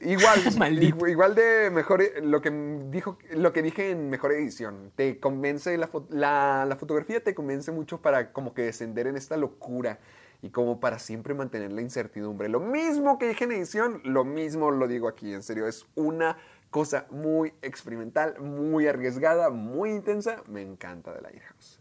[0.02, 0.40] Igual,
[1.10, 2.52] igual de mejor, lo que
[2.90, 7.72] dijo, lo que dije en mejor edición, te convence la, la, la fotografía te convence
[7.72, 10.00] mucho para como que descender en esta locura
[10.42, 12.50] y como para siempre mantener la incertidumbre.
[12.50, 16.38] Lo mismo que dije en edición, lo mismo lo digo aquí, en serio, es una
[16.70, 21.80] cosa muy experimental, muy arriesgada, muy intensa, me encanta de Lighthouse.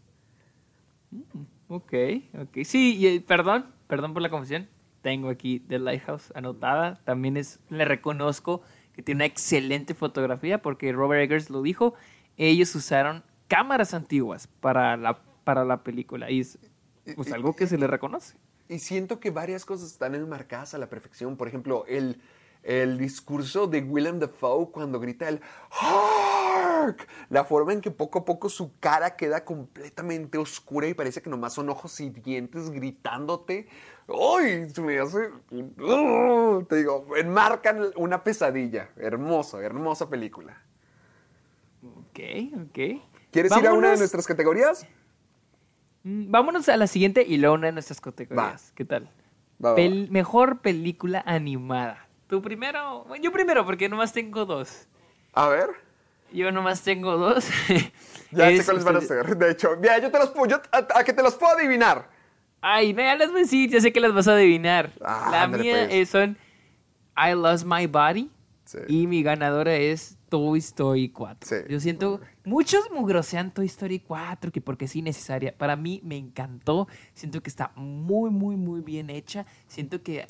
[1.67, 1.93] Ok,
[2.41, 2.63] ok.
[2.63, 4.67] Sí, y, eh, perdón, perdón por la confusión.
[5.05, 6.99] Tengo aquí The Lighthouse anotada.
[7.03, 11.93] También es, le reconozco que tiene una excelente fotografía porque Robert Eggers lo dijo.
[12.37, 16.57] Ellos usaron cámaras antiguas para la, para la película y es
[17.15, 18.35] pues, algo que se le reconoce.
[18.67, 21.37] Y siento que varias cosas están enmarcadas a la perfección.
[21.37, 22.19] Por ejemplo, el,
[22.63, 27.07] el discurso de Willem Dafoe cuando grita el Hark.
[27.29, 31.29] La forma en que poco a poco su cara queda completamente oscura y parece que
[31.29, 33.67] nomás son ojos y dientes gritándote.
[34.07, 34.69] ¡Ay!
[34.69, 35.29] Se me hace.
[35.51, 36.63] ¡Uh!
[36.69, 38.89] Te digo, enmarcan una pesadilla.
[38.97, 40.61] Hermoso, hermosa película.
[41.83, 42.19] Ok,
[42.65, 43.01] ok.
[43.31, 44.87] ¿Quieres ir a una de nuestras categorías?
[46.03, 48.71] Mm, Vámonos a la siguiente y luego una de nuestras categorías.
[48.75, 49.05] ¿Qué tal?
[49.63, 49.77] Va, va, va.
[49.77, 52.07] Pel- mejor película animada.
[52.27, 53.05] Tú primero.
[53.21, 54.87] Yo primero, porque nomás tengo dos.
[55.33, 55.69] A ver.
[56.31, 57.47] Yo nomás tengo dos.
[58.31, 59.37] Ya sé Es- cuáles van a ser.
[59.37, 62.09] De hecho, mira, yo te los puedo, yo, a, a que te los puedo adivinar.
[62.67, 64.91] Ay, no, ya las voy a decir, ya sé que las vas a adivinar.
[65.01, 66.09] Ah, La mía pues.
[66.09, 66.35] son
[67.15, 68.31] I Lost My Body
[68.65, 68.79] Sí.
[68.87, 71.47] y mi ganadora es Toy Story 4.
[71.47, 71.55] Sí.
[71.71, 75.55] Yo siento, muchos mugrosean Toy Story 4, que porque es innecesaria.
[75.55, 79.45] Para mí me encantó, siento que está muy, muy, muy bien hecha.
[79.67, 80.25] Siento que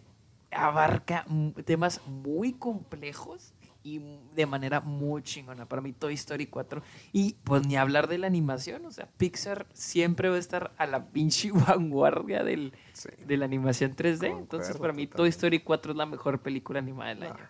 [0.52, 1.26] abarca
[1.64, 3.54] temas muy complejos
[3.86, 4.02] y
[4.34, 5.68] de manera muy chingona.
[5.68, 6.82] Para mí Toy Story 4
[7.14, 10.88] y pues ni hablar de la animación, o sea, Pixar siempre va a estar a
[10.88, 13.10] la pinche vanguardia del, Sí.
[13.26, 14.14] de la animación 3D.
[14.18, 15.30] Concuerdo Entonces para mí Toy.
[15.30, 17.48] Story 4 es la mejor película animada del año.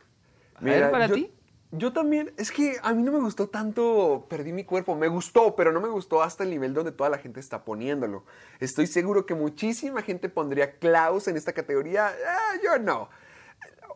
[0.56, 1.32] A Mira, ver, para yo, ti.
[1.72, 4.94] Yo también, es que a mí no me gustó tanto Perdí mi cuerpo.
[4.96, 8.26] Me gustó, pero no me gustó hasta el nivel donde toda la gente está poniéndolo.
[8.60, 12.08] Estoy seguro que muchísima gente pondría Klaus en esta categoría.
[12.08, 13.10] Ah, yo no.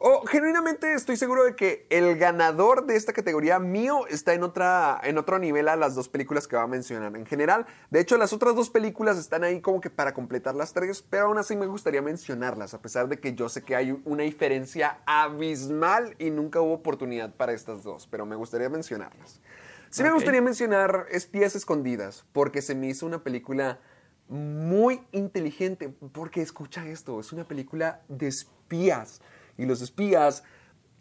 [0.02, 4.98] O, genuinamente estoy seguro de que el ganador de esta categoría mío está en, otra,
[5.04, 7.14] en otro nivel a las dos películas que va a mencionar.
[7.18, 10.72] En general, de hecho, las otras dos películas están ahí como que para completar las
[10.72, 14.02] tres, pero aún así me gustaría mencionarlas, a pesar de que yo sé que hay
[14.06, 19.42] una diferencia abismal y nunca hubo oportunidad para estas dos, pero me gustaría mencionarlas.
[19.90, 23.80] Sí me gustaría mencionar Espías Escondidas, porque se me hizo una película
[24.30, 29.20] muy inteligente, porque escucha esto, es una película de espías.
[29.60, 30.44] Y los espías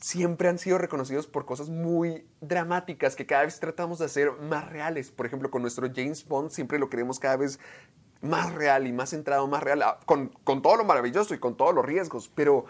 [0.00, 4.68] siempre han sido reconocidos por cosas muy dramáticas que cada vez tratamos de hacer más
[4.70, 5.10] reales.
[5.10, 7.58] Por ejemplo, con nuestro James Bond siempre lo queremos cada vez
[8.20, 11.56] más real y más centrado, más real, ah, con, con todo lo maravilloso y con
[11.56, 12.30] todos los riesgos.
[12.34, 12.66] Pero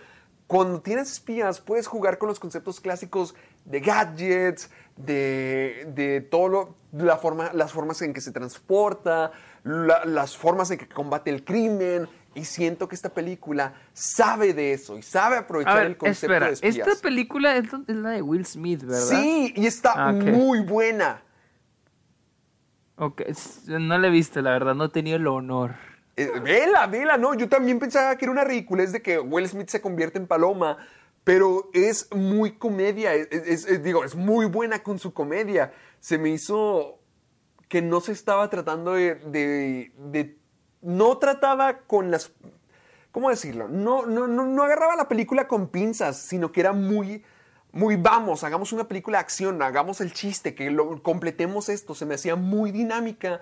[0.47, 3.35] cuando tienes espías, puedes jugar con los conceptos clásicos
[3.67, 9.33] de gadgets, de, de todo lo, la forma, las formas en que se transporta,
[9.65, 12.09] la- las formas en que combate el crimen.
[12.35, 16.47] Y siento que esta película sabe de eso y sabe aprovechar ver, el concepto espera,
[16.49, 16.87] de espías.
[16.89, 19.01] esta película es, es la de Will Smith, ¿verdad?
[19.09, 20.23] Sí, y está Ah, ok.
[20.25, 21.23] muy buena.
[22.97, 23.23] Ok,
[23.69, 25.75] no la he visto, la verdad, no he tenido el honor.
[26.17, 27.35] Eh, vela, vela, no.
[27.35, 30.79] Yo también pensaba que era una ridiculez de que Will Smith se convierte en paloma,
[31.23, 33.15] pero es muy comedia.
[33.15, 35.73] es- es- es- digo, es muy buena con su comedia.
[36.01, 36.99] Se me hizo
[37.69, 40.38] que no se estaba tratando de, de- de-
[40.83, 42.33] no trataba con las,
[43.13, 43.69] ¿cómo decirlo?
[43.69, 47.25] No, no, no, no agarraba la película con pinzas, sino que era muy,
[47.73, 51.95] muy vamos, hagamos una película de acción, hagamos el chiste, que lo completemos esto.
[51.95, 53.41] Se me hacía muy dinámica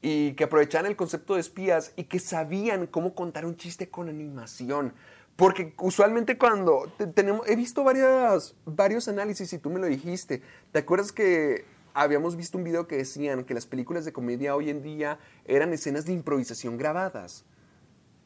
[0.00, 4.08] y que aprovechaban el concepto de espías y que sabían cómo contar un chiste con
[4.08, 4.94] animación.
[5.36, 10.42] Porque usualmente cuando te- tenemos, he visto varios análisis y tú me lo dijiste.
[10.72, 14.70] ¿Te acuerdas que habíamos visto un video que decían que las películas de comedia hoy
[14.70, 17.44] en día eran escenas de improvisación grabadas?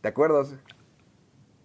[0.00, 0.54] ¿Te acuerdas?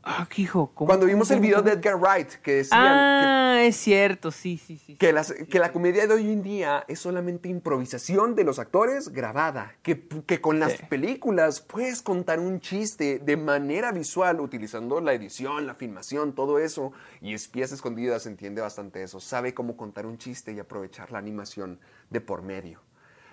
[0.09, 0.71] Ah, ¿qué hijo?
[0.73, 4.57] ¿Cómo, Cuando vimos el video de Edgar Wright que decían que Ah, es cierto, sí,
[4.57, 4.95] sí, sí.
[4.95, 8.57] que, las- sí, que la comedia de hoy en día es solamente improvisación de los
[8.57, 10.83] actores grabada, que, que con las Sí.
[10.89, 16.93] películas puedes contar un chiste de manera visual utilizando la edición, la filmación, todo eso,
[17.19, 21.79] y Espías Escondidas entiende bastante eso, sabe cómo contar un chiste y aprovechar la animación
[22.09, 22.79] de por medio.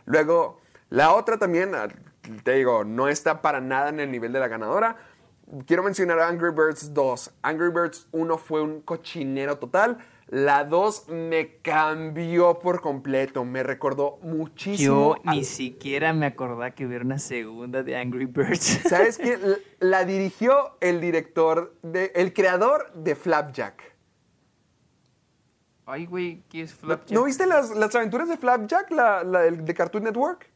[0.06, 0.60] Luego,
[0.90, 1.70] la otra también,
[2.42, 4.96] te digo, no está para nada en el nivel de la ganadora.
[5.66, 7.34] Quiero mencionar Angry Birds 2.
[7.42, 9.98] Angry Birds 1 fue un cochinero total.
[10.28, 13.44] La 2 me cambió por completo.
[13.44, 15.16] Me recordó muchísimo.
[15.16, 18.80] Yo a- ni siquiera me acordaba que hubiera una segunda de Angry Birds.
[18.88, 19.38] ¿Sabes qué?
[19.80, 23.92] La dirigió el director, de, el creador de Flapjack.
[25.86, 27.10] Ay, güey, ¿qué es ¿No, Flapjack?
[27.10, 30.50] ¿no viste las, las aventuras de Flapjack, la, la de Cartoon Network?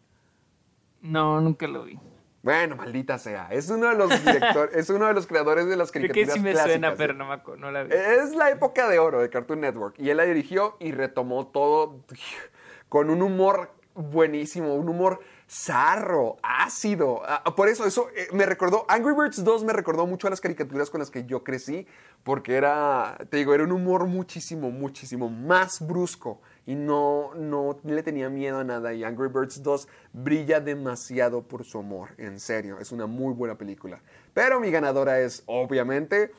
[1.03, 1.99] No, nunca lo vi.
[2.43, 3.49] Bueno, maldita sea.
[3.51, 6.39] Es uno de los directores, es uno de los creadores de las Creo caricaturas que
[6.39, 6.73] sí me clásicas.
[6.73, 7.95] suena, pero no, me no la vi.
[7.95, 12.05] Es la época de oro de Cartoon Network y él la dirigió y retomó todo
[12.89, 15.21] con un humor buenísimo, un humor
[15.51, 17.23] zarro, ácido.
[17.27, 20.41] Ah, Por eso, eso eh, me recordó, Angry Birds 2 me recordó mucho a las
[20.41, 21.87] caricaturas con las que yo crecí,
[22.23, 28.03] porque era, te digo, era un humor muchísimo, muchísimo más brusco y no, no le
[28.03, 28.93] tenía miedo a nada.
[28.93, 33.57] Y Angry Birds 2 brilla demasiado por su humor, en serio, es una muy buena
[33.57, 34.03] película.
[34.35, 36.31] Pero mi ganadora es, obviamente,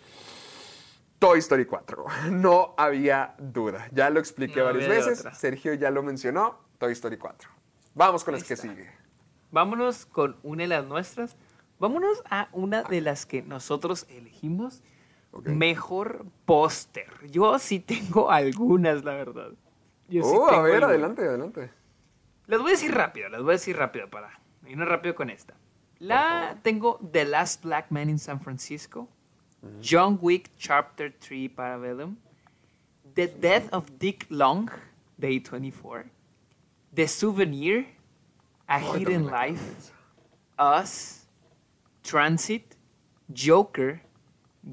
[1.17, 2.05] Toy Story 4.
[2.29, 3.87] No había duda.
[3.91, 5.19] Ya lo expliqué No varias veces.
[5.21, 5.33] otra.
[5.33, 6.59] Sergio ya lo mencionó.
[6.77, 7.49] Toy Story 4.
[7.95, 8.87] Vamos con las que sigue.
[9.49, 11.37] Vámonos con una de las nuestras.
[11.79, 14.83] Vámonos a una de las que nosotros elegimos.
[15.31, 15.47] Ok.
[15.47, 17.09] Mejor póster.
[17.31, 19.53] Yo sí tengo algunas, la verdad.
[20.09, 21.69] Yo sí Oh, a ver, adelante, adelante.
[22.47, 25.53] Las voy a decir rápido, las voy a decir rápido para irnos rápido con esta.
[25.99, 29.07] La tengo The Last Black Man in San Francisco,
[29.81, 32.15] John Wick Chapter 3 Parabellum,
[33.13, 34.69] The Death of Dick Long,
[35.17, 36.05] Day 24,
[36.95, 37.85] The Souvenir,
[38.67, 39.91] A Hidden Life,
[40.57, 41.25] Us,
[42.03, 42.75] Transit,
[43.31, 44.01] Joker,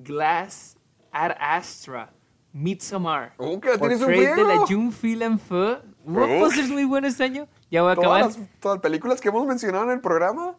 [0.04, 0.76] Glass,
[1.12, 2.08] Ad Astra,
[2.56, 4.56] Midsommar, Oh, que tienes un Portrait de la.
[4.66, 5.76] Jung Film Feu.
[6.06, 7.46] Hubo pósters muy buenos este año.
[7.70, 8.38] Ya voy a Todas acabar.
[8.40, 10.56] las, todas las películas que hemos mencionado en el programa.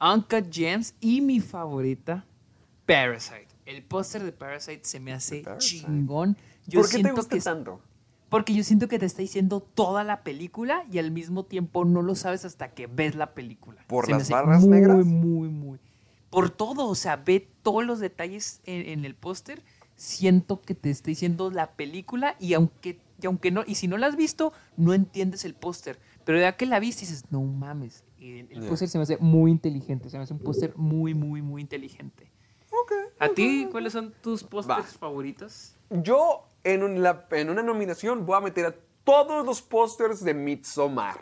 [0.00, 2.24] Uncut Gems y mi favorita,
[2.86, 3.46] Parasite.
[3.64, 5.86] El póster de Parasite se me hace Parasite.
[5.86, 6.36] chingón.
[6.66, 7.80] Yo ¿Por qué te siento gusta que es- tanto?
[8.28, 12.02] Porque yo siento que te está diciendo toda la película y al mismo tiempo no
[12.02, 13.84] lo sabes hasta que ves la película.
[13.86, 15.06] ¿Por Se las barras muy, negras?
[15.06, 15.78] Muy, muy,
[16.30, 19.62] Por todo, o sea, ve todos los detalles en, en el póster.
[19.96, 23.96] Siento que te está diciendo la película y aunque, y aunque no, y si no
[23.96, 25.98] la has visto, no entiendes el póster.
[26.24, 28.02] Pero ya que la viste dices, no mames.
[28.18, 31.42] Y el, póster se me hace muy inteligente, se me hace un póster muy, muy,
[31.42, 32.30] muy inteligente.
[32.70, 32.92] Ok.
[33.20, 35.76] ¿A ti cuáles son tus pósters favoritos?
[35.90, 40.34] Yo en, un- la- en una nominación voy a meter a todos los pósters de
[40.34, 41.20] Midsommar.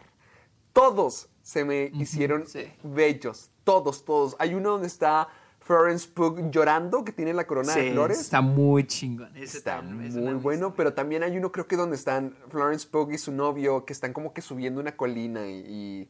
[0.72, 2.64] Todos se me hicieron sí.
[2.82, 3.50] bellos.
[3.64, 4.36] Todos, todos.
[4.38, 5.28] Hay uno donde está
[5.64, 8.20] Florence Pugh llorando, que tiene la corona de flores.
[8.20, 9.36] está muy chingón.
[9.36, 13.12] Ese Está también muy bueno, pero también hay uno creo que donde están Florence Pugh
[13.12, 16.08] y su novio, que están como que subiendo una colina y,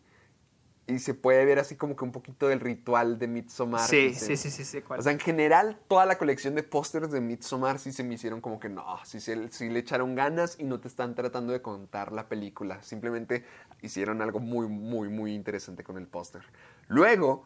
[0.88, 3.88] y, y se puede ver así como que un poquito del ritual de Midsommar.
[3.88, 5.00] Sí, sí, sí, sí, sí, ¿cuál?
[5.00, 8.40] O sea, en general, toda la colección de pósters de Midsommar sí se me hicieron
[8.40, 11.62] como que no, sí, se- sí le echaron ganas y no te están tratando de
[11.62, 12.82] contar la película.
[12.82, 13.44] Simplemente
[13.80, 16.42] hicieron algo muy, muy, muy interesante con el póster.
[16.88, 17.44] Luego,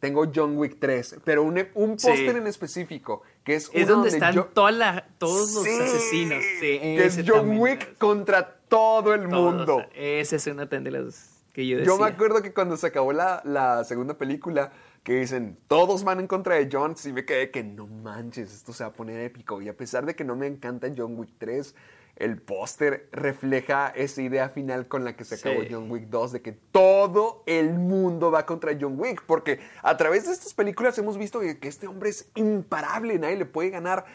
[0.00, 2.08] tengo John Wick 3, pero un, un Sí.
[2.08, 6.44] póster en específico, que es, es donde están yo- toda la- todos los Sí, asesinos.
[6.60, 9.82] Sí, que es John Wick es- contra todo el todos, mundo.
[9.94, 11.92] Esa es una de las que yo decía.
[11.94, 16.18] Yo me acuerdo que cuando se acabó la, la segunda película, que dicen, todos van
[16.20, 19.20] en contra de John, sí me quedé que no manches, esto se va a poner
[19.20, 19.62] épico.
[19.62, 21.74] Y a pesar de que no me encanta John Wick 3,
[22.16, 25.68] el póster refleja esa idea final con la que se acabó Sí.
[25.70, 29.22] John Wick 2, de que todo el mundo va contra John Wick.
[29.26, 33.36] Porque a través de estas películas hemos visto que, que este hombre es imparable, nadie
[33.36, 34.06] le puede ganar.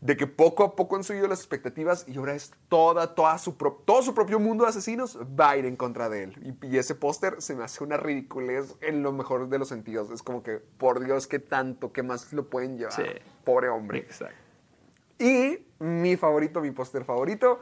[0.00, 3.56] De que poco a poco han subido las expectativas y ahora es toda, toda su
[3.56, 6.56] pro- todo su propio mundo de asesinos va a ir en contra de él.
[6.62, 10.12] Y, y ese póster se me hace una ridiculez en lo mejor de los sentidos.
[10.12, 12.92] Es como que, por Dios, qué tanto, qué más lo pueden llevar.
[12.92, 13.02] Sí.
[13.42, 13.98] Pobre hombre.
[13.98, 14.36] Exacto.
[15.18, 17.60] Y mi favorito, mi póster favorito,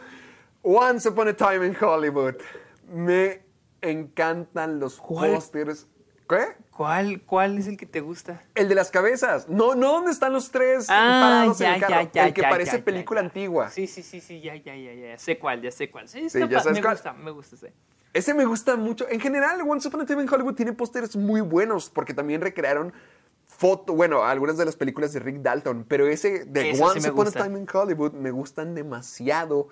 [0.63, 2.35] Once Upon a Time in Hollywood.
[2.93, 3.43] Me
[3.83, 5.87] encantan los pósters.
[6.29, 6.57] ¿Qué?
[6.71, 8.43] ¿Cuál, ¿Cuál es el que te gusta?
[8.57, 9.49] El de las cabezas.
[9.49, 11.95] No, no donde están los tres Ah, parados en ya, el carro.
[12.03, 13.71] ya, ya, el que parece película antigua.
[13.71, 15.19] Sí, sí, sí, sí, ya, ya, ya, ya.
[15.19, 16.09] Sé cuál, ya sé cuál.
[16.09, 16.95] Sí, Sí, ya sabes me cuál.
[16.95, 17.73] gusta, me gusta ese.
[18.13, 19.07] Ese me gusta mucho.
[19.09, 22.93] En general, Once Upon a Time in Hollywood tiene pósteres muy buenos porque también recrearon
[23.57, 27.25] foto, bueno, algunas de las películas de Rick Dalton, pero ese de sí Once Upon
[27.25, 27.41] gusta.
[27.41, 29.69] a Time in Hollywood me gustan demasiado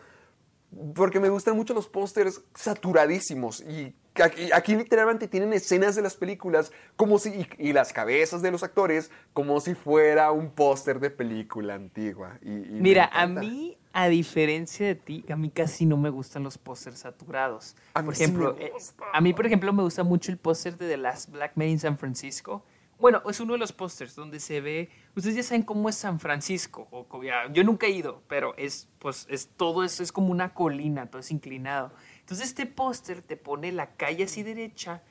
[0.95, 6.17] porque me gustan mucho los pósters saturadísimos y aquí, aquí literalmente tienen escenas de las
[6.17, 11.01] películas como si y, y las cabezas de los actores como si fuera un póster
[11.01, 12.39] de película antigua.
[12.43, 16.11] Y, y me Mira, a mí, a diferencia de ti, a mí casi no me
[16.11, 17.77] gustan los pósters saturados.
[17.95, 18.73] A mí por ejemplo, eh,
[19.13, 21.79] a mí, por ejemplo, me gusta mucho el póster de The Last Black Man in
[21.79, 22.65] San Francisco.
[22.99, 26.21] Bueno, es uno de los pósters donde se ve, ustedes ya saben cómo es San
[26.21, 27.07] Francisco, o
[27.53, 31.21] yo nunca he ido, pero es, pues, es todo eso es como una colina, todo
[31.21, 31.93] es inclinado.
[32.21, 35.03] Entonces este póster te pone la calle así derecha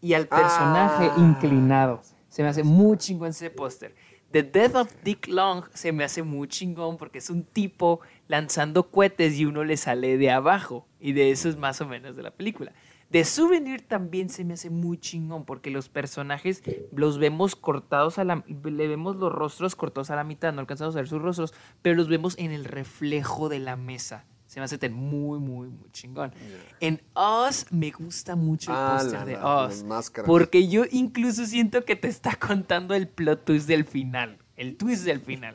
[0.00, 1.16] y al personaje Ah.
[1.18, 2.02] inclinado.
[2.28, 3.94] Se me hace muy chingón ese póster.
[4.30, 8.90] The Death of Dick Long se me hace muy chingón porque es un tipo lanzando
[8.90, 10.86] cohetes y uno le sale de abajo.
[11.00, 12.72] Y de eso es más o menos de la película.
[13.10, 16.62] The Souvenir también se me hace muy chingón porque los personajes
[16.92, 18.44] los vemos cortados a la...
[18.46, 21.96] Le vemos los rostros cortados a la mitad, no alcanzamos a ver sus rostros, pero
[21.96, 24.24] los vemos en el reflejo de la mesa.
[24.46, 26.32] Se me hace muy, muy, muy chingón.
[26.80, 30.26] En Us me gusta mucho el Ah, póster de máscaras.
[30.26, 34.38] Porque yo incluso siento que te está contando el plot twist del final.
[34.56, 35.54] El twist del final.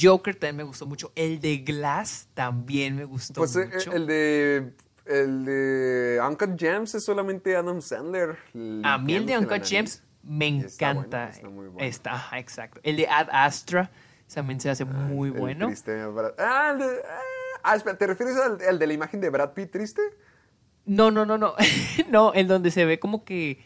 [0.00, 1.12] Joker también me gustó mucho.
[1.14, 3.92] El de Glass también me gustó Pues eh, mucho.
[3.92, 4.72] el de
[5.06, 8.36] el de Uncut Gems es solamente Adam Sandler.
[8.84, 9.64] A mí el de Uncut.
[9.64, 11.28] Gems me Está bueno, encanta.
[11.30, 11.88] está muy bueno.
[11.88, 12.80] Está, exacto.
[12.82, 13.90] El de Ad Astra
[14.32, 15.66] también se hace muy El bueno.
[15.66, 17.00] triste Brad- Ah, el de-
[17.62, 20.02] ah, espera, ¿te refieres al, al de la imagen de Brad Pitt triste?
[20.84, 21.54] No, no, no, no.
[22.10, 23.60] no, el donde se ve como que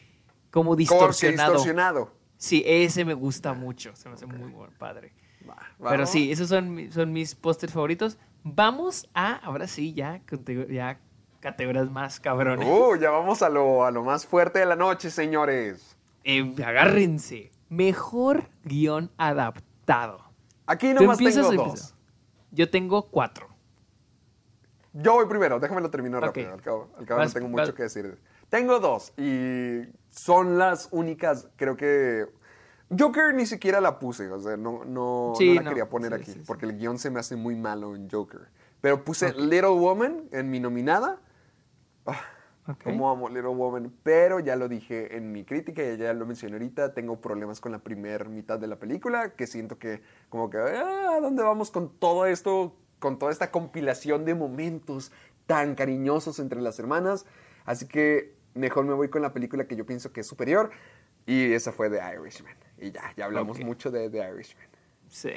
[0.51, 1.53] como distorsionado.
[1.53, 2.15] distorsionado.
[2.37, 3.95] Sí, ese me gusta mucho.
[3.97, 5.13] Se me hace muy buen padre.
[5.49, 5.57] Va,
[5.91, 8.19] Pero sí, esos son, son mis pósters favoritos.
[8.43, 10.21] Vamos a, ahora sí, ya,
[10.71, 10.99] ya
[11.41, 12.67] categorías más cabrones.
[12.69, 15.97] Uh, ya vamos a lo, a lo más fuerte de la noche, señores.
[16.25, 17.51] Eh, agárrense.
[17.69, 20.25] Mejor guion adaptado.
[20.67, 21.95] Aquí ¿Tú nomás tengo dos.
[22.53, 23.49] Yo tengo cuatro.
[24.93, 26.27] Yo voy primero, déjame lo terminar Ok.
[26.29, 26.53] rápido.
[26.53, 28.19] Al cabo, al cabo Vas- no tengo vas- mucho que decir.
[28.49, 32.27] Tengo dos y son las únicas, creo que...
[32.99, 36.13] Joker ni siquiera la puse, o sea, no, no, Sí, no la no, quería poner
[36.17, 38.49] sí, aquí, sí, porque el guion se me hace muy malo en Joker.
[38.81, 41.21] Pero puse Little Woman en mi nominada.
[42.13, 42.85] Ah, Ok.
[42.85, 46.53] Como amo Little Woman, pero ya lo dije en mi crítica y ya lo mencioné
[46.55, 50.59] ahorita, tengo problemas con la primera mitad de la película, que siento que como que,
[50.59, 52.77] ah, ¿a dónde vamos con todo esto?
[53.01, 55.11] Con toda esta compilación de momentos
[55.47, 57.25] tan cariñosos entre las hermanas.
[57.65, 60.71] Así que mejor me voy con la película que yo pienso que es superior
[61.27, 62.55] y esa fue The Irishman.
[62.79, 63.65] Y ya, ya hablamos Ok.
[63.65, 64.67] mucho de The Irishman.
[65.09, 65.33] Sí.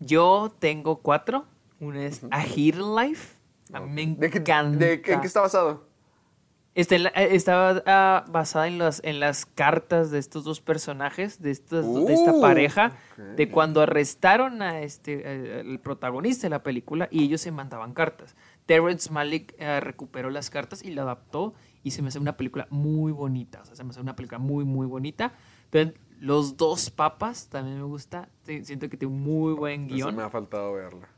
[0.00, 1.46] Yo tengo cuatro.
[1.78, 3.36] Una es A Hidden Life.
[3.72, 4.84] A mí me ¿De encanta.
[4.84, 5.72] de qué- en qué está basado?
[5.72, 10.60] Está en la- eh, estaba ah, basada en las, en las cartas de estos dos
[10.60, 12.92] personajes, de, estos, de esta Uh, pareja,
[13.36, 17.92] de cuando arrestaron a este, eh, el protagonista de la película y ellos se mandaban
[17.92, 18.36] cartas.
[18.66, 22.68] Terrence Malick eh, recuperó las cartas y la adaptó y se me hace una película
[22.70, 23.60] muy bonita.
[23.62, 25.32] O sea, se me hace una película muy, muy bonita.
[25.70, 28.28] Pero los dos papas también me gusta.
[28.44, 30.16] Siento que tiene un muy buen Eso guion.
[30.16, 31.08] me ha faltado verla.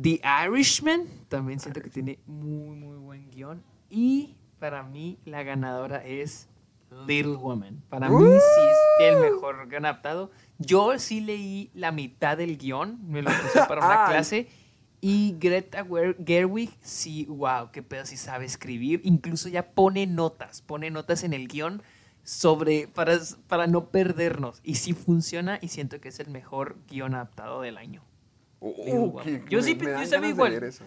[0.00, 3.62] The Irishman también siento que tiene muy, muy buen guion.
[3.88, 4.34] Y
[4.64, 6.48] para mí la ganadora es
[7.06, 7.82] Little Woman.
[7.90, 8.60] Para mí sí
[9.00, 10.30] es el mejor guion adaptado.
[10.58, 14.48] Yo sí leí la mitad del guion, me lo puse para una clase.
[15.02, 15.84] Y Greta
[16.26, 19.02] Gerwig, sí, wow, qué pedo, sí sabe escribir.
[19.04, 21.82] Incluso ya pone notas, pone notas en el guion
[22.22, 24.60] sobre, para, para no perdernos.
[24.64, 28.02] Y sí funciona y siento que es el mejor guion adaptado del año.
[28.60, 30.52] Uh, que- Yo me- sí me dan yo sabía igual.
[30.52, 30.84] leer eso.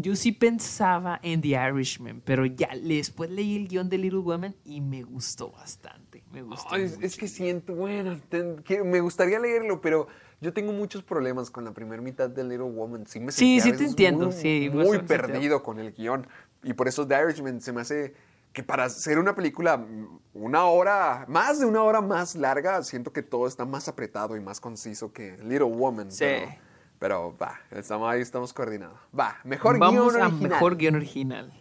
[0.00, 4.54] Yo sí pensaba en The Irishman, pero ya después leí el guion de Little Woman
[4.64, 6.22] y me gustó bastante.
[6.30, 6.76] Me gustó.
[6.76, 8.16] Es, que siento, bueno,
[8.64, 10.06] que me gustaría leerlo, pero
[10.40, 13.08] yo tengo muchos problemas con la primera mitad de Little Woman.
[13.08, 16.28] Sí, me Sí, sí te entiendo, Muy, sí, muy perdido con el guion.
[16.62, 18.14] Y por eso The Irishman se me hace
[18.52, 23.12] que para hacer una película mm, una hora, más de una hora más larga, siento
[23.12, 26.12] que todo está más apretado y más conciso que Little Woman.
[26.12, 26.24] Sí.
[26.24, 26.67] Pero,
[26.98, 28.98] pero va, estamos ahí, estamos coordinados.
[29.18, 30.50] Va, mejor Vamos guion a original.
[30.50, 31.52] mejor guion original.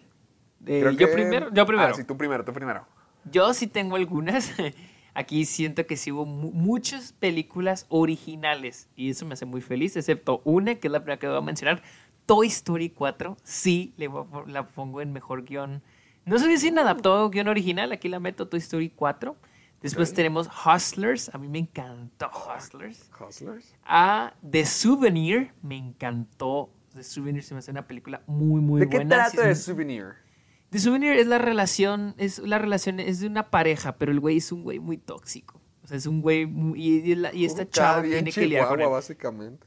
[0.66, 1.90] Eh, Creo yo que- primero, yo primero.
[1.90, 2.86] Ah, sí, tú primero, tú primero.
[3.32, 4.52] Yo sí tengo algunas.
[5.14, 9.96] Aquí siento que sí hubo mu- muchas películas originales y eso me hace muy feliz,
[9.98, 11.82] excepto una que es la primera que voy a mencionar,
[12.28, 13.36] Toy Story 4.
[13.44, 15.82] Sí, le a la pongo en mejor guion.
[16.26, 19.36] No sé si adaptó guion original, aquí la meto Toy Story 4.
[19.82, 23.10] Después tenemos Hustlers, a mí me encantó Hustlers.
[23.20, 23.76] Hustlers.
[23.86, 26.72] A The Souvenir, me encantó.
[26.95, 29.30] The Souvenir se me hace una película muy, muy ¿De qué buena.
[29.30, 30.06] Sí, trata es de un- Souvenir?
[30.72, 34.38] The Souvenir es la relación, es la relación, es de una pareja, pero el güey
[34.38, 35.62] es un güey muy tóxico.
[35.84, 38.82] O sea, es un güey muy, y, y y esta chava tiene que lidiar con
[38.82, 38.90] él.
[38.90, 39.66] básicamente.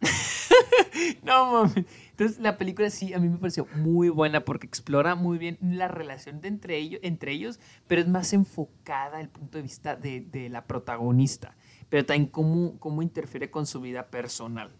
[1.22, 1.84] No mames.
[2.20, 5.88] Entonces la película sí a mí me pareció muy buena porque explora muy bien la
[5.88, 10.20] relación de entre ellos, entre ellos, pero es más enfocada el punto de vista de,
[10.20, 11.56] de la protagonista,
[11.88, 14.70] pero también cómo, cómo interfiere con su vida personal.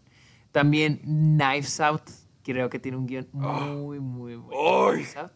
[0.53, 2.11] También Knives Out,
[2.43, 4.91] creo que tiene un guion muy, muy bueno.
[4.91, 4.97] ¡Ay!
[4.97, 5.33] Knives Out.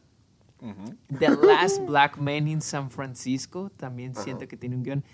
[1.18, 5.04] The Last Black Man in San Francisco, también siento que tiene un guion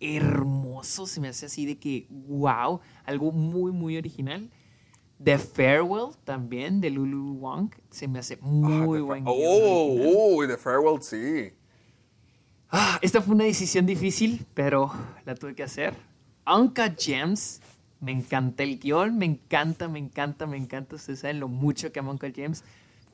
[0.00, 4.50] hermoso, se me hace así de que, wow, algo muy, muy original.
[5.22, 10.46] The Farewell también, de Lulu Wong, se me hace muy Ah, buen guion Oh, oh,
[10.46, 11.52] The Farewell, sí.
[12.70, 14.92] Ah, esta fue una decisión difícil, pero
[15.24, 15.94] la tuve que hacer.
[16.46, 17.60] Uncle James,
[18.00, 20.96] me encanta el guion, me encanta, me encanta, me encanta.
[20.96, 22.62] Ustedes saben lo mucho que amo Uncle James.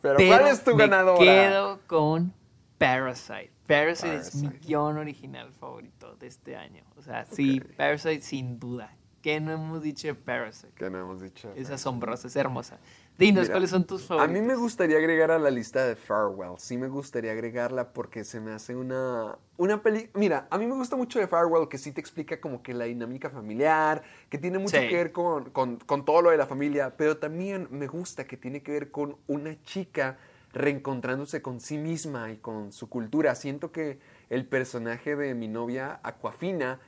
[0.02, 1.18] Pero, ¿cuál es tu me ganadora?
[1.18, 2.32] quedo con
[2.78, 3.50] Parasite.
[3.66, 4.66] Parasite, es mi Parasite.
[4.68, 6.82] guion original favorito de este año.
[6.96, 8.94] O sea, sí, Parasite sin duda.
[9.24, 10.74] ¿Qué no hemos dicho de Parasite?
[10.76, 11.50] Que no hemos dicho.
[11.56, 12.78] Es asombrosa, es hermosa.
[13.16, 14.38] Dinos, Mira, ¿cuáles son tus A favoritos?
[14.38, 16.58] mí me gustaría agregar a la lista de Farewell.
[16.58, 20.10] Sí me gustaría agregarla porque se me hace una, una peli...
[20.12, 22.84] Mira, a mí me gusta mucho de Farewell que sí te explica como que la
[22.84, 24.88] dinámica familiar, que tiene mucho Sí.
[24.88, 28.36] que ver con, con- con todo lo de la familia, pero también me gusta que
[28.36, 30.18] tiene que ver con una chica
[30.52, 33.34] reencontrándose con sí misma y con su cultura.
[33.36, 33.98] Siento que
[34.28, 36.78] el personaje de mi novia, Aquafina,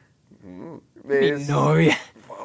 [0.42, 1.96] mm, Mi novia.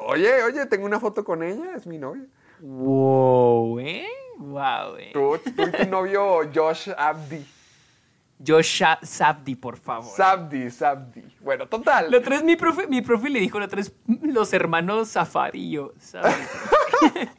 [0.08, 2.26] Oye, oye, tengo una foto con ella, es mi novia.
[2.60, 4.08] Wow, ¿eh?
[4.38, 5.12] Wow, ¿eh?
[5.14, 7.46] Tú, tú y tu novio Josh Abdi.
[8.46, 10.12] Josh Sabdi, por favor.
[10.16, 11.24] Sabdi, Sabdi.
[11.42, 12.10] Bueno, total.
[12.10, 15.46] La otra vez mi profe, mi profe le dijo la otra vez los hermanos ¿sabes?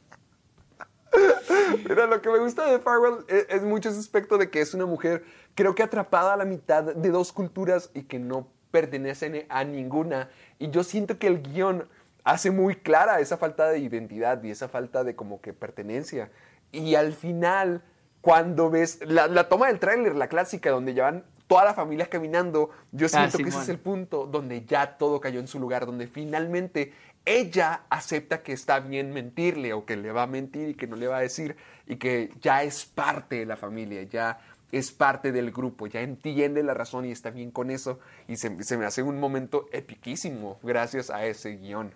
[1.88, 4.74] Mira, lo que me gusta de Farwell es, es mucho ese aspecto de que es
[4.74, 5.24] una mujer,
[5.54, 10.30] creo que atrapada a la mitad de dos culturas y que no pertenecen a ninguna.
[10.58, 11.86] Y yo siento que el guion
[12.24, 16.30] hace muy clara esa falta de identidad y esa falta de como que pertenencia.
[16.72, 17.82] Y al final,
[18.20, 22.70] cuando ves la, la toma del tráiler, la clásica, donde llevan toda la familia caminando,
[22.92, 26.06] yo siento que ese es el punto donde ya todo cayó en su lugar, donde
[26.06, 26.94] finalmente
[27.24, 30.96] ella acepta que está bien mentirle o que le va a mentir y que no
[30.96, 34.40] le va a decir y que ya es parte de la familia, ya
[34.72, 38.64] es parte del grupo, ya entiende la razón y está bien con eso y se,
[38.64, 41.92] se me hace un momento epiquísimo gracias a ese guion.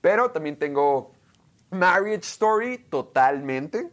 [0.00, 1.12] Pero también tengo
[1.70, 3.90] Marriage Story totalmente.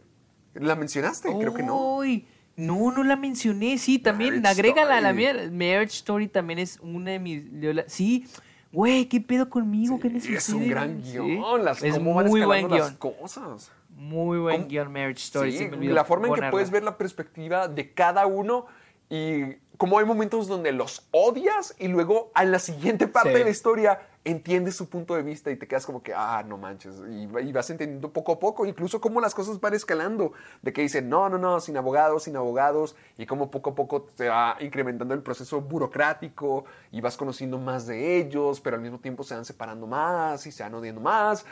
[0.54, 1.28] ¿La mencionaste?
[1.38, 1.96] Creo que no.
[1.96, 3.76] Uy, no, no la mencioné.
[3.78, 5.48] Sí, también Marriage agrégala a la Story.
[5.50, 5.50] mía.
[5.52, 7.44] Marriage Story también es una de mis.
[7.86, 8.26] sí,
[8.72, 10.00] güey, ¿qué pedo conmigo?
[10.00, 10.38] ¿Qué necesito?
[10.38, 11.64] es un gran Sí, guion.
[11.64, 13.70] Las, es cómo van muy buen las cosas.
[13.98, 14.68] Muy buen ¿Cómo?
[14.68, 15.52] guion, Marriage Story.
[15.58, 16.50] Sí, la forma en que ponerla.
[16.52, 18.66] puedes ver la perspectiva de cada uno
[19.10, 23.38] y cómo hay momentos donde los odias y luego en la siguiente parte Sí.
[23.38, 26.58] de la historia entiendes su punto de vista y te quedas como que, ah, no
[26.58, 26.94] manches.
[27.10, 30.32] Y, y vas entendiendo poco a poco, incluso cómo las cosas van escalando.
[30.62, 32.94] De que dicen, no, no, no, sin abogados, sin abogados.
[33.16, 37.86] Y cómo poco a poco se va incrementando el proceso burocrático y vas conociendo más
[37.86, 41.46] de ellos, pero al mismo tiempo se van separando más y se van odiando más.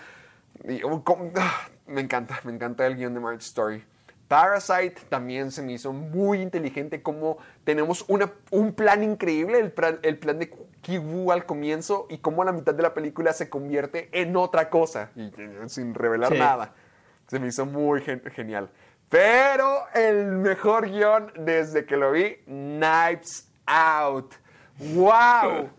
[0.69, 3.85] Y, oh, cómo- ah, me encanta, me encanta el guion de Marriage Story.
[4.29, 10.01] Parasite también se me hizo muy inteligente, como tenemos una- un plan increíble, el plan,
[10.03, 10.51] el plan de
[10.83, 14.69] Kiwoo al comienzo y cómo a la mitad de la película se convierte en otra
[14.69, 15.31] cosa, y,
[15.69, 16.39] sin revelar Sí.
[16.39, 16.73] nada.
[17.29, 18.69] Se me hizo muy gen- genial.
[19.09, 24.35] Pero el mejor guion desde que lo vi, Knives Out.
[24.79, 25.71] ¡Wow!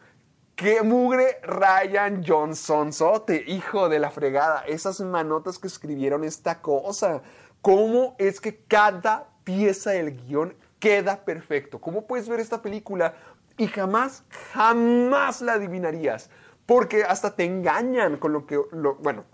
[0.57, 4.63] ¡Qué mugre Ryan Johnson Sote, hijo de la fregada!
[4.65, 7.21] Esas manotas que escribieron esta cosa.
[7.61, 11.79] ¿Cómo es que cada pieza del guion queda perfecto?
[11.79, 13.13] ¿Cómo puedes ver esta película
[13.55, 16.31] y jamás, jamás la adivinarías?
[16.65, 18.57] Porque hasta te engañan con lo que,
[19.03, 19.25] bueno,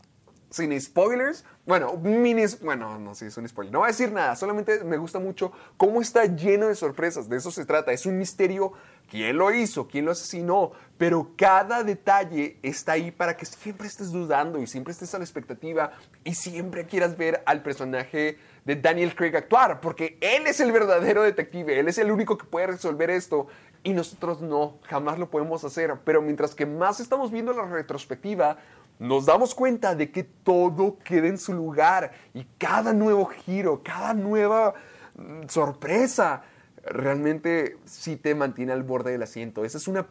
[0.54, 1.46] sin spoilers.
[1.66, 2.60] Bueno, minis.
[2.62, 3.74] Bueno, no sé, es un spoiler.
[3.74, 4.36] No voy a decir nada.
[4.36, 7.28] Solamente me gusta mucho cómo está lleno de sorpresas.
[7.28, 7.92] De eso se trata.
[7.92, 8.74] Es un misterio.
[9.10, 9.88] ¿Quién lo hizo?
[9.88, 10.72] ¿Quién lo asesinó?
[10.98, 15.24] Pero cada detalle está ahí para que siempre estés dudando y siempre estés a la
[15.24, 15.92] expectativa
[16.24, 19.82] y siempre quieras ver al personaje de Daniel Craig actuar.
[19.82, 21.80] Porque él es el verdadero detective.
[21.80, 23.48] Él es el único que puede resolver esto.
[23.84, 24.80] Y nosotros no.
[24.84, 25.94] Jamás lo podemos hacer.
[26.06, 28.58] Pero mientras que más estamos viendo la retrospectiva,
[29.00, 34.14] nos damos cuenta de que todo queda en su lugar y cada nuevo giro, cada
[34.14, 34.74] nueva
[35.16, 36.44] mm, sorpresa,
[36.84, 39.66] realmente sí te mantiene al borde del asiento.
[39.66, 40.08] Esa es una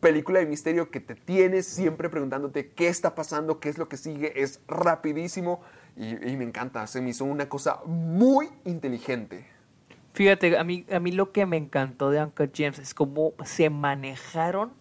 [0.00, 3.96] película de misterio que te tiene siempre preguntándote qué está pasando, qué es lo que
[3.96, 4.40] sigue.
[4.42, 5.60] Es rapidísimo
[5.96, 6.86] y, y me encanta.
[6.86, 9.46] Se me hizo una cosa muy inteligente.
[10.14, 13.68] Fíjate, a mí, a mí lo que me encantó de Uncle James es cómo se
[13.68, 14.72] manejaron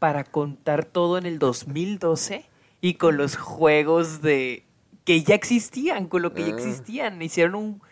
[0.00, 2.44] para contar todo en el 2012
[2.80, 4.64] y con los juegos de
[5.04, 6.56] que ya existían, con lo que ya Ah.
[6.56, 7.22] existían.
[7.22, 7.82] Hicieron un,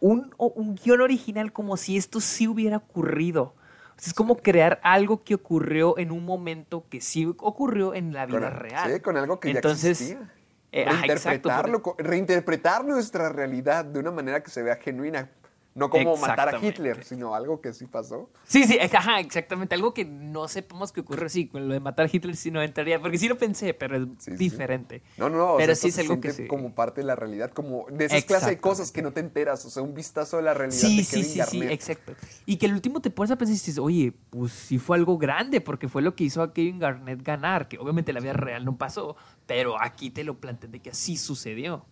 [0.00, 3.54] un, un guion original como si esto sí hubiera ocurrido.
[3.96, 8.12] O sea, es como crear algo que ocurrió en un momento que sí ocurrió en
[8.12, 8.92] la vida Con- real.
[8.92, 10.32] Sí, con algo que Entonces, ya existía.
[10.72, 15.28] eh, ajá, exacto, Reinterpretarlo, reinterpretar nuestra realidad de una manera que se vea genuina.
[15.72, 16.58] No como matar a.
[16.64, 18.28] Hitler, sino algo que sí pasó.
[18.44, 19.74] Sí, sí, ajá, exactamente.
[19.76, 22.60] Algo que no sepamos que ocurre así, con lo de matar a Hitler sí no
[22.60, 24.36] entraría, porque sí lo pensé, pero es Sí, sí, sí.
[24.36, 25.02] diferente.
[25.16, 25.52] No, no, no.
[25.54, 26.46] o Pero sea, sí es se algo que sí.
[26.48, 29.64] como parte de la realidad, como de esas clases de cosas que no te enteras,
[29.64, 32.14] o sea, un vistazo de la realidad Sí, sí, sí, sí, exacto.
[32.46, 35.18] Y que el último te pones a pensar y dices, oye, pues sí fue algo
[35.18, 38.64] grande, porque fue lo que hizo a Kevin Garnett ganar, que obviamente la vida real
[38.64, 39.14] no pasó,
[39.46, 41.84] pero aquí te lo plantean de que así sucedió.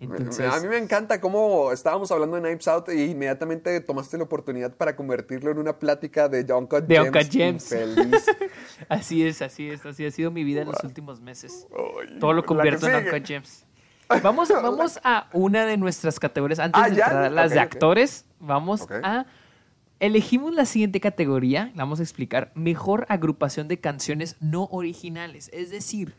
[0.00, 4.24] Entonces, A mí me encanta cómo estábamos hablando de Knives Out y inmediatamente tomaste la
[4.24, 7.06] oportunidad para convertirlo en una plática de De Gems.
[7.08, 7.72] Uncut Gems.
[7.72, 8.26] infeliz.
[8.88, 11.66] así es, así es, así ha sido mi vida en los últimos meses.
[11.76, 13.06] Ay, Todo lo convierto en.
[13.06, 13.64] Uncut Gems.
[14.22, 16.60] Vamos, vamos a una de nuestras categorías.
[16.60, 19.26] Antes Ah, de entrar a las de actores, vamos a.
[20.00, 22.52] Elegimos la siguiente categoría, la vamos a explicar.
[22.54, 25.50] Mejor agrupación de canciones no originales.
[25.52, 26.14] Es decir,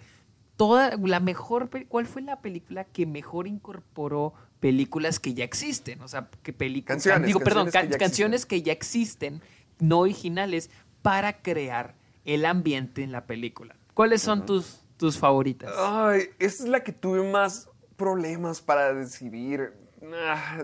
[0.60, 1.70] toda la mejor.
[1.88, 6.02] ¿Cuál fue la película que mejor incorporó películas que ya existen?
[6.02, 6.98] O sea, que películas.
[6.98, 9.42] Canciones, Digo, perdón, canciones que can- ya canciones que ya existen,
[9.80, 10.70] no originales,
[11.02, 11.96] para crear
[12.26, 13.78] el ambiente en la película.
[13.94, 15.72] ¿Cuáles son tus, tus favoritas?
[15.78, 19.72] Ay, esta es la que tuve más problemas para decidir.
[20.14, 20.64] Ah,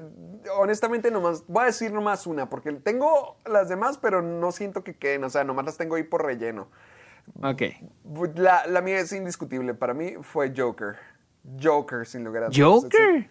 [0.57, 4.97] honestamente, nomás, voy a decir nomás una, porque tengo las demás, pero no siento que
[4.97, 6.67] queden, o sea, nomás las tengo ahí por relleno.
[7.41, 7.61] Ok.
[8.35, 10.95] La, la mía es indiscutible, para mí fue Joker.
[11.61, 12.83] Joker, sin lugar a dudas.
[12.83, 13.29] ¿Joker?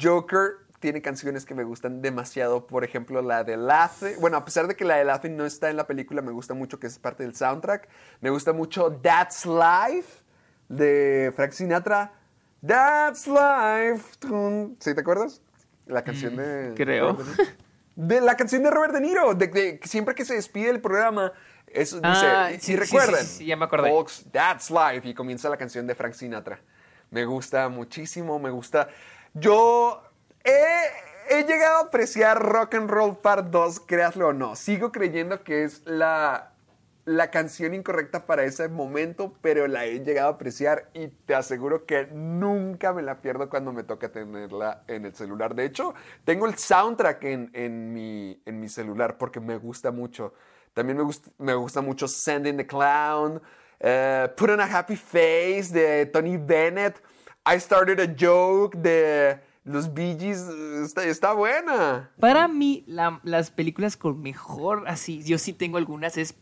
[0.00, 2.66] Joker tiene canciones que me gustan demasiado.
[2.66, 4.16] Por ejemplo, la de Laughing.
[4.20, 6.54] Bueno, a pesar de que la de Laughing no está en la película, me gusta
[6.54, 7.88] mucho que es parte del soundtrack.
[8.20, 10.22] Me gusta mucho That's Life
[10.68, 12.12] de Frank Sinatra.
[12.66, 14.04] That's Life.
[14.78, 15.42] ¿Sí te acuerdas?
[15.86, 16.72] La canción de.
[16.76, 17.12] creo.
[17.12, 17.52] Robert De, Niro.
[17.96, 19.34] De la canción de Robert De Niro.
[19.34, 21.32] De, de- siempre que se despide el programa.
[21.74, 23.90] Eso dice, Ah, si sí, recuerdan, sí, sí, sí, ya me acordé.
[23.90, 26.60] Folks, That's Life y comienza la canción de Frank Sinatra.
[27.10, 28.88] Me gusta muchísimo, me gusta.
[29.34, 30.02] Yo
[30.44, 34.56] he, he llegado a apreciar Rock and Roll Part 2, créaslo o no.
[34.56, 36.52] Sigo creyendo que es la,
[37.04, 41.84] la canción incorrecta para ese momento, pero la he llegado a apreciar y te aseguro
[41.86, 45.54] que nunca me la pierdo cuando me toca tenerla en el celular.
[45.54, 45.94] De hecho,
[46.24, 50.34] tengo el soundtrack en, en mi, en mi celular porque me gusta mucho.
[50.74, 53.40] También me, gust- me gusta mucho Sending the Clown,
[53.80, 57.02] eh, Put on a Happy Face de Tony Bennett,
[57.46, 60.40] I Started a Joke de los Bee Gees.
[60.84, 62.10] Está, está buena.
[62.18, 66.34] Para mí, la- las películas con mejor, así, yo sí tengo algunas, es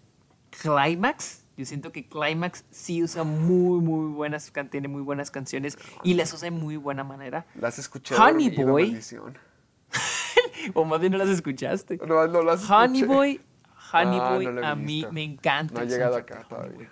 [0.63, 1.45] Climax.
[1.57, 6.33] Yo siento que Climax sí usa muy, muy buenas, tiene muy buenas canciones y las
[6.33, 7.45] usa de muy buena manera.
[7.55, 8.15] Las escuché.
[8.17, 8.99] Honey Boy.
[10.75, 11.99] O más bien no las escuchaste.
[12.07, 13.07] No, no las Honey escuché.
[13.07, 13.41] Boy,
[13.93, 15.75] Honey Ah, no a mí me encanta.
[15.75, 16.91] No ha llegado acá todavía.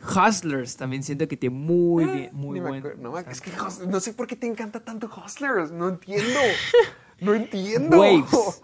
[0.00, 2.78] Hustlers también siento que tiene muy bien, muy Ni me buen.
[2.80, 3.02] acuerdo.
[3.02, 3.52] No, es que
[3.86, 5.70] no sé por qué te encanta tanto Hustlers.
[5.70, 6.38] No entiendo.
[7.20, 8.00] No entiendo.
[8.00, 8.62] Waves.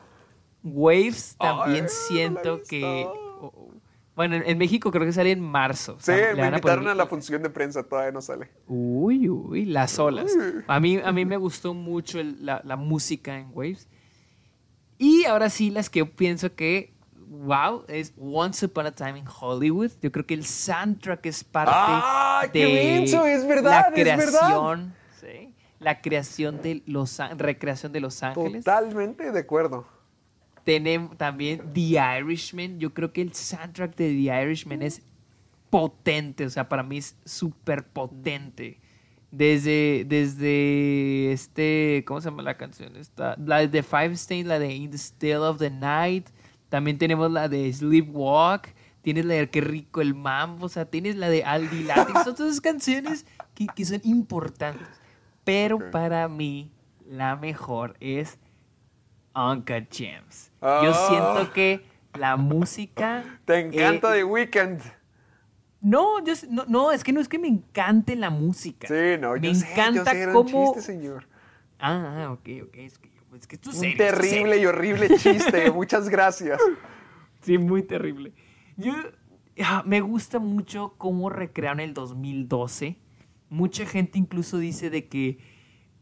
[0.64, 3.04] Waves también siento que.
[3.06, 3.70] oh.
[4.16, 5.92] Bueno, en, México creo que sale en marzo.
[5.94, 8.20] o Sí, sea, le me a invitaron poner- a la función de prensa, todavía no
[8.20, 8.50] sale.
[8.66, 10.32] Uy, uy, las olas.
[10.66, 13.86] A mí, a mí me gustó mucho el- la, la música en Waves.
[14.98, 16.92] Y ahora sí, las que yo pienso que,
[17.28, 19.90] wow, es Once Upon a Time in Hollywood.
[20.02, 23.02] Yo creo que el soundtrack es parte ¡Ah, de qué!
[23.02, 24.38] Es verdad, la es verdad.
[24.38, 25.54] creación, ¿sí?
[25.80, 28.64] la creación de Los recreación de Los Ángeles.
[28.64, 29.86] Totalmente de acuerdo.
[30.64, 32.78] Tenemos también The Irishman.
[32.78, 35.02] Yo creo que el soundtrack de The Irishman es
[35.70, 36.44] potente.
[36.44, 38.78] O sea, para mí es súper potente.
[39.30, 42.96] Desde, desde este, ¿cómo se llama la canción?
[42.96, 46.28] Esta, la de Five Stain, la de In the Still of the Night.
[46.68, 48.74] También tenemos la de Sleepwalk.
[49.02, 50.66] Tienes la de Qué rico el mambo.
[50.66, 52.14] O sea, tienes la de Aldi Latin.
[52.24, 54.86] Son todas esas canciones que, que son importantes.
[55.44, 56.70] Pero para mí,
[57.08, 58.38] la mejor es
[59.34, 60.50] Uncut Gems.
[60.60, 61.06] Yo Ah.
[61.08, 61.84] siento que
[62.18, 63.24] la música.
[63.44, 64.80] Te encanta eh, The Weeknd.
[65.80, 68.88] No, yo, no, no, es que no es que me encante la música.
[68.88, 70.74] Sí, no, me yo sé, yo encanta sé, era un cómo.
[70.74, 71.28] chiste, señor.
[71.78, 72.74] Ah, ok, ok.
[72.78, 73.08] Es que,
[73.40, 75.70] es que esto es Un serio, esto es terrible y horrible chiste.
[75.70, 76.60] Muchas gracias.
[77.42, 78.32] Sí, muy terrible.
[78.76, 78.92] Yo
[79.64, 82.96] ah, me gusta mucho cómo recrearon el 2012.
[83.50, 85.38] Mucha gente incluso dice de que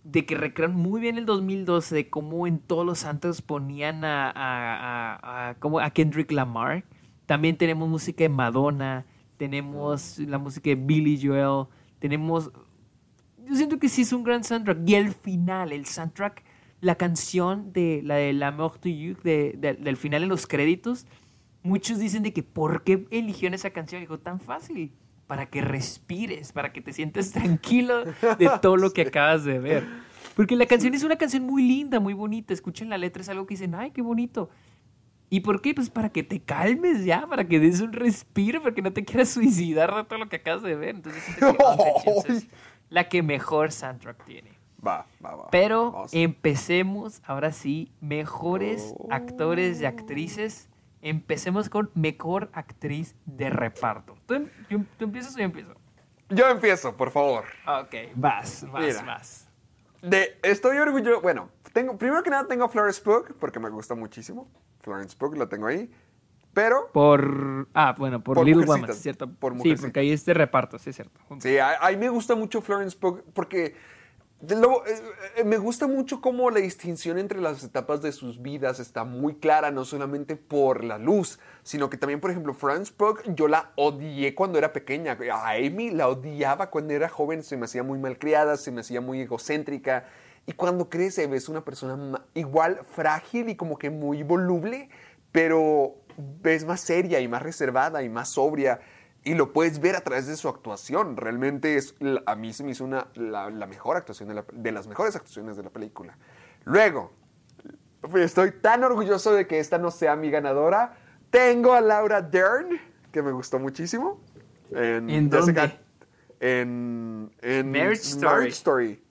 [0.04, 4.30] de que recrearon muy bien el 2012, de cómo en todos los santos ponían a,
[4.30, 6.84] a, a- a- como a Kendrick Lamar.
[7.26, 9.04] También tenemos música de Madonna,
[9.36, 11.66] tenemos la música de Billy Joel,
[11.98, 12.52] tenemos...
[13.48, 14.78] Yo siento que sí es un gran soundtrack.
[14.88, 16.44] Y el final, el soundtrack,
[16.80, 20.46] la canción de la de La Mort to You, de- de- del final en los
[20.46, 21.06] créditos,
[21.62, 24.00] muchos dicen de que ¿por qué eligieron esa canción?
[24.00, 24.92] Digo, tan fácil,
[25.26, 29.84] para que respires, para que te sientas tranquilo de todo lo que acabas de ver.
[30.36, 32.52] Porque la canción es una canción muy linda, muy bonita.
[32.52, 34.50] Escuchen la letra, es algo que dicen, ay, qué bonito.
[35.30, 35.74] ¿Y por qué?
[35.74, 39.04] Pues para que te calmes ya, para que des un respiro, para que no te
[39.04, 40.94] quieras suicidar de todo lo que acabas de ver.
[40.96, 42.46] Entonces que
[42.90, 44.50] la que mejor soundtrack tiene.
[44.86, 45.50] Va, va, va.
[45.50, 46.10] Pero Vamos.
[46.14, 49.08] empecemos, ahora sí, mejores Oh.
[49.10, 50.68] actores y actrices.
[51.02, 54.16] Empecemos con mejor actriz de reparto.
[54.26, 55.74] ¿Tú, em- yo- ¿tú empiezas o yo empiezo?
[56.30, 57.44] Yo empiezo, por favor.
[57.66, 59.02] Ok, vas, vas, Mira.
[59.02, 59.48] vas.
[60.02, 61.20] De, estoy orgulloso.
[61.20, 64.48] Bueno, tengo, primero que nada tengo a Florence Pugh, porque me gusta muchísimo.
[64.80, 65.90] Florence Pugh, la tengo ahí.
[66.52, 67.68] Pero, Por.
[67.74, 69.30] Ah, bueno, por, Por Little Woman, ¿cierto?
[69.30, 71.20] por sí, porque ahí es de reparto, sí, es cierto.
[71.40, 73.76] sí, a, a mí me gusta mucho Florence Pugh, porque
[74.40, 75.00] luego, eh,
[75.36, 79.36] eh, me gusta mucho cómo la distinción entre las etapas de sus vidas está muy
[79.36, 83.72] clara, no solamente por la luz, sino que también, por ejemplo, Florence Pugh, yo la
[83.76, 85.18] odié cuando era pequeña.
[85.32, 89.00] A Amy la odiaba cuando era joven, se me hacía muy malcriada, se me hacía
[89.00, 90.06] muy egocéntrica.
[90.46, 94.90] Y cuando crece ves una persona igual frágil y como que muy voluble,
[95.32, 98.80] pero ves más seria y más reservada y más sobria.
[99.26, 101.16] Y lo puedes ver a través de su actuación.
[101.16, 101.96] Realmente es,
[102.26, 105.16] a mí se me hizo una, la, la mejor actuación, de, la- de las mejores
[105.16, 106.16] actuaciones de la película.
[106.64, 107.10] Luego,
[108.14, 110.94] estoy tan orgulloso de que esta no sea mi ganadora.
[111.30, 112.78] Tengo a Laura Dern,
[113.10, 114.20] que me gustó muchísimo.
[114.70, 115.76] En, ¿En dónde?
[116.38, 118.48] En, en Marriage Story.
[118.50, 119.02] Story.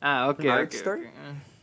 [0.00, 0.44] Ah, ok.
[0.44, 1.06] Marriage ok, Story.
[1.06, 1.12] ok.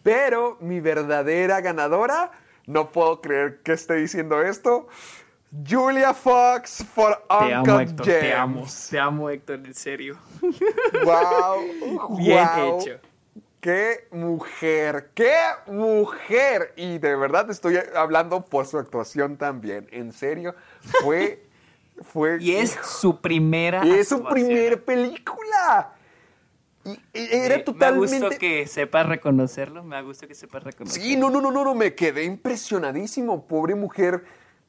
[0.03, 2.31] Pero mi verdadera ganadora,
[2.67, 4.88] no puedo creer que esté diciendo esto,
[5.67, 8.05] Julia Fox for Te amo, Uncut Héctor.
[8.05, 8.65] Te amo.
[8.89, 10.17] Te amo, Héctor, en serio.
[11.05, 12.80] Wow, Bien wow.
[12.81, 12.99] hecho.
[13.61, 15.11] ¡Qué mujer!
[15.13, 15.34] ¡Qué
[15.67, 16.73] mujer!
[16.75, 19.88] Y de verdad estoy hablando por su actuación también.
[19.91, 20.55] En serio,
[21.01, 21.45] fue.
[22.01, 23.85] fue Y es su primera.
[23.85, 25.93] y es su primera película.
[26.84, 28.19] Y, y era Me totalmente.
[28.19, 29.84] gusta que sepas reconocerlo.
[29.84, 31.01] Me gusta que sepas reconocerlo.
[31.05, 33.47] Sí, no, no, no, no, no, me quedé impresionadísimo.
[33.47, 34.25] Pobre mujer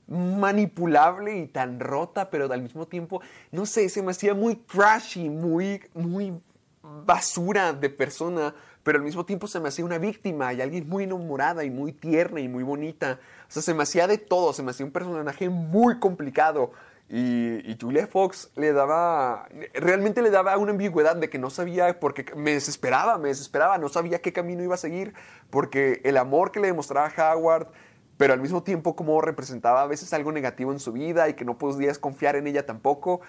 [0.09, 3.20] manipulable y tan rota, pero al mismo tiempo,
[3.52, 6.35] no sé, se me hacía muy trashy, muy, muy
[6.82, 11.05] basura de persona, pero al mismo tiempo se me hacía una víctima y alguien muy
[11.05, 13.18] enamorada y muy tierna y muy bonita.
[13.48, 16.72] O sea, se me hacía de todo, se me hacía un personaje muy complicado.
[17.09, 22.01] Y, y Julia Fox le daba, realmente le daba una ambigüedad de que no sabía,
[22.01, 25.14] porque me desesperaba, me desesperaba, no sabía qué camino iba a seguir,
[25.51, 27.68] porque el amor que le demostraba Howard,
[28.16, 31.45] pero al mismo tiempo como representaba a veces algo negativo en su vida y que
[31.45, 33.20] no podías confiar en ella tampoco,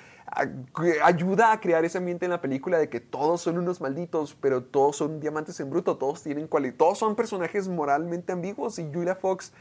[1.04, 4.64] ayuda a crear ese ambiente en la película de que todos son unos malditos, pero
[4.64, 9.16] todos son diamantes en bruto, todos tienen cualidad, todos son personajes moralmente ambiguos y Julia
[9.16, 9.54] Fox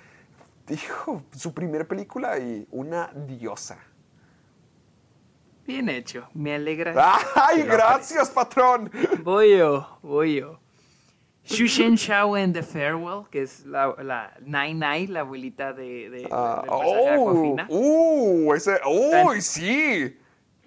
[0.67, 3.79] dijo su primera película y una diosa.
[5.67, 6.29] Bien hecho.
[6.35, 6.95] Me alegra.
[7.35, 8.91] ¡Ay, gracias, patrón!
[9.23, 10.61] Voy yo, voy yo.
[11.45, 16.29] Shushen Shao en The Farewell, que es la, la Nai Nai, la abuelita de, de,
[16.31, 18.47] Ah, del personaje de oh.
[18.49, 18.55] ¡Uh!
[18.55, 20.16] Ese, ¡Uy, sí!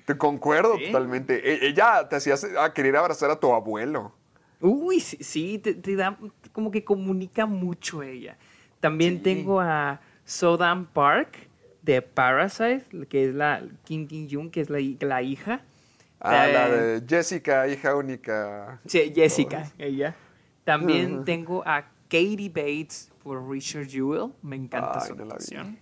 [0.05, 0.85] Te concuerdo Sí.
[0.85, 1.35] totalmente.
[1.51, 4.13] E- ella te hacía a querer abrazar a tu abuelo.
[4.61, 6.17] Uy, sí, sí, te, te da,
[6.51, 8.37] como que comunica mucho ella.
[8.79, 9.23] También Sí.
[9.23, 11.37] tengo a Sodan Park
[11.81, 15.61] de Parasite, que es la Kim Kim Jung, que es la, la hija.
[16.19, 18.79] Ah, Eh, la de Jessica, hija única.
[18.85, 20.15] Sí, Jessica, ella.
[20.67, 24.33] También tengo a Katie Bates por Richard Jewell.
[24.41, 25.77] Me encanta Ay, su no.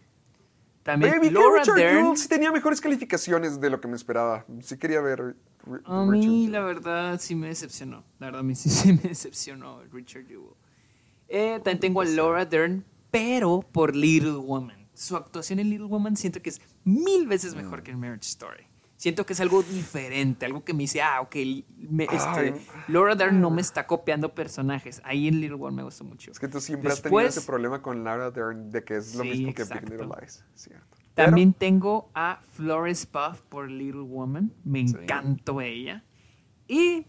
[0.84, 1.98] También Baby, Laura Richard Dern.
[2.04, 4.46] Jewell sí tenía mejores calificaciones de lo que me esperaba.
[4.62, 5.26] Sí quería ver A
[5.72, 6.52] Richard mí, Jewell.
[6.52, 8.04] la verdad, sí me decepcionó.
[8.20, 10.54] La verdad, a mí sí, sí me decepcionó Richard Jewell.
[11.30, 14.88] Eh, también tengo a Laura Dern, pero por Little Woman.
[14.94, 18.68] Su actuación en Little Woman siento que es mil veces mejor que en Marriage Story.
[19.06, 21.36] Siento que es algo diferente, algo que me dice, ah, ok,
[21.78, 22.56] me- este.
[22.88, 25.00] Laura Dern no me está copiando personajes.
[25.06, 26.32] Ahí en Little Woman me gustó mucho.
[26.32, 29.22] Es que tú siempre has tenido ese problema con Laura Dern de que es lo
[29.22, 29.90] Sí, mismo que Big.
[29.92, 30.44] Little Lies.
[30.56, 30.98] Cierto.
[31.14, 34.52] También tengo a Florence Puff por Little Woman.
[34.64, 34.96] Me Sí.
[35.00, 36.04] encantó ella.
[36.68, 37.06] Y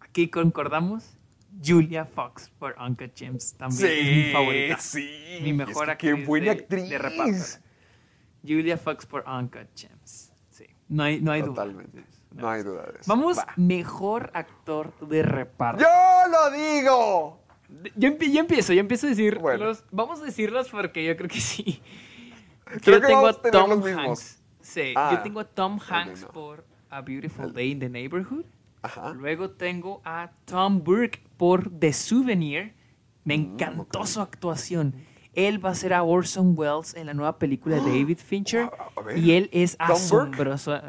[0.00, 1.16] aquí concordamos,
[1.64, 3.54] Julia Fox por Uncle James.
[3.54, 4.78] También es mi favorita.
[4.78, 5.08] Sí,
[5.40, 6.90] Mi mejor es que actriz Qué buena de- actriz.
[6.90, 7.44] de reparto.
[8.46, 10.03] Julia Fox por Uncle James.
[10.88, 11.54] No hay, no hay duda.
[11.54, 12.04] Totalmente.
[12.32, 13.04] No hay duda de eso.
[13.06, 13.46] Vamos, Va.
[13.56, 15.82] mejor actor de reparto.
[15.82, 17.40] ¡Yo lo digo!
[17.96, 19.42] Yo, empie- yo empiezo, yo empiezo a decirlos.
[19.42, 19.72] Bueno.
[19.90, 21.80] Vamos a decirlos porque yo creo que sí.
[22.64, 23.86] Creo yo que tengo vamos a Tom los.
[23.86, 24.42] Hanks.
[24.60, 26.28] Sí, Ah, yo tengo a Tom Hanks no.
[26.28, 28.46] por A Beautiful Day in the Neighborhood.
[28.82, 29.10] Ajá.
[29.12, 32.74] Luego tengo a Tom Burke por The Souvenir.
[33.24, 34.06] Me encantó Mm, ok.
[34.06, 34.94] su actuación.
[35.36, 38.70] Él va a ser a Orson Welles en la nueva película de David Fincher.
[39.16, 39.94] Y él es ¿Tom Burke?
[39.94, 40.80] asombroso.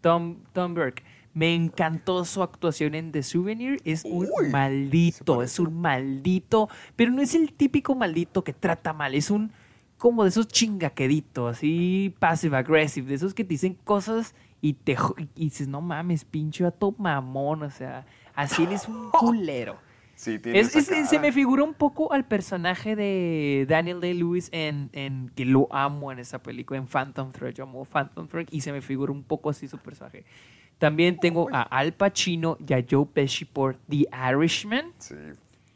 [0.00, 1.02] Tom, Tom Burke.
[1.32, 3.80] Me encantó su actuación en The Souvenir.
[3.84, 6.68] Es un Uy, maldito, es un maldito.
[6.96, 9.14] Pero no es el típico maldito que trata mal.
[9.14, 9.52] Es un
[9.96, 14.96] como de esos chingaqueditos, así passive aggressive, de esos que te dicen cosas y te
[15.36, 19.76] y dices, no mames, pinche vato mamón, o sea, así él es un culero.
[20.20, 24.50] Sí, tiene Es- esa es- se me figuró un poco al personaje de Daniel Day-Lewis
[24.52, 27.54] en, en que lo amo en esa película, en Phantom Thread.
[27.54, 30.26] Yo amo Phantom Thread y se me figuró un poco así su personaje.
[30.76, 34.92] También tengo a Al Pacino y a Joe Pesci por The Irishman.
[34.98, 35.14] Sí,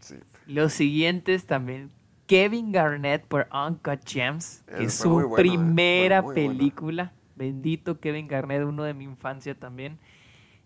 [0.01, 0.17] sí.
[0.47, 1.91] Los siguientes también.
[2.27, 7.13] Kevin Garnett por Uncut Gems, que es su eh, primera película.
[7.35, 9.99] Bendito Kevin Garnett, uno de mi infancia también.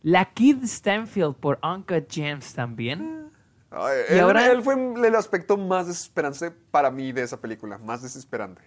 [0.03, 3.28] La Kid Stanfield por Uncut Gems también.
[3.71, 7.79] Ay, Y él, ahora- él fue el aspecto más desesperante para mí de esa película,
[7.79, 8.63] más desesperante.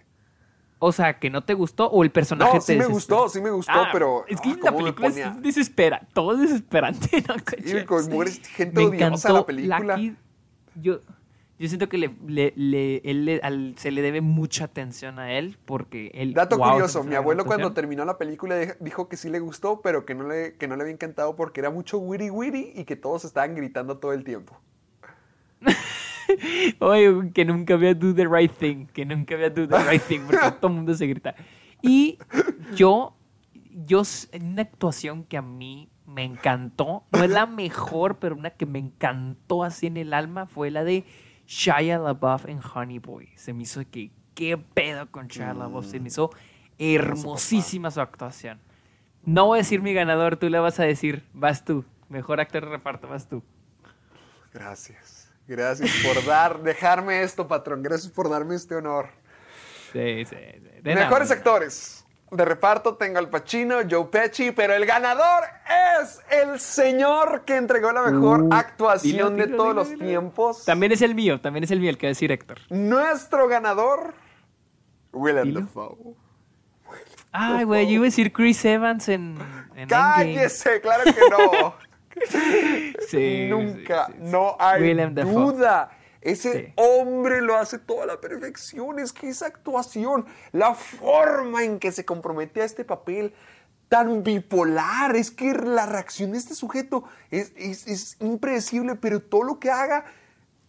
[0.78, 3.40] O sea, que no te gustó o el personaje No, te sí me gustó, sí
[3.40, 6.08] me gustó, Ah, pero Es que ah, la película es desespera.
[6.12, 9.96] Todo es desesperante Uncut Y con mujeres, gente Me odiosa encantó la película.
[9.96, 10.16] Kid-
[10.74, 10.98] yo,
[11.58, 15.32] yo siento que le, le- le- él le- al- se le debe mucha atención a
[15.38, 16.34] él porque él...
[16.34, 19.82] Dato wow, curioso, mi abuelo cuando terminó la película dij- dijo que sí le gustó,
[19.82, 22.84] pero que no le, que no le había encantado porque era mucho witty witty y
[22.84, 24.60] que todos estaban gritando todo el tiempo.
[26.78, 30.20] Oye, que nunca había do the right thing, que nunca había do the right thing,
[30.20, 31.34] porque todo el mundo se grita.
[31.82, 32.18] Y
[32.74, 33.16] yo,
[33.86, 34.02] yo,
[34.40, 38.78] una actuación que a mí me encantó, no es la mejor, pero una que me
[38.78, 41.04] encantó así en el alma, fue la de
[41.46, 43.28] Shia LaBeouf en Honey Boy.
[43.36, 45.86] Se me hizo que, ¿qué pedo con Shia LaBeouf?
[45.86, 46.30] Se me hizo
[46.78, 48.60] hermosísima su actuación.
[49.24, 51.84] No voy a decir mi ganador, tú le vas a decir, vas tú.
[52.08, 53.42] Mejor actor de reparto, vas tú.
[54.52, 55.11] Gracias.
[55.46, 57.82] Gracias por dar, dejarme esto, patrón.
[57.82, 59.08] Gracias por darme este honor.
[59.92, 60.80] Sí, sí, sí.
[60.82, 61.38] De Mejores nada.
[61.38, 62.04] actores.
[62.30, 65.44] De reparto tengo al Pacino, Joe Pesci, pero el ganador
[66.00, 70.64] es el señor que entregó la mejor actuación dilo, de todos dilo, los tiempos.
[70.64, 72.60] También es el mío, también es el mío el que va a decir Héctor.
[72.70, 74.14] Nuestro ganador,
[75.12, 75.52] Willem.
[75.52, 76.14] Dafoe.
[77.32, 79.36] Ay, güey, yo iba a decir Chris Evans en,
[79.74, 79.88] en Endgame.
[79.88, 80.80] ¡Cállese!
[80.80, 81.74] ¡Claro que no!
[83.08, 84.30] Sí, Nunca, sí, sí, sí.
[84.30, 84.80] no hay
[85.24, 85.90] duda.
[86.20, 88.98] Ese hombre lo hace toda la perfección.
[89.00, 93.34] Es que esa actuación, la forma en que se compromete a este papel
[93.88, 99.42] tan bipolar, es que la reacción de este sujeto es, es- es impredecible, pero todo
[99.42, 100.04] lo que haga,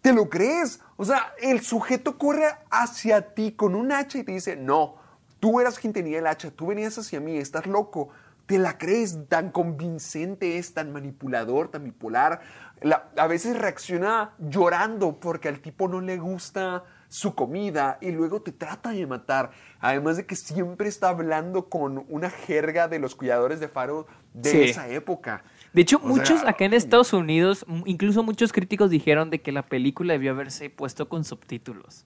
[0.01, 0.79] te lo crees.
[0.97, 4.95] O sea, el sujeto corre hacia ti con un hacha y te dice, no,
[5.39, 8.09] tú eras quien tenía el hacha, tú venías hacia mí, estás loco.
[8.45, 12.41] Te la crees, tan convincente es, tan manipulador, tan bipolar.
[12.81, 18.41] La- a veces reacciona llorando porque al tipo no le gusta su comida y luego
[18.41, 19.51] te trata de matar.
[19.79, 24.49] Además de que siempre está hablando con una jerga de los cuidadores de faro de
[24.49, 24.61] Sí.
[24.63, 25.43] esa época.
[25.73, 29.51] De hecho, O muchos sea, acá en Estados Unidos, incluso muchos críticos dijeron de que
[29.51, 32.05] la película debió haberse puesto con subtítulos.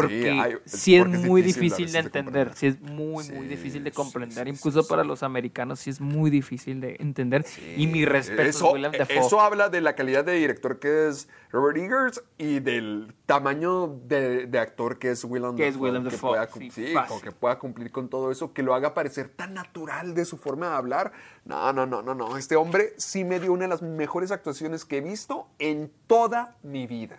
[0.00, 2.56] Porque hay- sí, es porque es muy difícil de de entender, comprender.
[2.56, 6.30] sí es muy, muy difícil de comprender, sí, incluso para los americanos sí es muy
[6.30, 7.44] difícil de entender.
[7.76, 9.18] y mi respeto eso, Dafoe.
[9.18, 14.46] eso habla de la calidad de director que es Robert Eggers y del tamaño de,
[14.46, 17.58] de actor que es Willem Que es Dafoe, Willem que Dafoe, pueda, con que pueda
[17.58, 21.12] cumplir con todo eso, que lo haga parecer tan natural de su forma de hablar.
[21.44, 22.36] No, no, no, no, no.
[22.36, 26.56] Este hombre sí me dio una de las mejores actuaciones que he visto en toda
[26.62, 27.18] mi vida.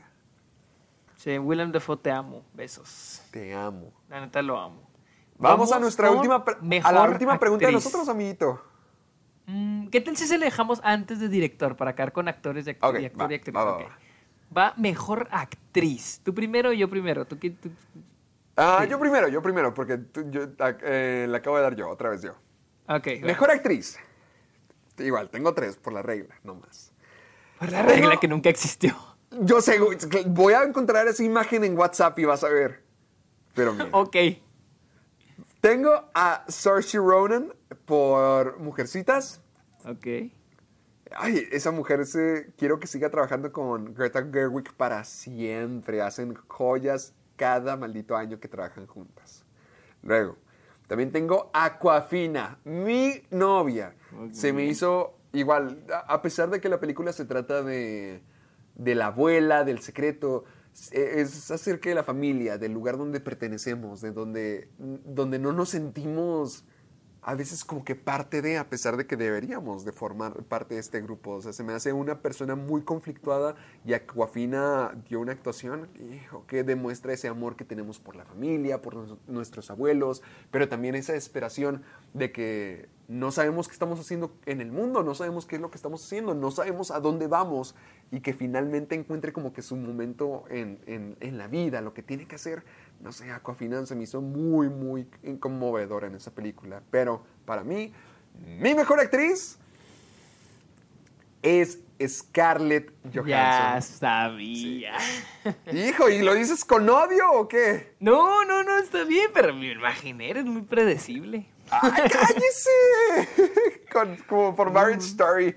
[1.17, 3.21] Sí, Willem Dafoe te amo, besos.
[3.31, 3.91] Te amo.
[4.09, 4.89] La neta lo amo.
[5.37, 6.43] Vamos, a nuestra última,
[6.83, 8.61] a la última pregunta de nosotros, amiguito.
[9.47, 12.71] Mm, ¿Qué tal si se le dejamos antes de director para acabar con actores de
[12.71, 13.05] y actor va, y
[13.35, 13.55] actriz?
[13.55, 13.77] va,
[14.55, 16.21] va, mejor actriz.
[16.23, 17.25] Tú primero, yo primero.
[17.25, 17.71] ¿Tú, qué- tú-
[18.57, 18.89] Ah, Sí.
[18.89, 22.09] Yo primero, yo primero, porque tú- yo, ah, eh, le acabo de dar yo, otra
[22.09, 22.31] vez yo.
[22.87, 23.07] Ok.
[23.21, 23.99] Mejor actriz.
[24.97, 26.93] Igual, tengo tres por la regla, no más.
[27.59, 28.95] Por la regla Tengo- que nunca existió.
[29.31, 29.79] Yo sé,
[30.27, 32.83] voy a encontrar esa imagen en WhatsApp y vas a ver.
[33.53, 34.15] Pero mira, Ok.
[35.61, 37.53] tengo a Saoirse Ronan
[37.85, 39.41] por Mujercitas.
[39.85, 40.07] Ok.
[41.17, 46.01] Ay, esa mujer se, quiero que siga trabajando con Greta Gerwig para siempre.
[46.01, 49.45] Hacen joyas cada maldito año que trabajan juntas.
[50.03, 50.37] Luego,
[50.87, 53.95] también tengo a Aquafina, mi novia.
[54.31, 58.21] Se me hizo igual, a pesar de que la película se trata de,
[58.75, 60.43] de la abuela, del secreto,
[60.91, 65.69] e- es acerca de la familia, del lugar donde pertenecemos, de donde, donde no nos
[65.69, 66.65] sentimos
[67.27, 70.79] a veces como que parte de, a pesar de que deberíamos de formar parte de
[70.79, 71.31] este grupo.
[71.31, 75.89] O sea, se me hace una persona muy conflictuada y Aquafina dio una actuación,
[76.47, 78.95] que demuestra ese amor que tenemos por la familia, por
[79.27, 80.21] nuestros abuelos,
[80.51, 81.81] pero también esa desesperación
[82.13, 85.69] de que no sabemos qué estamos haciendo en el mundo, no sabemos qué es lo
[85.71, 87.73] que estamos haciendo, no sabemos a dónde vamos
[88.11, 92.03] y que finalmente encuentre como que su momento en, en- en la vida, lo que
[92.03, 92.63] tiene que hacer.
[93.01, 95.07] No sé, Aquafina se me hizo muy, muy
[95.39, 96.81] conmovedora en esa película.
[96.91, 97.93] Pero para mí,
[98.59, 99.57] mi mejor actriz
[101.41, 103.97] es Scarlett Ya Johansson.
[103.99, 104.93] sabía.
[105.71, 107.93] Hijo, ¿y lo dices con odio o qué?
[107.99, 111.45] No, no, no, está bien, pero me imaginé, eres muy predecible.
[111.69, 113.81] ¡Ay, cállese!
[113.91, 115.55] Con- como por Marriage Story.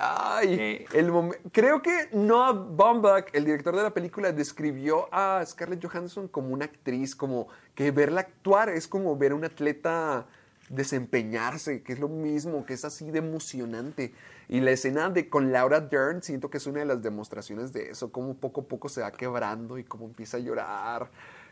[0.00, 0.86] Ay, Eh.
[0.94, 1.12] el
[1.52, 6.64] Creo que Noah Baumbach, el director de la película, describió a Scarlett Johansson como una
[6.64, 10.26] actriz, como que verla actuar es como ver a un atleta
[10.68, 14.12] desempeñarse, que es lo mismo, que es así de emocionante.
[14.48, 17.90] Y la escena de con Laura Dern siento que es una de las demostraciones de
[17.90, 21.10] eso, cómo poco a poco se va quebrando y cómo empieza a llorar.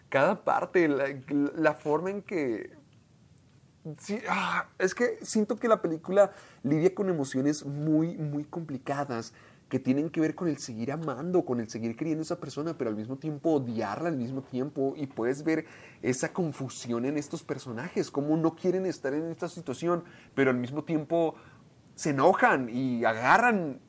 [0.09, 1.07] Cada parte, la,
[1.55, 2.71] la forma en que
[4.29, 6.33] Ah, es que siento que la película
[6.63, 9.35] lidia con emociones muy, muy complicadas
[9.69, 12.77] que tienen que ver con el seguir amando, con el seguir queriendo a esa persona,
[12.79, 15.67] pero al mismo tiempo odiarla al mismo tiempo y puedes ver
[16.01, 20.05] esa confusión en estos personajes, cómo no quieren estar en esta situación,
[20.35, 21.35] pero al mismo tiempo
[21.95, 23.81] se enojan y agarran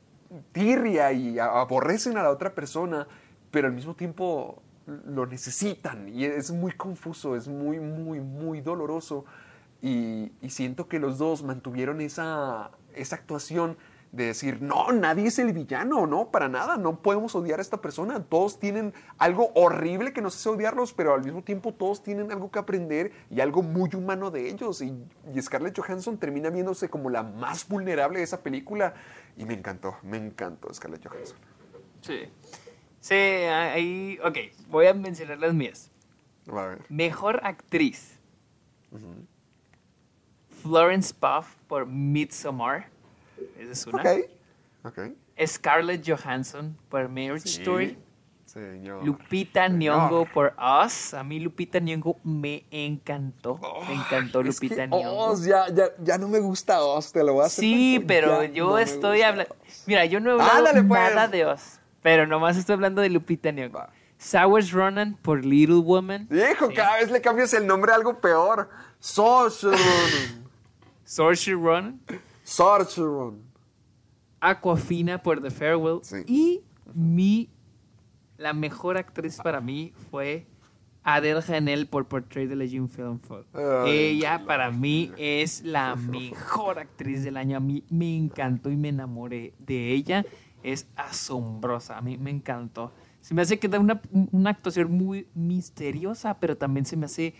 [0.52, 3.06] tirria y aborrecen a la otra persona,
[3.50, 9.24] pero al mismo tiempo lo necesitan y es muy confuso, es muy, muy, muy doloroso
[9.86, 13.76] y, y siento que los dos mantuvieron esa, esa actuación
[14.12, 17.80] de decir, no, nadie es el villano, no, para nada, no podemos odiar a esta
[17.80, 18.24] persona.
[18.24, 22.50] Todos tienen algo horrible que nos hace odiarlos, pero al mismo tiempo todos tienen algo
[22.50, 24.80] que aprender y algo muy humano de ellos.
[24.80, 24.92] Y,
[25.34, 28.94] y Scarlett Johansson termina viéndose como la más vulnerable de esa película.
[29.36, 31.36] Y me encantó, me encantó Scarlett Johansson.
[32.00, 32.20] Sí.
[33.00, 34.18] Sí, ahí.
[34.24, 34.38] Ok,
[34.68, 35.90] voy a mencionar las mías.
[36.48, 36.84] A ver.
[36.88, 38.18] Mejor actriz.
[40.66, 42.88] Florence Puff por Midsommar.
[43.58, 44.02] Esa es una.
[44.02, 44.08] Ok,
[44.84, 44.98] ok.
[45.46, 47.60] Scarlett Johansson por Marriage Sí.
[47.60, 47.98] Story.
[48.46, 49.04] Señor.
[49.04, 51.12] Lupita Nyong'o por Us.
[51.12, 53.58] A mí Lupita Nyong'o me encantó.
[53.86, 55.16] me encantó Es que Lupita Nyong'o.
[55.30, 58.44] Oz, ya, ya, ya no me gusta Oz, te lo voy a hacer Sí, pero
[58.44, 59.54] yo no estoy hablando.
[59.60, 59.82] Oz.
[59.86, 61.00] Mira, yo no he hablado Ándale, pues.
[61.00, 61.80] nada de Oz.
[62.02, 63.74] Pero nomás estoy hablando de Lupita Nyong'o.
[63.78, 63.90] Va.
[64.16, 66.26] Saoirse Ronan por Little Woman.
[66.30, 68.70] Viejo, cada vez le cambias el nombre a algo peor.
[69.18, 70.45] Ronan.
[71.06, 72.00] Sorceron.
[74.40, 76.00] Aquafina por The Farewell.
[76.02, 76.16] Sí.
[76.26, 76.60] Y
[76.94, 77.48] mi.
[78.38, 80.46] La mejor actriz para mí fue
[81.02, 83.18] Adele Janel por Portrait de la Jeune Film.
[83.54, 87.56] Ay, Ella para mí es la mejor actriz del año.
[87.56, 90.26] A mí me encantó y me enamoré de ella.
[90.62, 91.96] Es asombrosa.
[91.96, 92.92] A mí me encantó.
[93.20, 94.02] Se me hace que da una,
[94.32, 97.34] una actuación muy misteriosa, pero también se me hace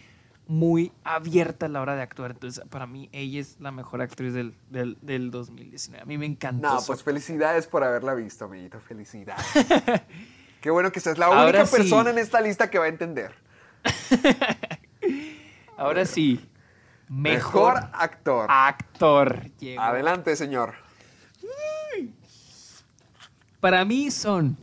[0.47, 2.33] muy abierta a la hora de actuar.
[2.33, 6.03] Entonces, para mí, ella es la mejor actriz del, del, del 2019.
[6.03, 6.69] A mí me encantó.
[6.75, 8.79] No, pues felicidades por haberla visto, amiguito.
[8.81, 9.45] Felicidades.
[10.61, 11.77] Qué bueno que seas la Ahora única sí.
[11.77, 13.33] persona en esta lista que va a entender.
[15.77, 16.41] Ahora sí.
[17.09, 18.47] Mejor, Mejor, actor.
[18.51, 19.51] actor.
[19.79, 20.75] Adelante, señor.
[23.61, 24.57] Para mí son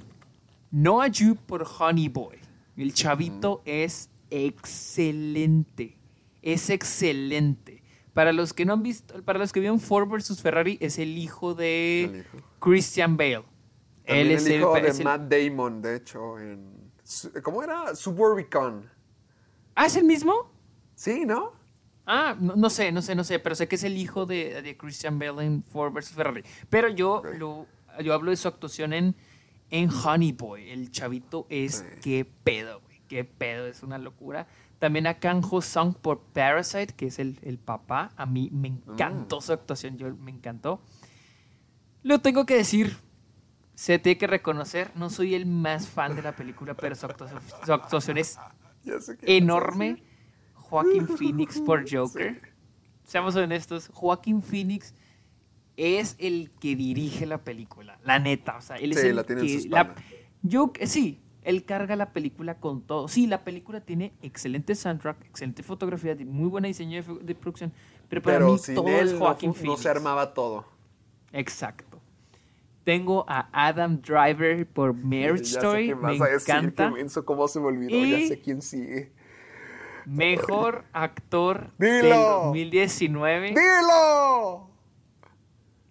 [0.71, 2.37] Noah Jupe por Honey Boy.
[2.75, 5.97] El chavito es excelente.
[6.41, 7.83] Es excelente.
[8.13, 11.17] Para los que no han visto, para los que vieron Ford vs Ferrari, es el
[11.17, 12.37] hijo de El hijo.
[12.59, 13.43] Christian Bale.
[14.05, 16.91] También Él es el hijo de es el- Matt Damon, de hecho, en...
[17.41, 17.95] ¿Cómo era?
[17.95, 18.89] Suburbicon.
[19.75, 20.51] Ah, ¿es el mismo?
[20.95, 21.51] Sí, ¿no?
[22.05, 24.61] Ah, no, no sé, no sé, no sé, pero sé que es el hijo de,
[24.61, 26.43] de Christian Bale en Ford vs Ferrari.
[26.69, 27.65] Pero yo, lo,
[28.03, 29.15] yo hablo de su actuación en,
[29.69, 30.69] en Honey Boy.
[30.69, 31.99] El chavito es Sí.
[32.03, 32.92] qué pedo, güey.
[33.13, 34.47] Qué pedo, es una locura.
[34.79, 38.11] También a Kang Ho Sung por Parasite, que es el, el papá.
[38.17, 40.81] A mí me encantó su actuación, yo me encantó.
[42.01, 42.97] Lo tengo que decir,
[43.75, 47.39] se tiene que reconocer, no soy el más fan de la película, pero su actuación,
[47.63, 48.39] su actuación es
[49.21, 50.01] enorme.
[50.55, 52.41] Joaquín Phoenix por Joker.
[53.03, 54.95] Seamos honestos, Joaquín Phoenix
[55.77, 59.23] es el que dirige la película, la neta, o sea, él es Sí, el la
[59.23, 59.93] tiene en que la-
[60.41, 63.07] yo sí, él carga la película con todo.
[63.07, 67.71] Sí, la película tiene excelente soundtrack, excelente fotografía, muy buen diseño de, producción,
[68.09, 69.81] pero para Pero mí sin todo él es no Joaquín no, Phoenix.
[69.81, 70.65] se armaba todo.
[71.31, 71.99] Exacto.
[72.83, 76.91] Tengo a Adam Driver por Marriage Ya sé Story, qué me vas a decir, encanta.
[76.91, 77.95] menso, cómo se me olvidó.
[77.95, 79.11] Y- Ya sé quién sigue.
[80.05, 81.91] Mejor actor Dilo.
[81.91, 83.49] del 2019.
[83.49, 84.69] ¡Dilo!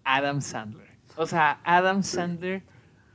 [0.04, 0.90] Adam Sandler.
[1.16, 2.62] O sea, Adam Sandler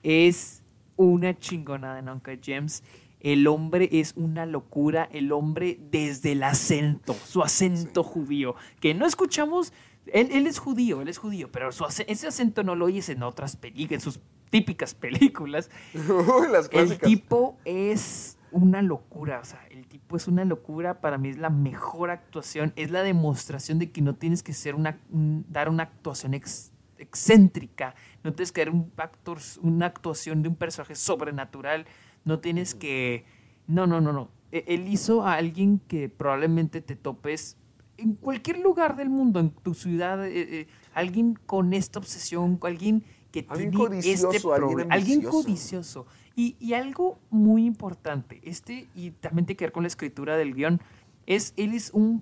[0.03, 0.56] es
[0.97, 2.83] una chingonada en Uncle James.
[3.19, 5.07] El hombre es una locura.
[5.11, 9.73] El hombre desde el acento, su acento judío, que no escuchamos.
[10.07, 13.23] Él, él es judío, él es judío, pero su ese acento no lo oyes en
[13.23, 14.19] otras películas, en sus
[14.49, 15.69] típicas películas.
[16.51, 21.27] Las El tipo es una locura, o sea, el tipo es una locura, para mí
[21.27, 25.45] es la mejor actuación, es la demostración de que no tienes que ser una, un-
[25.49, 30.55] dar una actuación ex- excéntrica, no tienes que dar un actor, una actuación de un
[30.55, 31.85] personaje sobrenatural,
[32.25, 33.25] no tienes que...
[33.67, 34.29] No, no, no, no.
[34.51, 37.57] E- Él hizo a alguien que probablemente te topes
[37.97, 43.03] en cualquier lugar del mundo, en tu ciudad, eh, eh, alguien con esta obsesión, alguien
[43.31, 46.05] que Alguien tiene codicioso, este problema, alguien codicioso.
[46.35, 50.53] Y, y algo muy importante, este, y también tiene que ver con la escritura del
[50.53, 50.79] guion,
[51.25, 52.21] es él es un,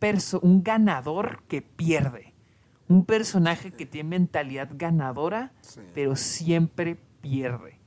[0.00, 2.33] perso- un ganador que pierde.
[2.88, 5.80] Un personaje que tiene mentalidad ganadora, Sí.
[5.94, 7.78] pero siempre pierde.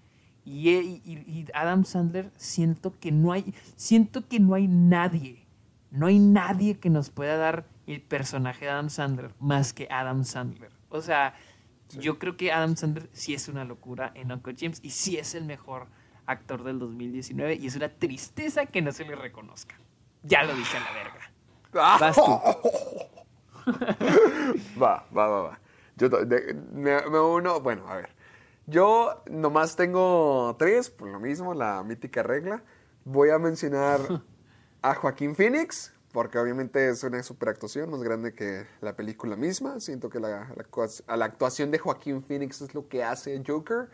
[0.44, 5.45] Y, y- y Adam Sandler siento que no hay, siento que no hay nadie,
[5.91, 10.24] no hay nadie que nos pueda dar el personaje de Adam Sandler más que Adam
[10.24, 10.72] Sandler.
[10.90, 11.36] O sea,
[11.99, 15.36] yo creo que Adam Sandler sí es una locura en Uncle James y sí es
[15.36, 15.88] el mejor
[16.26, 19.76] actor del 2019 y es una tristeza que no se le reconozca.
[20.24, 21.32] Ya lo dije a la verga.
[21.99, 22.22] Vas tú.
[24.81, 25.60] Va, va, va, va.
[25.95, 26.10] Yo
[26.72, 28.10] me, uno, bueno, a ver.
[28.65, 32.64] Yo nomás tengo tres, por lo mismo, la mítica regla.
[33.06, 33.99] Voy a mencionar
[34.81, 39.80] a Joaquín Phoenix porque obviamente es una superactuación más grande que la película misma.
[39.80, 43.89] Siento que la, la, la actuación de Joaquín Phoenix es lo que hace Joker.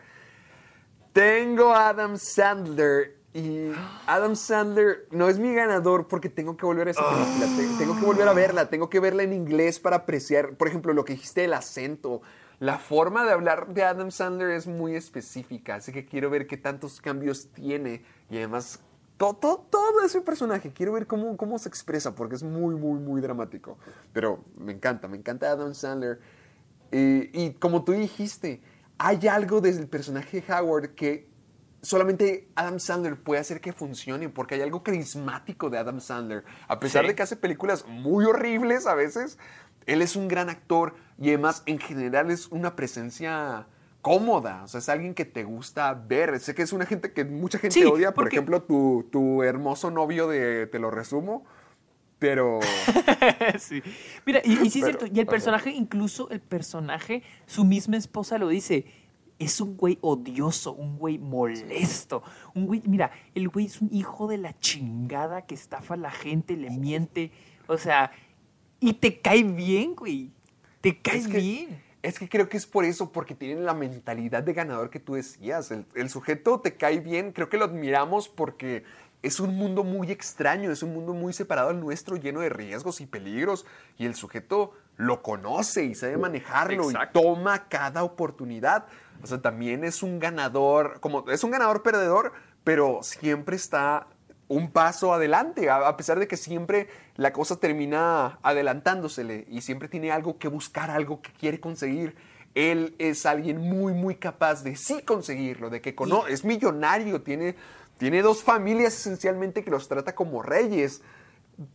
[1.12, 3.72] Tengo a Adam Sandler y
[4.06, 7.78] Adam Sandler no es mi ganador porque tengo que volver a esa película.
[7.78, 8.70] Tengo que volver a verla.
[8.70, 12.22] Tengo que verla en inglés para apreciar, por ejemplo, lo que dijiste, el acento.
[12.60, 16.56] La forma de hablar de Adam Sandler es muy específica, así que quiero ver qué
[16.56, 18.78] tantos cambios tiene y además
[19.16, 20.72] todo, todo, todo ese personaje.
[20.72, 23.78] Quiero ver cómo, cómo se expresa porque es muy, muy, muy dramático.
[24.12, 26.20] Pero me encanta, me encanta Adam Sandler.
[26.92, 28.62] Y, y como tú dijiste,
[28.96, 31.33] hay algo desde el personaje de Howard que
[31.84, 36.44] solamente Adam Sandler puede hacer que funcione porque hay algo carismático de Adam Sandler.
[36.66, 39.38] A pesar de que hace películas muy horribles a veces,
[39.86, 43.66] él es un gran actor y además en general es una presencia
[44.00, 46.38] cómoda, o sea, es alguien que te gusta ver.
[46.40, 50.28] Sé que es una gente que mucha gente odia, por ejemplo, tu, tu, hermoso novio
[50.28, 51.44] de Te lo resumo,
[52.18, 52.60] pero...
[53.58, 53.82] sí.
[54.26, 58.48] Mira, y, sí es cierto, y el personaje, incluso el personaje, su misma esposa lo
[58.48, 58.84] dice,
[59.38, 62.22] es un güey odioso, un güey molesto,
[62.54, 66.10] un güey, mira, el güey es un hijo de la chingada que estafa a la
[66.10, 67.32] gente, le miente,
[67.66, 68.12] o sea,
[68.80, 70.30] y te cae bien, güey,
[70.80, 71.82] te cae bien.
[72.02, 75.14] Es que creo que es por eso, porque tienen la mentalidad de ganador que tú
[75.14, 75.70] decías.
[75.70, 78.84] El, el, sujeto te cae bien, creo que lo admiramos porque
[79.22, 83.00] es un mundo muy extraño, es un mundo muy separado al nuestro, lleno de riesgos
[83.00, 83.64] y peligros.
[83.96, 88.86] Y el sujeto lo conoce y sabe manejarlo y toma cada oportunidad.
[89.22, 94.06] O sea, también es un ganador, como es un ganador perdedor, pero siempre está
[94.48, 100.12] un paso adelante, a, pesar de que siempre la cosa termina adelantándosele y siempre tiene
[100.12, 102.14] algo que buscar, algo que quiere conseguir.
[102.54, 105.96] Él es alguien muy, muy capaz de sí conseguirlo, de que
[106.28, 107.56] es millonario, tiene,
[107.98, 111.02] tiene dos familias esencialmente que los trata como reyes.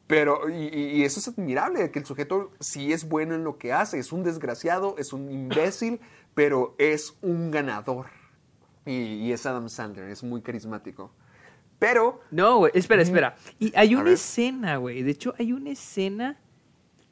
[0.07, 3.99] Pero, y, eso es admirable, que el sujeto sí es bueno en lo que hace,
[3.99, 5.99] es un desgraciado, es un imbécil,
[6.33, 8.07] pero es un ganador.
[8.85, 11.11] Y, es Adam Sandler, es muy carismático.
[11.77, 12.21] Pero...
[12.31, 13.35] No, güey, espera, espera.
[13.57, 16.37] Y hay una escena, güey, de hecho hay una escena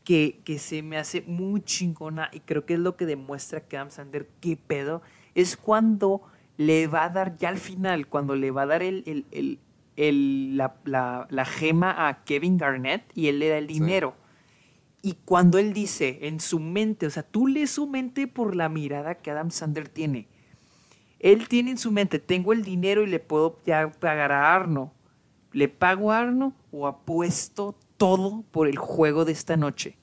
[0.04, 3.78] que, que, se me hace muy chingona y creo que es lo que demuestra que
[3.78, 5.02] Adam Sandler, qué pedo,
[5.36, 6.24] es cuando
[6.58, 9.60] le va a dar, ya al final, cuando le va a dar el,
[9.98, 14.16] la, gema a Kevin Garnett y él le da el dinero.
[15.02, 18.70] Y cuando él dice en su mente, o sea, tú lees su mente por la
[18.70, 20.28] mirada que Adam Sandler tiene.
[21.20, 24.94] Él tiene en su mente, tengo el dinero y le puedo ya pagar a Arno.
[25.52, 29.98] ¿Le pago a Arno o apuesto todo por el juego de esta noche?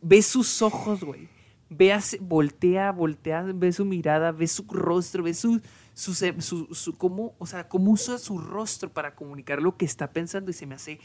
[0.00, 1.28] Ve sus ojos, güey.
[1.70, 5.60] Ve, voltea, voltea, ve su mirada, ve su rostro, ve su,
[5.98, 10.12] su, su, su, cómo, o sea, cómo usa su rostro para comunicar lo que está
[10.12, 11.00] pensando y se me hace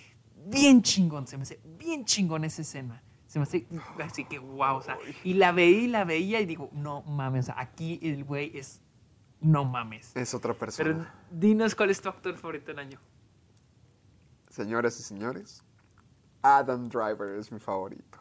[0.46, 3.02] bien chingón, se me hace bien chingón esa escena.
[3.26, 3.66] Se me hace
[4.04, 7.46] así que wow, o sea, y la veía y la veía y digo, no mames,
[7.46, 8.82] o sea, aquí el güey es,
[9.42, 10.16] no mames.
[10.16, 10.88] Es otra persona.
[10.88, 13.00] Pero dinos cuál es tu actor favorito del año.
[14.52, 15.64] Señoras y señores,
[16.44, 18.20] Adam Driver es mi favorito.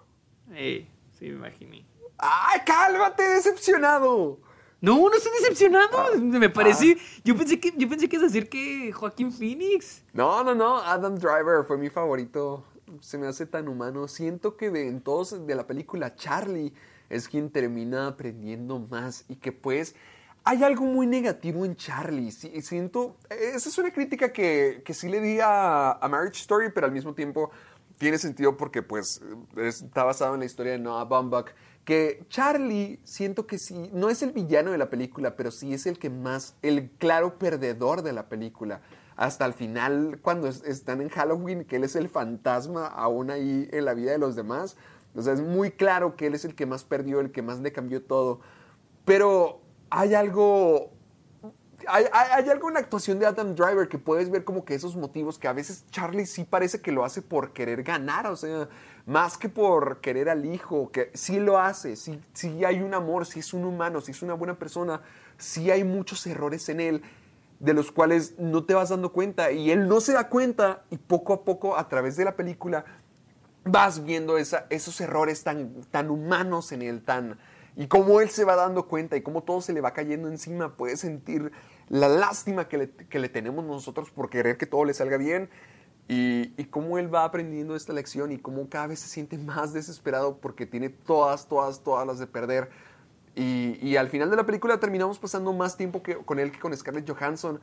[0.52, 0.88] Eh,
[1.18, 1.84] sí, me imaginé.
[2.16, 4.40] ¡Ay, cálmate, decepcionado!
[4.82, 5.96] No, no estoy decepcionado.
[5.96, 6.18] Ah.
[6.18, 6.96] me parece.
[6.98, 7.20] Ah.
[7.24, 10.02] Yo pensé que yo pensé que es decir que Joaquín Phoenix.
[10.12, 10.78] No, no, no.
[10.78, 12.64] Adam Driver fue mi favorito.
[13.00, 14.08] Se me hace tan humano.
[14.08, 16.74] Siento que de en todos de la película Charlie
[17.08, 19.94] es quien termina aprendiendo más y que pues
[20.44, 22.32] hay algo muy negativo en Charlie.
[22.32, 26.86] siento, esa es una crítica que, que sí le di a, a, Marriage Story, pero
[26.86, 27.52] al mismo tiempo
[28.02, 29.22] tiene sentido porque pues
[29.56, 31.52] está basado en la historia de Noah Baumbach
[31.84, 35.86] que Charlie siento que sí, no es el villano de la película, pero sí es
[35.86, 38.80] el que más, el claro perdedor de la película.
[39.14, 43.84] Hasta el final, cuando están en Halloween, que él es el fantasma aún ahí en
[43.84, 44.76] la vida de los demás.
[45.14, 47.60] O sea, es muy claro que él es el que más perdió, el que más
[47.60, 48.40] le cambió todo.
[49.04, 49.60] Pero
[49.90, 50.90] hay algo
[51.88, 55.38] hay, algo en la actuación de Adam Driver que puedes ver como que esos motivos
[55.38, 58.68] que a veces Charlie sí parece que lo hace por querer ganar, o sea,
[59.06, 63.26] más que por querer al hijo, que sí lo hace, sí, sí hay un amor,
[63.26, 65.00] sí es un humano, sí es una buena persona,
[65.38, 67.02] sí hay muchos errores en él
[67.60, 70.96] de los cuales no te vas dando cuenta y él no se da cuenta y
[70.96, 72.84] poco a poco a través de la película
[73.64, 77.38] vas viendo esos errores tan, tan humanos en él, tan,
[77.76, 80.76] y cómo él se va dando cuenta y cómo todo se le va cayendo encima,
[80.76, 81.52] puedes sentir
[81.88, 85.48] la lástima que le, tenemos nosotros por querer que todo le salga bien
[86.08, 89.72] y, y, cómo él va aprendiendo esta lección y cómo cada vez se siente más
[89.72, 92.70] desesperado porque tiene todas, todas, todas las de perder.
[93.34, 96.58] Y, y al final de la película terminamos pasando más tiempo que, con él que
[96.58, 97.60] con Scarlett Johansson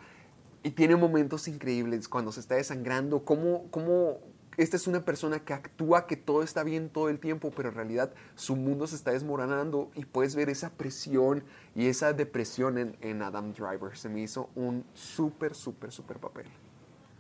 [0.64, 4.20] y tiene momentos increíbles cuando se está desangrando, cómo, cómo
[4.62, 7.76] esta es una persona que actúa que todo está bien todo el tiempo, pero en
[7.76, 11.44] realidad su mundo se está desmoronando y puedes ver esa presión
[11.76, 13.96] y esa depresión en, en Adam Driver.
[13.98, 16.46] Se me hizo un súper, súper, súper papel.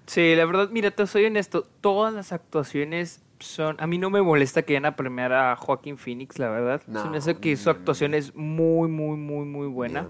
[0.05, 3.77] Sí, la verdad, mira, te soy honesto, todas las actuaciones son...
[3.79, 6.81] A mí no me molesta que vayan a premiar a Joaquín Phoenix, la verdad.
[6.87, 10.07] No, Se me hace que su actuación es muy, muy, muy, muy buena.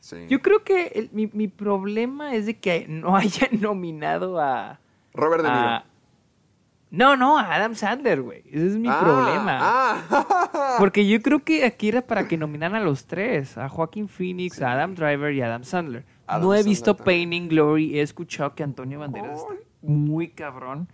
[0.00, 0.26] Sí.
[0.30, 4.78] Yo creo que el- mi, mi problema es de que no hayan nominado a...
[5.12, 5.60] Robert De Niro.
[5.60, 5.84] a-
[6.94, 8.42] No, no, a Adam Sandler, güey.
[8.50, 9.58] Ese es mi Ah, problema.
[9.60, 10.76] ah.
[10.78, 14.60] Porque yo creo que aquí era para que nominaran a los tres, a Joaquín Phoenix,
[14.60, 16.04] a Adam Driver y a Adam Sandler.
[16.26, 17.30] Adam no he Sandler visto también.
[17.30, 20.88] Pain in Glory, he escuchado que Antonio Banderas está muy cabrón.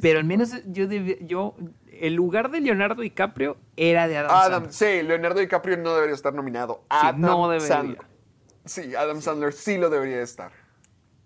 [0.00, 1.54] Pero al menos yo, debi- yo,
[1.92, 4.72] el lugar de Leonardo DiCaprio era de Adam, Adam, Sandler.
[5.02, 6.80] sí, Leonardo DiCaprio no debería estar nominado.
[6.90, 7.68] Sí, Adam no debería.
[7.76, 8.00] Sandler.
[8.64, 10.50] Sí, Adam Sandler sí lo debería estar.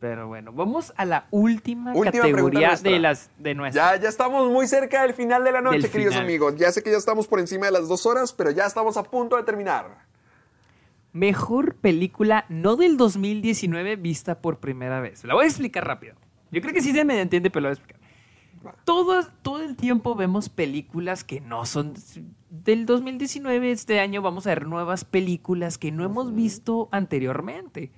[0.01, 3.97] Pero bueno, vamos a la última, categoría de las de nuestra.
[3.97, 6.25] Ya, ya estamos muy cerca del final de la noche, Del queridos final.
[6.25, 6.57] amigos.
[6.57, 9.03] Ya sé que ya estamos por encima de las dos horas, pero ya estamos a
[9.03, 10.07] punto de terminar.
[11.13, 15.23] Mejor película no del 2019 vista por primera vez.
[15.25, 16.15] La voy a explicar rápido.
[16.51, 18.01] Yo creo que sí se me entiende, pero la voy a explicar.
[18.85, 21.93] Todo, todo el tiempo vemos películas que no son
[22.49, 23.71] del 2019.
[23.71, 27.91] Este año vamos a ver nuevas películas que no hemos visto anteriormente.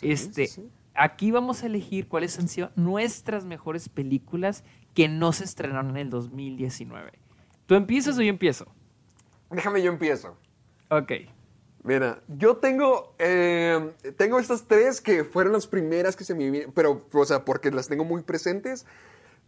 [0.00, 0.70] este, sí, sí.
[0.98, 4.64] Aquí vamos a elegir cuáles han sido nuestras mejores películas
[4.94, 7.12] que no se estrenaron en el 2019.
[7.66, 8.66] ¿Tú empiezas o yo empiezo?
[9.50, 10.36] Déjame, yo empiezo.
[10.88, 11.12] Ok.
[11.82, 16.72] Mira, yo tengo, eh, tengo estas tres que fueron las primeras que se me vinieron,
[16.72, 18.86] pero, o sea, porque las tengo muy presentes.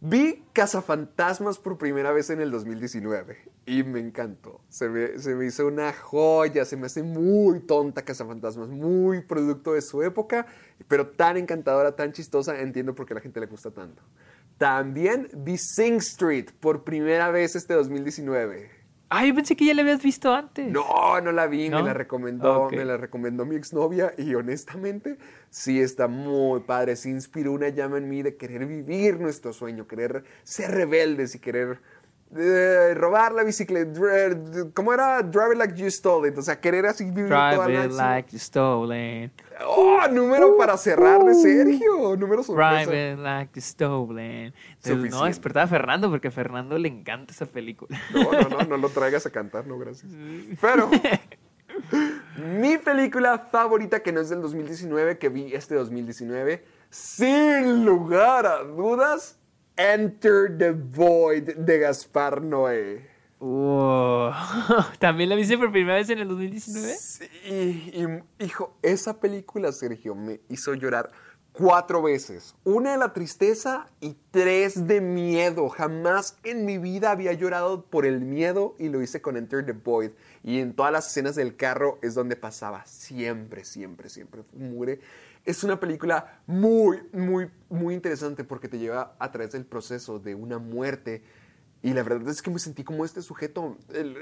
[0.01, 4.61] Vi Cazafantasmas por primera vez en el 2019 y me encantó.
[4.69, 9.73] Se me, se me hizo una joya, se me hace muy tonta Cazafantasmas, muy producto
[9.73, 10.47] de su época,
[10.87, 14.01] pero tan encantadora, tan chistosa, entiendo por qué a la gente le gusta tanto.
[14.57, 18.78] También vi Sing Street por primera vez este 2019.
[19.11, 20.71] Ah, yo pensé que ya la habías visto antes.
[20.71, 21.79] No, no la vi, ¿No?
[21.79, 25.17] me la recomendó, me la recomendó mi exnovia y honestamente
[25.49, 29.87] sí está muy padre, sí inspiró una llama en mí de querer vivir nuestro sueño,
[29.87, 31.81] querer ser rebeldes y querer
[32.35, 33.99] eh, robar la bicicleta,
[34.73, 35.23] ¿cómo era?
[35.23, 37.91] Drive it like you stole it, o sea, querer así vivir toda Drive la it
[37.91, 39.31] like you stolen.
[39.65, 42.15] ¡Oh, número para cerrar de Sergio!
[42.15, 42.85] Número sorpresa.
[42.85, 44.53] Drive it like you stolen.
[44.83, 47.99] Entonces, no, despertaba a Fernando porque a Fernando le encanta esa película.
[48.13, 50.11] No, no, no, no lo traigas a cantar, no, gracias.
[50.61, 50.89] Pero
[52.59, 58.63] mi película favorita, que no es del 2019, que vi este 2019, sin lugar a
[58.63, 59.38] dudas,
[59.79, 63.07] Enter the Void de Gaspar Noé.
[63.39, 64.33] Wow.
[64.99, 66.95] ¿También la viste por primera vez en el 2019?
[66.97, 71.09] Sí, y, hijo, esa película, Sergio, me hizo llorar
[71.53, 72.55] cuatro veces.
[72.65, 75.69] Una de la tristeza y tres de miedo.
[75.69, 79.71] Jamás en mi vida había llorado por el miedo y lo hice con Enter the
[79.71, 80.11] Void.
[80.43, 82.85] Y en todas las escenas del carro es donde pasaba.
[82.85, 84.43] Siempre, siempre, siempre.
[84.51, 84.99] Muere.
[85.45, 90.35] Es una película muy, muy, muy interesante porque te lleva a través del proceso de
[90.35, 91.23] una muerte
[91.81, 94.17] y la verdad es que me sentí como este sujeto, el,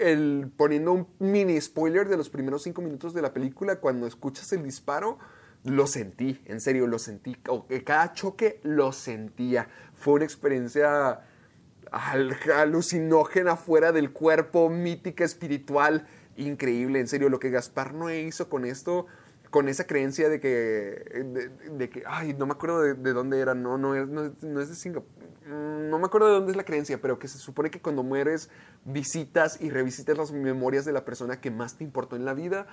[0.00, 4.52] el- poniendo un mini spoiler de los primeros cinco minutos de la película, cuando escuchas
[4.52, 5.18] el disparo,
[5.62, 7.36] lo sentí, en serio, lo sentí.
[7.68, 9.68] Que Cada choque lo sentía.
[9.94, 11.20] Fue una experiencia
[11.92, 16.06] al- alucinógena fuera del cuerpo, mítica, espiritual,
[16.36, 16.98] increíble.
[17.00, 19.06] En serio, lo que Gaspar Noé hizo con esto,
[19.50, 23.40] con esa creencia de que, de, de que, ay, no me acuerdo de, de dónde
[23.40, 25.16] era, no, no es, no, no es de Singapur,
[25.46, 28.02] Mm, no me acuerdo de dónde es la creencia, pero que se supone que cuando
[28.02, 28.50] mueres
[28.84, 32.66] visitas y revisitas las memorias de la persona que más te importó en la vida.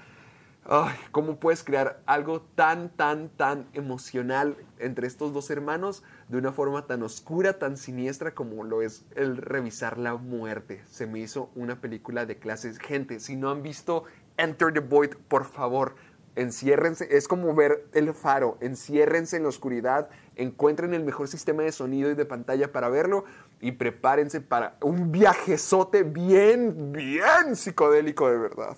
[0.65, 6.53] Ay, ¿cómo puedes crear algo tan, tan, tan emocional entre estos dos hermanos de una
[6.53, 10.81] forma tan oscura, tan siniestra como lo es el revisar la muerte?
[10.89, 12.79] Se me hizo una película de clases.
[12.79, 14.05] Gente, si no han visto
[14.37, 15.95] Enter the Void, por favor,
[16.35, 17.07] enciérrense.
[17.15, 18.57] Es como ver el faro.
[18.61, 23.25] Enciérrense en la oscuridad, encuentren el mejor sistema de sonido y de pantalla para verlo
[23.61, 28.75] y prepárense para un viajezote bien, bien psicodélico de verdad.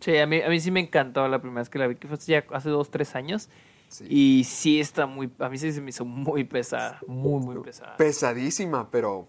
[0.00, 2.08] Sí, a mí, a mí sí me encantó la primera vez que la vi, que
[2.08, 3.48] fue ya hace dos, tres años.
[3.88, 4.06] Sí.
[4.08, 7.96] Y sí está muy, a mí sí se me hizo muy pesada, muy, muy pesada.
[7.96, 9.26] pesadísima, pero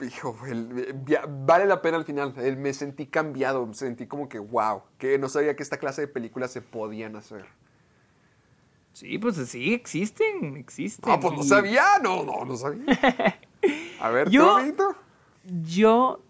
[0.00, 2.32] hijo, el- via- vale la pena al final.
[2.38, 6.02] El- me sentí cambiado, me sentí como que wow, que no sabía que esta clase
[6.02, 7.44] de películas se podían hacer.
[8.92, 11.10] Sí, pues sí, existen, existen.
[11.12, 12.84] Ah, pues no sabía, no, no, no sabía.
[14.00, 14.94] A ver, Yo- ¿tú?
[15.64, 16.20] Yo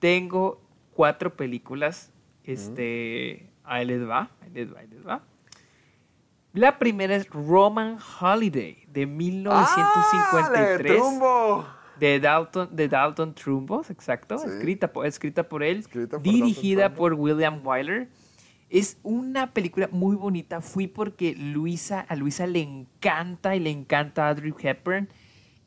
[0.00, 0.60] tengo
[0.94, 2.10] cuatro películas,
[2.44, 5.22] este, ahí les va, ahí les va, ahí les va.
[6.52, 11.00] La primera es Roman Holiday de 1953.
[11.22, 11.79] ¡Ah!
[12.00, 14.36] De Dalton, de Dalton Trumbo, exacto.
[14.36, 15.84] Escrita, por, escrita por él.
[16.22, 18.08] dirigida por William Wyler.
[18.70, 20.62] Es una película muy bonita.
[20.62, 25.08] Fui porque Luisa, a Luisa le encanta y le encanta Audrey Hepburn.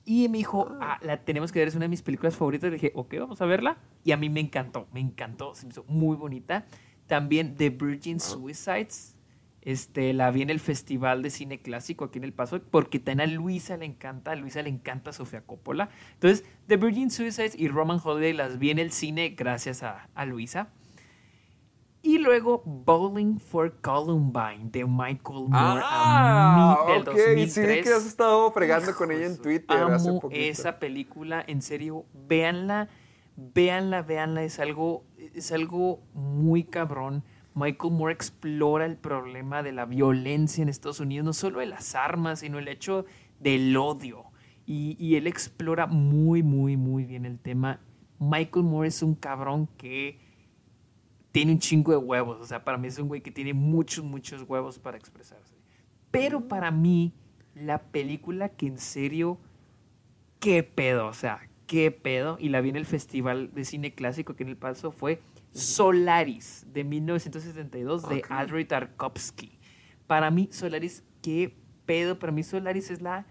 [0.06, 0.98] Y me dijo, ah.
[0.98, 2.70] ah, la tenemos que ver, es una de mis películas favoritas.
[2.70, 3.78] Le dije, ok, vamos a verla.
[4.04, 6.66] Y a mí me encantó, me encantó, se me hizo muy bonita.
[7.08, 8.20] También The Virgin ah.
[8.20, 9.13] Suicides,
[9.66, 13.30] este, la vi en el Festival de Cine Clásico aquí en El Paso, porque también
[13.30, 15.90] a Luisa le encanta, a Luisa le encanta Sofía Coppola.
[16.14, 20.26] Entonces, The Virgin Suicides y Roman Holiday las vi en el cine gracias a, a
[20.26, 20.70] Luisa.
[22.06, 27.54] Y luego Bowling for Columbine de Michael Moore ah, del 2003.
[27.54, 32.06] Sí, que has estado fregando con ella en Twitter amo hace esa película, en serio,
[32.14, 32.90] véanla,
[33.38, 37.24] véanla, véanla, es algo, es algo muy cabrón.
[37.56, 41.96] Michael Moore explora el problema de la violencia en Estados Unidos, no solo de las
[41.96, 43.06] armas, sino el hecho
[43.40, 44.26] del odio.
[44.66, 47.80] Y, y él explora muy, muy, muy bien el tema.
[48.20, 50.18] Michael Moore es un cabrón que
[51.34, 52.40] tiene un chingo de huevos.
[52.40, 55.56] O sea, para mí es un güey que tiene muchos, muchos huevos para expresarse.
[56.12, 57.12] Pero para mí,
[57.56, 59.40] la película que en serio,
[60.40, 64.36] qué pedo, o sea, qué pedo, y la vi en el Festival de Cine Clásico
[64.36, 65.22] que en el paso fue
[65.54, 69.60] Solaris, de 1972, de Andrei Tarkovsky.
[70.08, 71.56] Para mí, Solaris, qué
[71.86, 73.26] pedo, para mí Solaris es la...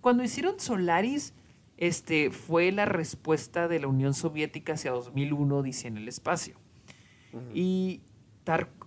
[0.00, 1.34] Cuando hicieron Solaris,
[1.76, 6.56] este, fue la respuesta de la Unión Soviética hacia 2001, dice en el espacio.
[7.54, 8.02] Y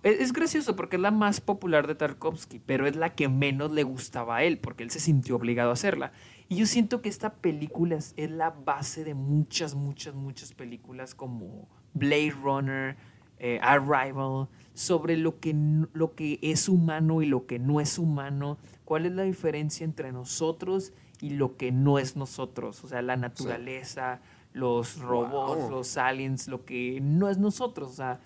[0.02, 3.72] e, es gracioso porque es la más popular de Tarkovsky, pero es la que menos
[3.72, 6.12] le gustaba a él, porque él se sintió obligado a hacerla.
[6.48, 11.68] Y yo siento que esta película es, la base de muchas, muchas, muchas películas como
[11.94, 12.96] Blade Runner,
[13.38, 15.54] eh, Arrival, sobre lo que,
[15.92, 20.12] lo que es humano y lo que no es humano, cuál es la diferencia entre
[20.12, 24.20] nosotros y lo que no es nosotros, o sea, la naturaleza,
[24.52, 28.20] los robots, los aliens, lo que no es nosotros, o sea,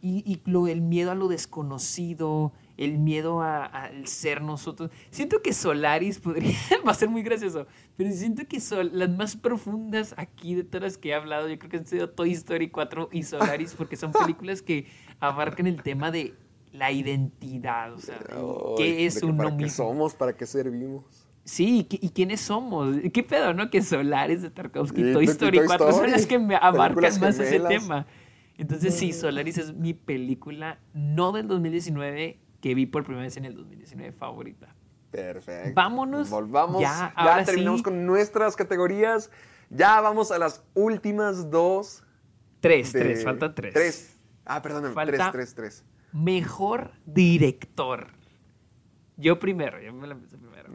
[0.00, 2.52] y, y lo, el miedo a lo desconocido,
[2.84, 4.90] el miedo al ser nosotros.
[5.10, 6.56] Siento que Solaris podría,
[6.86, 10.82] va a ser muy gracioso, pero siento que son las más profundas aquí de todas
[10.82, 13.96] las que he hablado, yo creo que han sido Toy Story 4 y Solaris, porque
[13.96, 14.86] son películas que
[15.20, 16.34] abarcan el tema de
[16.72, 18.18] la identidad, o sea,
[18.76, 20.14] ¿qué es uno ¿Para qué somos?
[20.14, 21.04] ¿Para qué servimos?
[21.44, 22.96] Sí, ¿y, quiénes somos?
[23.12, 23.68] ¿Qué pedo, no?
[23.68, 27.60] Que Solaris de Tarkovsky, y Toy Story 4 son las que me abarcan más ese
[27.60, 28.06] tema.
[28.56, 33.44] Entonces, sí, Solaris es mi película, no del 2019, que vi por primera vez en
[33.44, 34.74] el 2019 favorita.
[35.10, 35.72] Perfecto.
[35.74, 36.30] Vámonos.
[36.30, 36.80] Volvamos.
[36.80, 39.30] Ya, ya terminamos con nuestras categorías.
[39.68, 42.04] Ya vamos a las últimas dos.
[42.60, 43.74] Tres, tres, faltan tres.
[43.74, 44.18] Tres.
[44.46, 45.84] Ah, perdón, tres, tres, tres.
[46.12, 48.06] Mejor director.
[49.16, 50.70] Yo primero, yo me la empecé primero.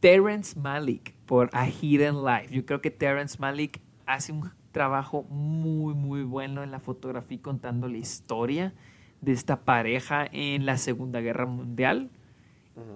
[0.00, 2.52] Terrence Malick por A Hidden Life.
[2.52, 7.86] Yo creo que Terrence Malick hace un trabajo muy, muy bueno en la fotografía contando
[7.86, 8.74] la historia
[9.22, 12.10] de esta pareja en la Segunda Guerra Mundial.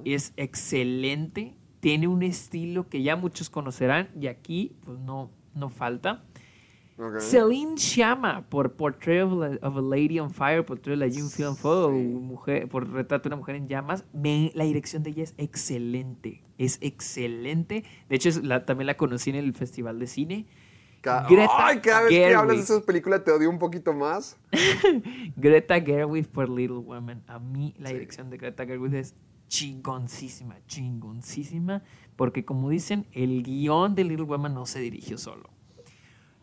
[0.04, 6.24] Es excelente, tiene un estilo que ya muchos conocerán y aquí pues no, no falta.
[7.20, 11.54] Celine Chama por Portrait of a, Lady on Fire, Portrait of a Young Film
[12.26, 14.04] mujer, por Retrato de una Mujer en Llamas.
[14.14, 16.42] la dirección de ella es excelente.
[16.56, 17.84] Es excelente.
[18.08, 18.30] De hecho,
[18.64, 20.46] también la conocí en el Festival de Cine.
[21.28, 24.36] Greta Ay, cada vez que hablas de esas películas te odio un poquito más.
[25.36, 27.22] Greta Gerwig por Little Women.
[27.26, 29.14] A mí la dirección de Greta Gerwig es
[29.48, 31.82] chingoncísima, chingoncísima,
[32.16, 35.50] porque como dicen, el guion de Little Women no se dirigió solo.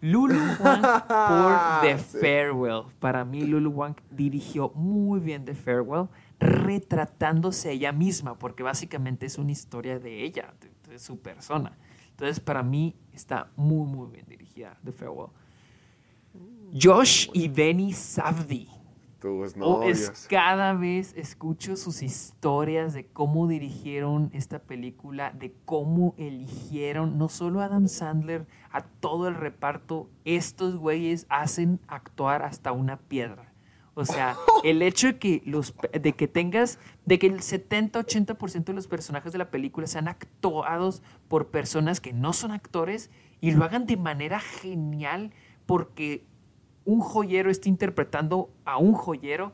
[0.04, 2.84] Lulu Wang por The Farewell.
[3.00, 6.10] Para mí, Lulu Wang dirigió muy bien The Farewell,
[6.40, 10.54] retratándose a ella misma, porque básicamente es una historia de ella,
[10.90, 11.78] de, su persona.
[12.10, 15.30] Entonces, para mí, está muy, muy bien dirigida The Farewell.
[16.74, 18.68] Josh y Benny Savdi
[19.62, 27.18] Oh, es, cada vez escucho sus historias de cómo dirigieron esta película, de cómo eligieron
[27.18, 30.10] no solo a Adam Sandler, a todo el reparto.
[30.26, 33.54] Estos güeyes hacen actuar hasta una piedra.
[33.94, 38.74] O sea, el hecho de que, los, de que tengas, de que el 70-80% de
[38.74, 43.10] los personajes de la película sean actuados por personas que no son actores
[43.44, 45.34] y lo hagan de manera genial
[45.66, 46.26] porque
[46.86, 49.52] un joyero esté interpretando a un joyero,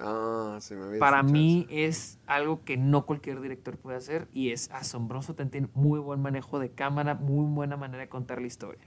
[0.00, 0.58] ah,
[0.98, 5.36] para mí es algo que no cualquier director puede hacer y es asombroso.
[5.36, 8.82] Tiene muy buen manejo de cámara, muy buena manera de contar la historia.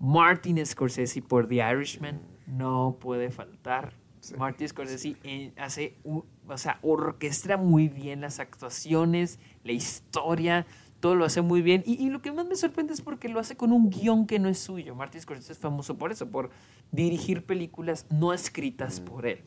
[0.00, 3.92] Martin Scorsese por The Irishman no puede faltar.
[4.36, 6.24] Marty Scorsese hace, o
[6.56, 10.66] sea, orquestra muy bien las actuaciones, la historia,
[11.00, 11.82] todo lo hace muy bien.
[11.86, 14.38] Y, y lo que más me sorprende es porque lo hace con un guion que
[14.38, 14.94] no es suyo.
[14.94, 16.50] Marty Scorsese es famoso por eso, por
[16.92, 19.44] dirigir películas no escritas por él.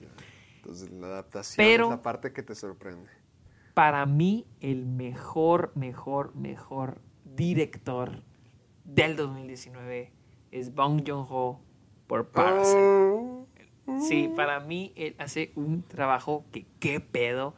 [0.57, 3.09] Entonces la adaptación Pero- es la parte que te sorprende.
[3.73, 8.23] Para mí, el mejor, mejor, mejor director
[8.84, 10.11] del 2019
[10.51, 11.61] es Bong Joon-ho
[12.07, 12.77] por Parasite.
[12.77, 13.47] Oh.
[14.01, 17.55] Sí, para mí él hace un trabajo que qué pedo,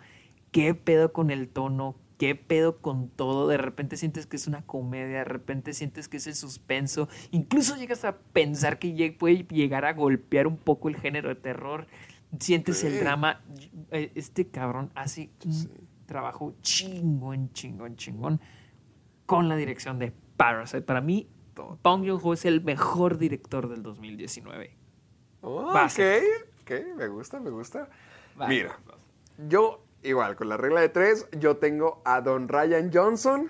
[0.52, 3.48] qué pedo con el tono, qué pedo con todo.
[3.48, 7.10] De repente sientes que es una comedia, de repente sientes que es el suspenso.
[7.32, 11.88] Incluso llegas a pensar que puede llegar a golpear un poco el género de terror.
[12.40, 13.42] Sientes el drama.
[13.90, 15.72] Eh, Este cabrón hace un
[16.06, 18.40] trabajo chingón, chingón, chingón
[19.26, 20.84] con la dirección de Parasite.
[20.84, 24.78] Para mí, Bong Joon-ho es el mejor director del 2019.
[25.42, 26.00] Oh, ok,
[26.62, 27.90] ok, me gusta, me gusta.
[28.48, 28.78] Mira,
[29.50, 33.50] yo igual, con la regla de tres, yo tengo a Don Ryan Johnson,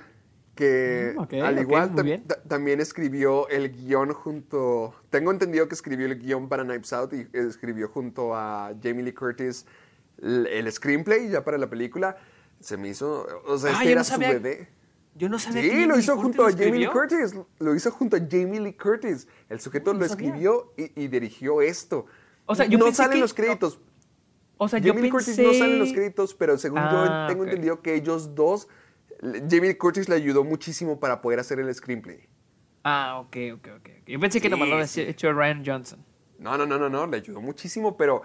[0.56, 1.96] que Mm, al igual
[2.28, 7.14] ta- también escribió el guion junto, tengo entendido que escribió el guion para Knives Out
[7.14, 9.66] y escribió junto a Jamie Lee Curtis
[10.22, 12.18] el, el screenplay ya para la película.
[12.60, 14.68] Se me hizo, o sea, Ah, este era no su bebé.
[15.16, 16.88] Yo no sabía que Sí, lo hizo junto a Jamie Lee.
[16.88, 17.34] Curtis.
[17.60, 19.28] Lo hizo junto a Jamie Lee Curtis.
[19.50, 20.28] El sujeto No lo sabía.
[20.28, 22.06] escribió y, y dirigió esto.
[22.46, 23.80] O sea, yo no salen que- los créditos.
[24.64, 25.32] O sea, yo Jamie Lee pensé...
[25.32, 27.48] Curtis no salen los créditos, pero según Ah, yo tengo ok.
[27.48, 28.68] entendido que ellos dos,
[29.20, 32.30] Jamie Lee Curtis le ayudó muchísimo para poder hacer el screenplay.
[32.84, 33.90] Ah, ok, ok, ok.
[34.06, 35.02] Yo pensé que nomás lo había sí.
[35.02, 36.06] hecho Ryan Johnson.
[36.38, 38.22] No, no, no, no, no, le ayudó muchísimo, pero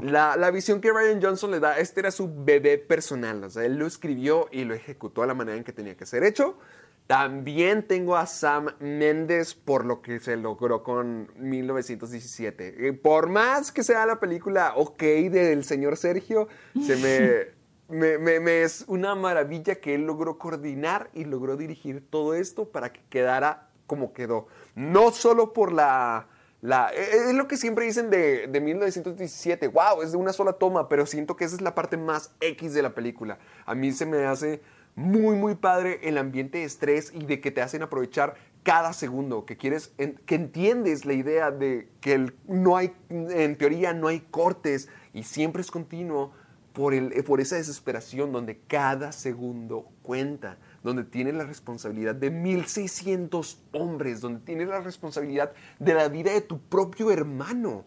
[0.00, 3.64] la, la visión que Ryan Johnson le da, este era su bebé personal, o sea,
[3.64, 6.58] él lo escribió y lo ejecutó de la manera en que tenía que ser hecho.
[7.06, 12.88] También tengo a Sam Mendes por lo que se logró con 1917.
[12.88, 15.00] Eh, Por más que sea la película ok
[15.30, 16.48] del señor Sergio,
[16.84, 17.54] se me,
[17.96, 22.70] me, me- me es una maravilla que él logró coordinar y logró dirigir todo esto
[22.70, 24.48] para que quedara como quedó.
[24.74, 26.26] No solo por la...
[26.60, 30.54] la eh, es lo que siempre dicen de, de 1917, wow, es de una sola
[30.54, 33.38] toma, pero siento que esa es la parte más X de la película.
[33.64, 34.60] A mí se me hace
[34.96, 39.46] muy, muy padre el ambiente de estrés y de que te hacen aprovechar cada segundo,
[39.46, 39.92] que quieres,
[40.26, 45.62] que entiendes la idea de que no hay, en teoría no hay cortes y siempre
[45.62, 46.32] es continuo
[46.72, 53.62] por, el, por esa desesperación donde cada segundo cuenta, donde tienes la responsabilidad de 1600
[53.72, 57.84] hombres, donde tienes la responsabilidad de la vida de tu propio hermano.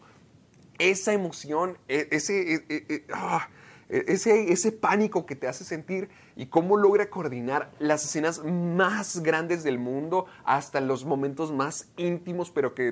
[0.77, 3.49] Esa emoción, e- ese, e- e- e- ah,
[3.89, 9.63] ese, ese pánico que te hace sentir y cómo logra coordinar las escenas más grandes
[9.63, 12.91] del mundo hasta los momentos más íntimos, pero que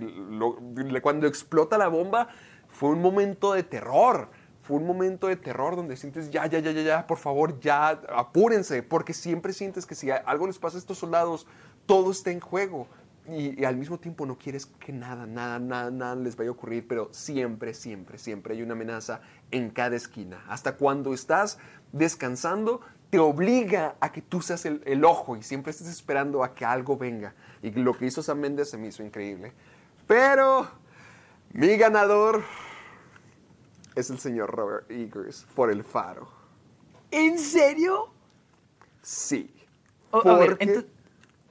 [1.01, 2.29] cuando explota la bomba
[2.67, 4.29] fue un momento de terror
[4.67, 7.87] fue un momento de terror donde sientes, ya, ya, ya, ya, ya, por favor, ya,
[8.13, 11.47] apúrense, porque siempre sientes que si algo les pasa a estos soldados,
[11.85, 12.85] todo está en juego.
[13.27, 16.53] Y, y al mismo tiempo no quieres que nada, nada, nada, nada les vaya a
[16.53, 19.21] ocurrir, pero siempre, siempre, siempre hay una amenaza
[19.51, 20.43] en cada esquina.
[20.47, 21.59] Hasta cuando estás
[21.91, 26.53] descansando, te obliga a que tú seas el, el ojo y siempre estés esperando a
[26.53, 27.35] que algo venga.
[27.61, 29.53] Y lo que hizo Sam Mendes se me hizo increíble.
[30.07, 30.67] Pero
[31.51, 32.43] mi ganador
[33.95, 36.27] es el señor Robert Eggers por el faro.
[37.11, 38.09] ¿En serio?
[39.01, 39.53] Sí.
[40.11, 40.57] O, a ver,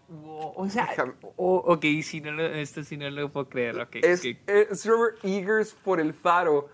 [0.08, 0.52] Entonces...
[0.56, 3.96] O, sea, Déjame- o- ok, si no lo, esto sí no lo puedo creer, ok.
[4.02, 6.68] es, Robert Eggers por el faro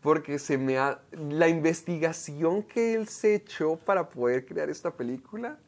[0.00, 1.00] porque se me ha...
[1.12, 5.58] La investigación que él se echó para poder crear esta película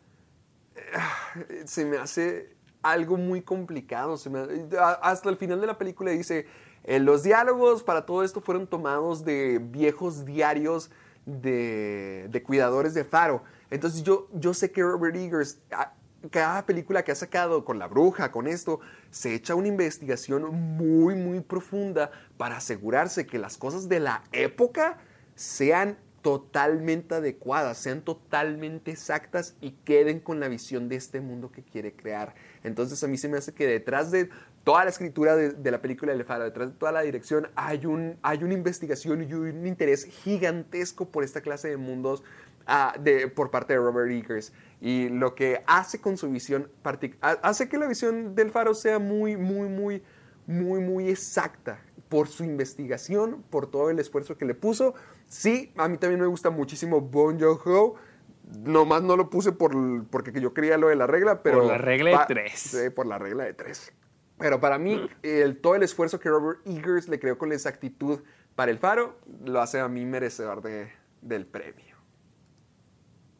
[0.77, 4.17] eh, se me hace algo muy complicado.
[4.17, 4.47] Se me-
[4.79, 6.47] a- hasta el final de la película dice,
[6.85, 10.91] eh, los diálogos para todo esto fueron tomados de viejos diarios
[11.27, 13.43] de, de cuidadores de faro.
[13.71, 15.93] Entonces yo, yo sé que Robert Eggers, a-
[16.29, 21.15] cada película que ha sacado con La Bruja, con esto, se echa una investigación muy,
[21.15, 24.99] muy profunda para asegurarse que las cosas de la época
[25.35, 31.63] sean totalmente adecuadas, sean totalmente exactas y queden con la visión de este mundo que
[31.63, 32.35] quiere crear.
[32.63, 34.29] Entonces a mí se me hace que detrás de
[34.65, 38.19] toda la escritura de, la película de Faro, detrás de toda la dirección, hay, un,
[38.21, 42.23] hay una investigación y un interés gigantesco por esta clase de mundos
[42.67, 44.53] ah, de, por parte de Robert Eggers.
[44.81, 46.71] Y lo que hace con su visión,
[47.21, 50.03] hace que la visión del Faro sea muy, muy, muy,
[50.47, 54.95] muy, muy exacta por su investigación, por todo el esfuerzo que le puso.
[55.27, 57.95] Sí, a mí también me gusta muchísimo Bon Joon-ho.
[58.65, 59.73] Nomás no lo puse por,
[60.07, 61.59] porque yo quería lo de la regla, pero...
[61.59, 62.53] Por la regla de tres.
[62.59, 63.93] Sí, por la regla de tres.
[64.39, 68.21] Pero para mí, el, todo el esfuerzo que Robert Eggers le creó con la exactitud
[68.57, 70.91] para el faro, lo hace a mí merecedor de,
[71.21, 71.90] del premio.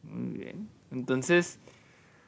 [0.03, 0.69] Muy bien.
[0.91, 1.59] Entonces,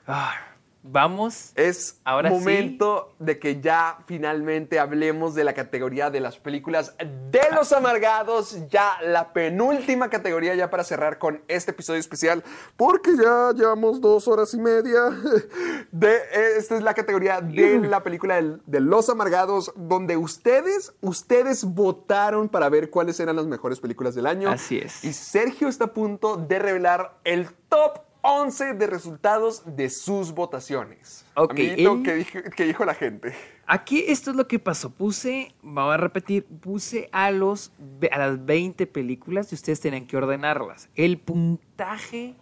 [0.07, 0.35] ah,
[0.83, 1.51] vamos.
[1.55, 2.35] Es Ahora sí.
[2.35, 6.93] momento de que ya finalmente hablemos de la categoría de las películas
[7.31, 12.43] de los amargados, ya la penúltima categoría ya para cerrar con este episodio especial,
[12.77, 15.01] porque ya llevamos dos horas y media.
[15.91, 16.17] De,
[16.57, 22.49] esta es la categoría de la película del- de los amargados, donde ustedes, ustedes votaron
[22.49, 24.49] para ver cuáles eran las mejores películas del año.
[24.49, 25.03] Así es.
[25.03, 31.25] Y Sergio está a punto de revelar el top 11 de resultados de sus votaciones.
[31.35, 33.33] Ok, Amiguito, el- ¿qué, dijo, qué dijo la gente?
[33.67, 34.89] Aquí esto es lo que pasó.
[34.89, 37.71] Puse, vamos a repetir, puse a, los,
[38.11, 40.89] a las 20 películas y ustedes tenían que ordenarlas.
[40.95, 42.35] El puntaje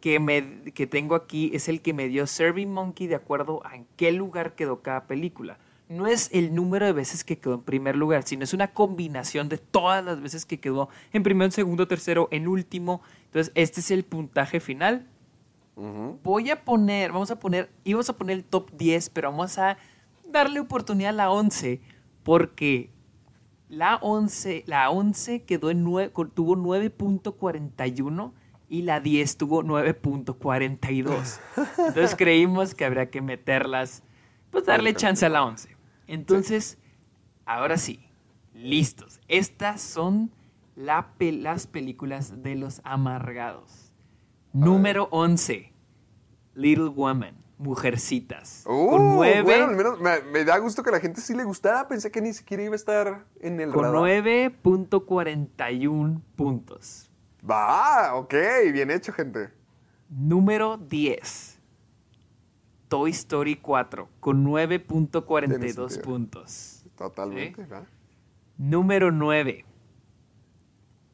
[0.00, 3.76] que, me, que tengo aquí es el que me dio Survey Monkey de acuerdo a
[3.76, 5.58] en qué lugar quedó cada película.
[5.88, 9.48] No es el número de veces que quedó en primer lugar, sino es una combinación
[9.48, 13.02] de todas las veces que quedó en primero, en segundo, tercero, en último.
[13.26, 15.06] Entonces, este es el puntaje final.
[16.22, 19.76] Voy a poner, vamos a poner, íbamos a poner el top 10, pero vamos a
[20.28, 21.80] darle oportunidad a la 11,
[22.22, 22.90] porque
[23.68, 28.32] la 11, la 11 quedó en nue- con- tuvo 9.41
[28.68, 31.40] y la 10 tuvo 9.42.
[31.78, 34.02] Entonces creímos que habría que meterlas,
[34.50, 35.76] pues darle chance a la 11.
[36.06, 36.78] Entonces,
[37.46, 38.00] ahora sí,
[38.54, 39.20] listos.
[39.28, 40.30] Estas son
[40.76, 43.83] la las películas de los amargados.
[44.54, 45.72] Número 11,
[46.54, 48.62] Little Woman, Mujercitas.
[48.66, 51.42] Uh, con 9 Bueno, al menos me, me da gusto que la gente sí le
[51.44, 51.88] gustara.
[51.88, 54.00] Pensé que ni siquiera iba a estar en el con radar.
[54.62, 57.10] 9.41 puntos.
[57.48, 58.34] Va, ok,
[58.72, 59.50] bien hecho, gente.
[60.08, 61.58] Número 10.
[62.88, 66.02] Toy Story 4 con 9.42 Tiene sentido.
[66.02, 66.84] puntos.
[66.96, 67.70] Totalmente, Sí.
[67.70, 67.84] ¿va?
[68.56, 69.64] Número 9.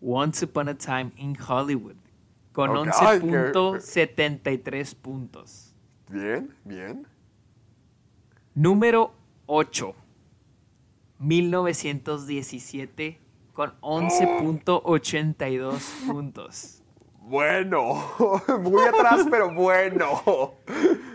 [0.02, 1.96] Once Upon a Time in Hollywood
[2.52, 5.72] con Ok, ay, qué- 11.73 puntos.
[6.08, 7.06] Bien, bien.
[8.54, 9.12] Número
[9.46, 9.94] 8.
[11.18, 13.20] 1917
[13.52, 16.82] con 11.82 puntos.
[17.20, 17.94] Bueno,
[18.60, 20.54] muy atrás, pero bueno.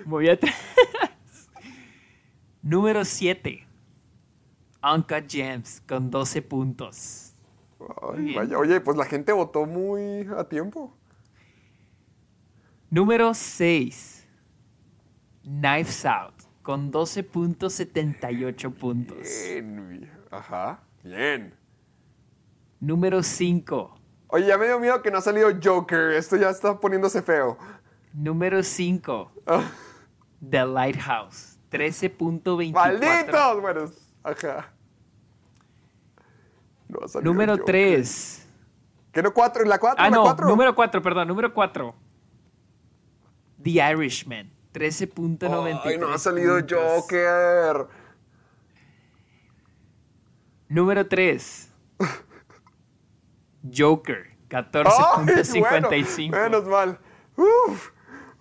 [0.06, 0.56] Voy atrás.
[2.62, 3.68] Número 7.
[4.84, 7.34] Uncut Gems con 12 puntos.
[8.14, 10.94] Ay, vaya, oye, pues la gente votó muy a tiempo.
[12.96, 14.26] Número 6.
[15.44, 19.18] Knives Out con 12.78 puntos.
[19.18, 21.54] Bien, ajá, bien.
[22.80, 24.00] Número 5.
[24.28, 26.12] Oye, ya me dio miedo que no ha salido Joker.
[26.14, 27.58] Esto ya está poniéndose feo.
[28.14, 29.32] Número 5.
[29.46, 29.70] Ah,
[30.50, 31.60] The Lighthouse.
[31.72, 32.72] 13.24.
[32.72, 33.62] ¡Malditos!
[33.62, 33.92] Bueno,
[34.24, 34.72] ajá.
[36.88, 37.66] No Número Joker.
[37.66, 38.48] 3.
[39.12, 39.66] ¿Qué no cuatro?
[39.66, 40.02] ¿La cuatro?
[40.02, 40.24] Ah, ¿La no.
[40.24, 40.48] cuatro?
[40.48, 41.28] Número 4, perdón.
[41.28, 42.05] Número 4.
[43.66, 44.52] The Irishman.
[44.74, 45.82] 13.93.
[45.84, 46.78] Ay, no ha salido puntos.
[46.78, 47.88] Joker.
[50.70, 51.74] Número 3.
[53.76, 54.28] Joker.
[54.28, 56.30] Ay, 14.55.
[56.30, 57.00] bueno, menos mal.
[57.36, 57.92] Uf,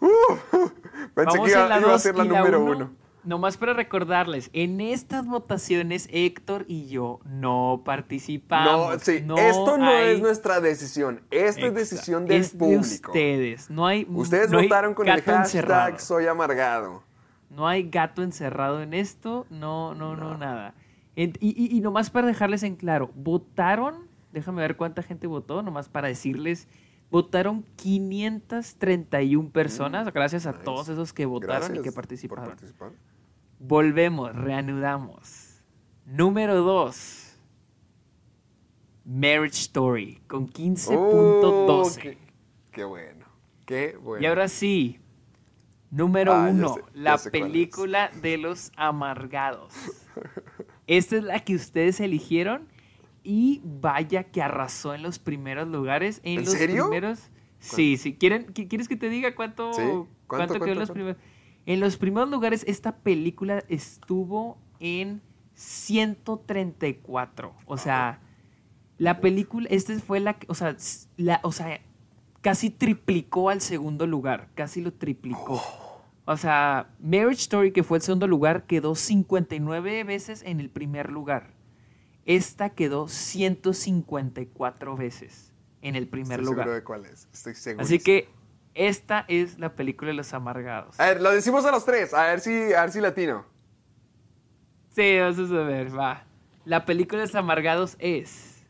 [0.01, 0.73] uf.
[1.15, 3.04] Pensé Vamos que iba, iba a 2 ser la número 1.
[3.25, 8.93] Nomás para recordarles, en estas votaciones Héctor y yo no participamos.
[8.95, 11.23] No, sí, esto no hay- es nuestra decisión.
[11.31, 13.11] Esto es decisión del Es de público.
[13.13, 13.71] ustedes.
[13.71, 15.99] No hay, Ustedes no hay votaron con el gato hashtag encerrado.
[15.99, 17.03] soy amargado.
[17.51, 19.47] No hay gato encerrado en esto.
[19.49, 20.75] No, no, no, nada.
[21.17, 25.89] Y, y- y nomás para dejarles en claro, votaron, déjame ver cuánta gente votó, nomás
[25.89, 26.67] para decirles,
[27.11, 30.65] votaron 531 personas, gracias a Nice.
[30.65, 32.45] todos esos que votaron y que por participaron.
[32.47, 32.91] participar.
[33.67, 35.63] Volvemos, reanudamos.
[36.05, 37.39] Número 2.
[39.07, 40.97] Marriage Story con 15.12.
[40.99, 42.19] Oh, qué,
[42.73, 43.25] qué bueno.
[43.67, 44.23] Qué bueno.
[44.23, 44.99] y ahora sí,
[45.91, 49.73] número Ah, ya 1, sé, ya la película de los amargados.
[50.87, 52.69] Esta es la que ustedes eligieron
[53.23, 56.21] y vaya que arrasó en los primeros lugares.
[56.23, 56.85] En, ¿En los serio?
[56.85, 57.31] primeros.
[57.61, 58.15] Sí, sí.
[58.15, 59.81] ¿Quieren, qui- ¿Quieres que te diga cuánto, Sí.
[59.83, 61.17] cuánto, ¿Cuánto, quedó en los primeros?
[61.67, 65.23] En los primeros lugares, esta película estuvo en
[65.55, 67.55] 134.
[67.67, 68.21] O sea,
[68.99, 70.77] la película, esta fue la, que- o sea,
[71.17, 71.81] la, o sea,
[72.41, 75.63] casi triplicó al segundo lugar, casi lo triplicó.
[76.27, 81.11] O sea, Marriage Story, que fue el segundo lugar, quedó 59 veces en el primer
[81.11, 81.53] lugar.
[82.25, 85.53] Esta quedó 154 veces
[85.83, 86.65] en el primer Estoy lugar.
[86.65, 87.29] seguro de cuál es.
[87.33, 87.85] Estoy seguro.
[87.85, 88.29] Así que
[88.75, 90.99] esta es la película de los amargados.
[90.99, 93.45] A ver, lo decimos a los tres, a ver si, a ver si latino.
[94.91, 96.25] Sí, vamos a ver, va.
[96.65, 98.67] La película de los amargados es...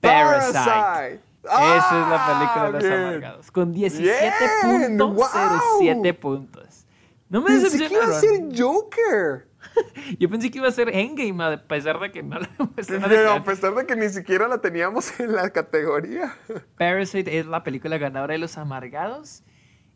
[0.00, 0.58] Parasite.
[0.58, 1.20] Parasite.
[1.50, 2.92] Ah, Esa es la película de ah, los bien.
[2.94, 3.50] amargados.
[3.52, 6.14] Con 17.07 puntos, wow.
[6.14, 6.86] puntos.
[7.28, 8.10] No me decepcionaron.
[8.10, 9.48] Pensé que iba a ser Joker.
[10.18, 12.48] Yo pensé que iba a ser Endgame, a pesar de que no la
[13.08, 16.34] Pero a pesar de que ni siquiera la teníamos en la categoría.
[16.76, 19.42] Parasite es la película ganadora de los amargados.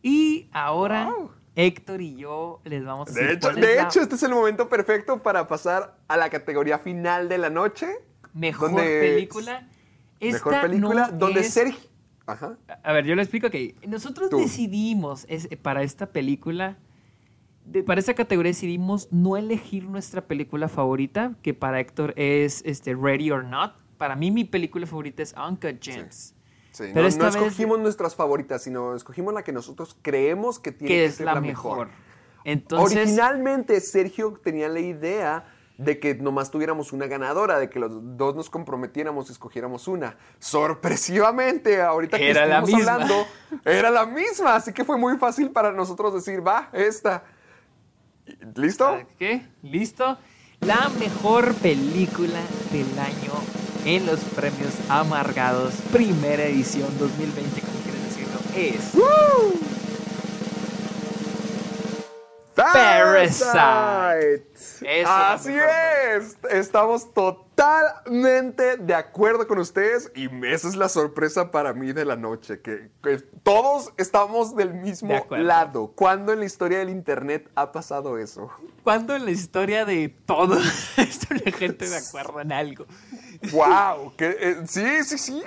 [0.03, 1.31] Y ahora Wow.
[1.55, 4.15] Héctor y yo les vamos a decir De hecho, cuál es de la hecho, este
[4.15, 7.89] es el momento perfecto para pasar a la categoría final de la noche.
[8.33, 9.69] mejor donde- película.
[10.21, 11.91] Mejor Esta película no donde es- Sergio.
[12.27, 12.57] Ajá.
[12.85, 14.39] A ver, yo le explico que nosotros Tú.
[14.39, 16.79] decidimos es, para esta película,
[17.65, 22.95] de- para esta categoría decidimos no elegir nuestra película favorita, que para Héctor es este,
[22.95, 23.75] Ready or Not.
[23.99, 26.35] Para mí mi película favorita es Uncut Gems,
[26.73, 30.59] Sí, Pero no, esta no vez- escogimos nuestras favoritas, sino escogimos la que nosotros creemos
[30.59, 31.89] que tiene que que es ser la mejor.
[32.45, 35.45] Entonces, Originalmente Sergio tenía la idea
[35.77, 40.17] de que nomás tuviéramos una ganadora, de que los dos nos comprometiéramos y escogiéramos una.
[40.39, 42.31] Sorpresivamente, ahorita que
[42.63, 42.93] misma.
[42.95, 43.27] hablando,
[43.65, 47.25] era la misma, así que fue muy fácil para nosotros decir, va, esta.
[48.55, 49.07] ¿Listo?
[49.19, 49.43] ¿qué?
[49.63, 50.19] ¿Listo?
[50.61, 53.33] La mejor película del año
[53.85, 58.93] en los premios amargados, primera edición 2020, como quieres decirlo, es...
[62.55, 64.52] Parasite.
[64.85, 65.55] Esa es la Así
[66.17, 66.37] es.
[66.51, 72.17] Estamos totalmente de acuerdo con ustedes y esa es la sorpresa para mí de la
[72.17, 75.45] noche, que, que todos estamos del De mismo acuerdo.
[75.45, 75.93] lado.
[75.95, 78.51] ¿Cuándo en la historia del Internet ha pasado eso?
[78.83, 80.59] ¿Cuándo en la historia de todo
[80.97, 82.87] está la gente de acuerdo en algo?
[83.53, 84.15] ¡Wow!
[84.17, 85.43] Que, eh, sí, sí, sí.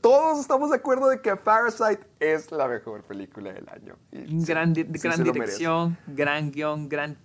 [0.00, 3.96] Todos estamos de acuerdo de que Parasite es la mejor película del año.
[4.12, 5.32] Y sí, Gran, sí gran merece.
[5.32, 7.16] dirección, gran guion, gran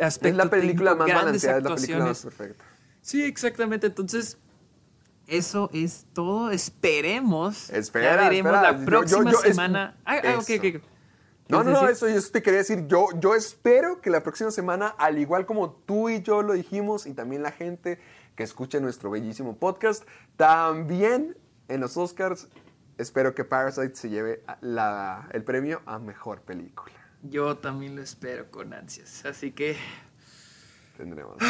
[0.00, 2.64] aspecto Es la película técnico, más balanceada, es la película más perfecta.
[3.02, 3.86] Sí, exactamente.
[3.88, 4.38] Entonces,
[5.26, 6.50] eso es todo.
[6.50, 7.70] Esperemos.
[7.70, 8.72] Espera, ya veremos espera.
[8.72, 9.96] la Yo- próxima yo- yo- semana.
[10.04, 10.54] Ah, ah, ok, eso.
[10.78, 10.82] ok.
[11.46, 12.86] No, ¿Quieres no, no, eso, eso te quería decir.
[12.86, 17.06] Yo, yo espero que la próxima semana, al igual como tú y yo lo dijimos,
[17.06, 18.00] y también la gente
[18.34, 20.04] que escucha nuestro bellísimo podcast,
[20.36, 21.36] también
[21.68, 22.48] en los Oscars,
[22.96, 26.94] espero que Parasite se lleve la- el premio a mejor película.
[27.24, 29.24] Yo también lo espero con ansias.
[29.24, 29.76] Así que.
[30.96, 31.36] Tendremos.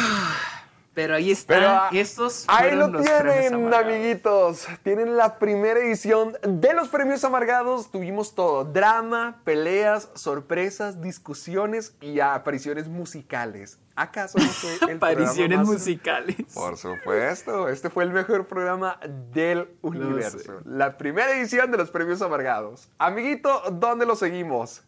[0.93, 1.53] Pero ahí está.
[1.53, 4.65] Pero ah, Estos ahí lo los tienen, amiguitos.
[4.81, 7.91] Tienen la primera edición de los premios amargados.
[7.91, 13.77] Tuvimos todo: drama, peleas, sorpresas, discusiones y apariciones musicales.
[13.97, 16.37] ¿Acaso no fue el Apariciones más- musicales.
[16.53, 18.97] Por supuesto, este fue el mejor programa
[19.33, 20.61] del universo.
[20.63, 22.87] La primera edición de los premios amargados.
[22.97, 24.81] Amiguito, ¿dónde lo seguimos?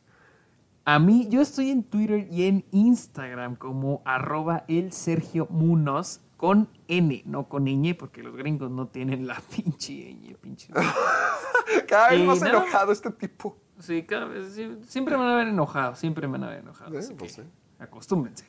[0.90, 6.70] A mí, yo estoy en Twitter y en Instagram como arroba el Sergio Munoz con
[6.88, 10.72] N, no con ñ, porque los gringos no tienen la pinche ñ, pinche.
[11.90, 12.60] Cada vez más nada.
[12.62, 13.58] enojado este tipo.
[13.80, 16.60] Sí, cada vez, sí, siempre me van a ver enojado, siempre me van a ver
[16.60, 16.92] enojado.
[16.92, 17.50] Sí, así pues que sí.
[17.80, 18.46] acostúmbense.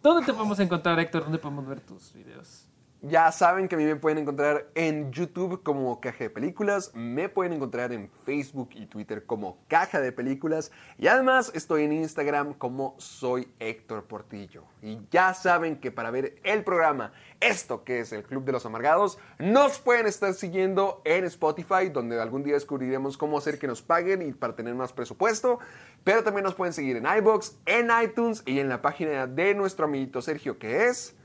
[0.00, 1.24] ¿Dónde te podemos encontrar, Héctor?
[1.24, 2.61] ¿Dónde podemos ver tus videos?
[3.04, 7.28] Ya saben que a mí me pueden encontrar en YouTube como Caja de Películas, me
[7.28, 12.54] pueden encontrar en Facebook y Twitter como Caja de Películas y además estoy en Instagram
[12.54, 14.62] como soy Héctor Portillo.
[14.82, 18.66] Y ya saben que para ver el programa, esto que es el Club de los
[18.66, 23.82] Amargados, nos pueden estar siguiendo en Spotify, donde algún día descubriremos cómo hacer que nos
[23.82, 25.58] paguen y para tener más presupuesto,
[26.04, 29.86] pero también nos pueden seguir en iBox, en iTunes y en la página de nuestro
[29.86, 31.16] amiguito Sergio que es...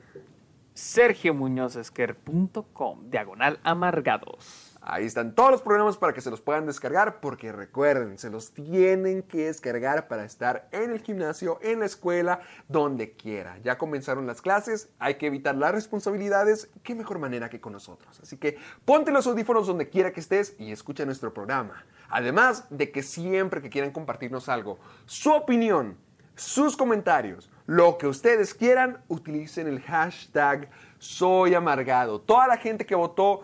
[0.77, 4.77] sergiomuñozesquer.com, diagonal amargados.
[4.79, 8.53] Ahí están todos los programas para que se los puedan descargar, porque recuerden, se los
[8.53, 12.39] tienen que descargar para estar en el gimnasio, en la escuela,
[12.69, 13.57] donde quiera.
[13.63, 18.17] Ya comenzaron las clases, hay que evitar las responsabilidades, qué mejor manera que con nosotros.
[18.21, 21.83] Así que ponte los audífonos donde quiera que estés y escucha nuestro programa.
[22.09, 25.97] Además de que siempre que quieran compartirnos algo, su opinión,
[26.37, 32.21] sus comentarios, lo que ustedes quieran, utilicen el hashtag soy amargado.
[32.21, 33.41] Toda la gente que votó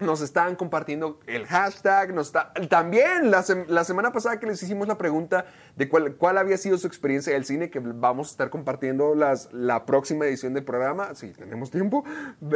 [0.00, 4.60] nos están compartiendo el hashtag, nos está, también la, sem- la semana pasada que les
[4.62, 5.46] hicimos la pregunta
[5.76, 9.52] de cuál, cuál había sido su experiencia del cine, que vamos a estar compartiendo las,
[9.52, 12.04] la próxima edición del programa, si tenemos tiempo,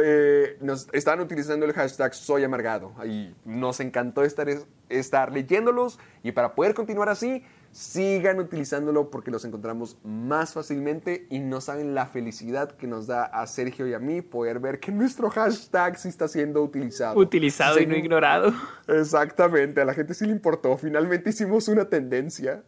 [0.03, 4.47] eh, nos están utilizando el hashtag soy amargado y nos encantó estar,
[4.89, 11.39] estar leyéndolos y para poder continuar así, sigan utilizándolo porque los encontramos más fácilmente y
[11.39, 14.91] no saben la felicidad que nos da a Sergio y a mí poder ver que
[14.91, 17.19] nuestro hashtag sí está siendo utilizado.
[17.19, 18.53] Utilizado y no ignorado.
[18.87, 20.75] Exactamente, a la gente sí le importó.
[20.77, 22.63] Finalmente hicimos una tendencia.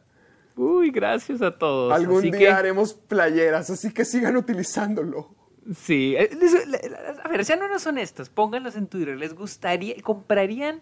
[0.56, 1.94] Uy, gracias a todos.
[1.94, 5.34] Algún Así día que haremos playeras, así que sigan utilizándolo.
[5.76, 6.30] Sí, eh,
[7.24, 9.16] a ver, sean unos honestos, pónganlos en Twitter.
[9.16, 10.82] ¿Les gustaría, comprarían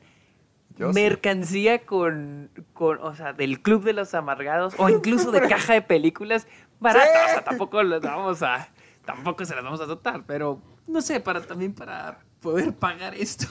[0.94, 5.82] mercancía con, con, o sea, del Club de los Amargados o incluso de caja de
[5.82, 6.48] películas
[6.80, 7.10] baratas?
[7.10, 8.70] O sea, tampoco las vamos a,
[9.06, 13.48] tampoco se las vamos a dotar, pero no sé, para también para poder pagar esto.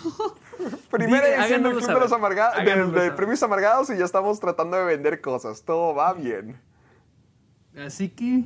[0.90, 4.84] Primera edición del Club de los Amargados, del, Premios Amargados y ya estamos tratando de
[4.84, 5.62] vender cosas.
[5.62, 6.60] Todo va bien.
[7.76, 8.44] Así que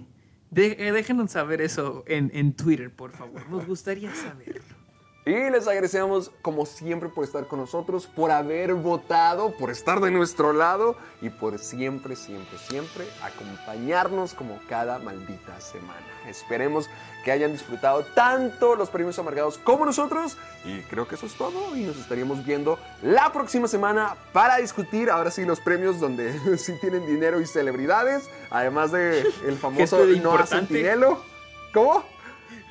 [0.55, 3.49] eh, déjenos saber eso en, en Twitter, por favor.
[3.49, 4.82] Nos gustaría saberlo.
[5.25, 10.11] Y les agradecemos como siempre por estar con nosotros, por haber votado, por estar de
[10.11, 16.05] nuestro lado y por siempre, siempre, siempre acompañarnos como cada maldita semana.
[16.27, 16.91] Esperemos
[17.25, 21.77] que hayan disfrutado tanto los premios amargados como nosotros y creo que eso es todo
[21.77, 26.73] y nos estaríamos viendo la próxima semana para discutir ahora sí los premios donde sí
[26.81, 31.23] tienen dinero y celebridades, además de el famoso Noah Centinelo.
[31.73, 32.12] ¿Cómo?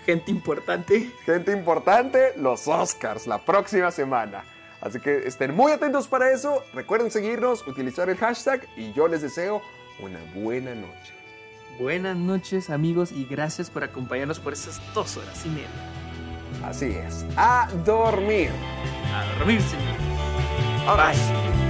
[0.05, 1.11] Gente importante.
[1.25, 4.43] Gente importante, los Oscars, la próxima semana.
[4.81, 6.63] Así que estén muy atentos para eso.
[6.73, 9.61] Recuerden seguirnos, utilizar el hashtag y yo les deseo
[9.99, 11.13] una buena noche.
[11.79, 15.69] Buenas noches amigos y gracias por acompañarnos por estas dos horas y media.
[16.65, 17.25] Así es.
[17.37, 18.49] A dormir.
[19.13, 19.95] A dormir, señor.
[20.97, 21.60] Bye.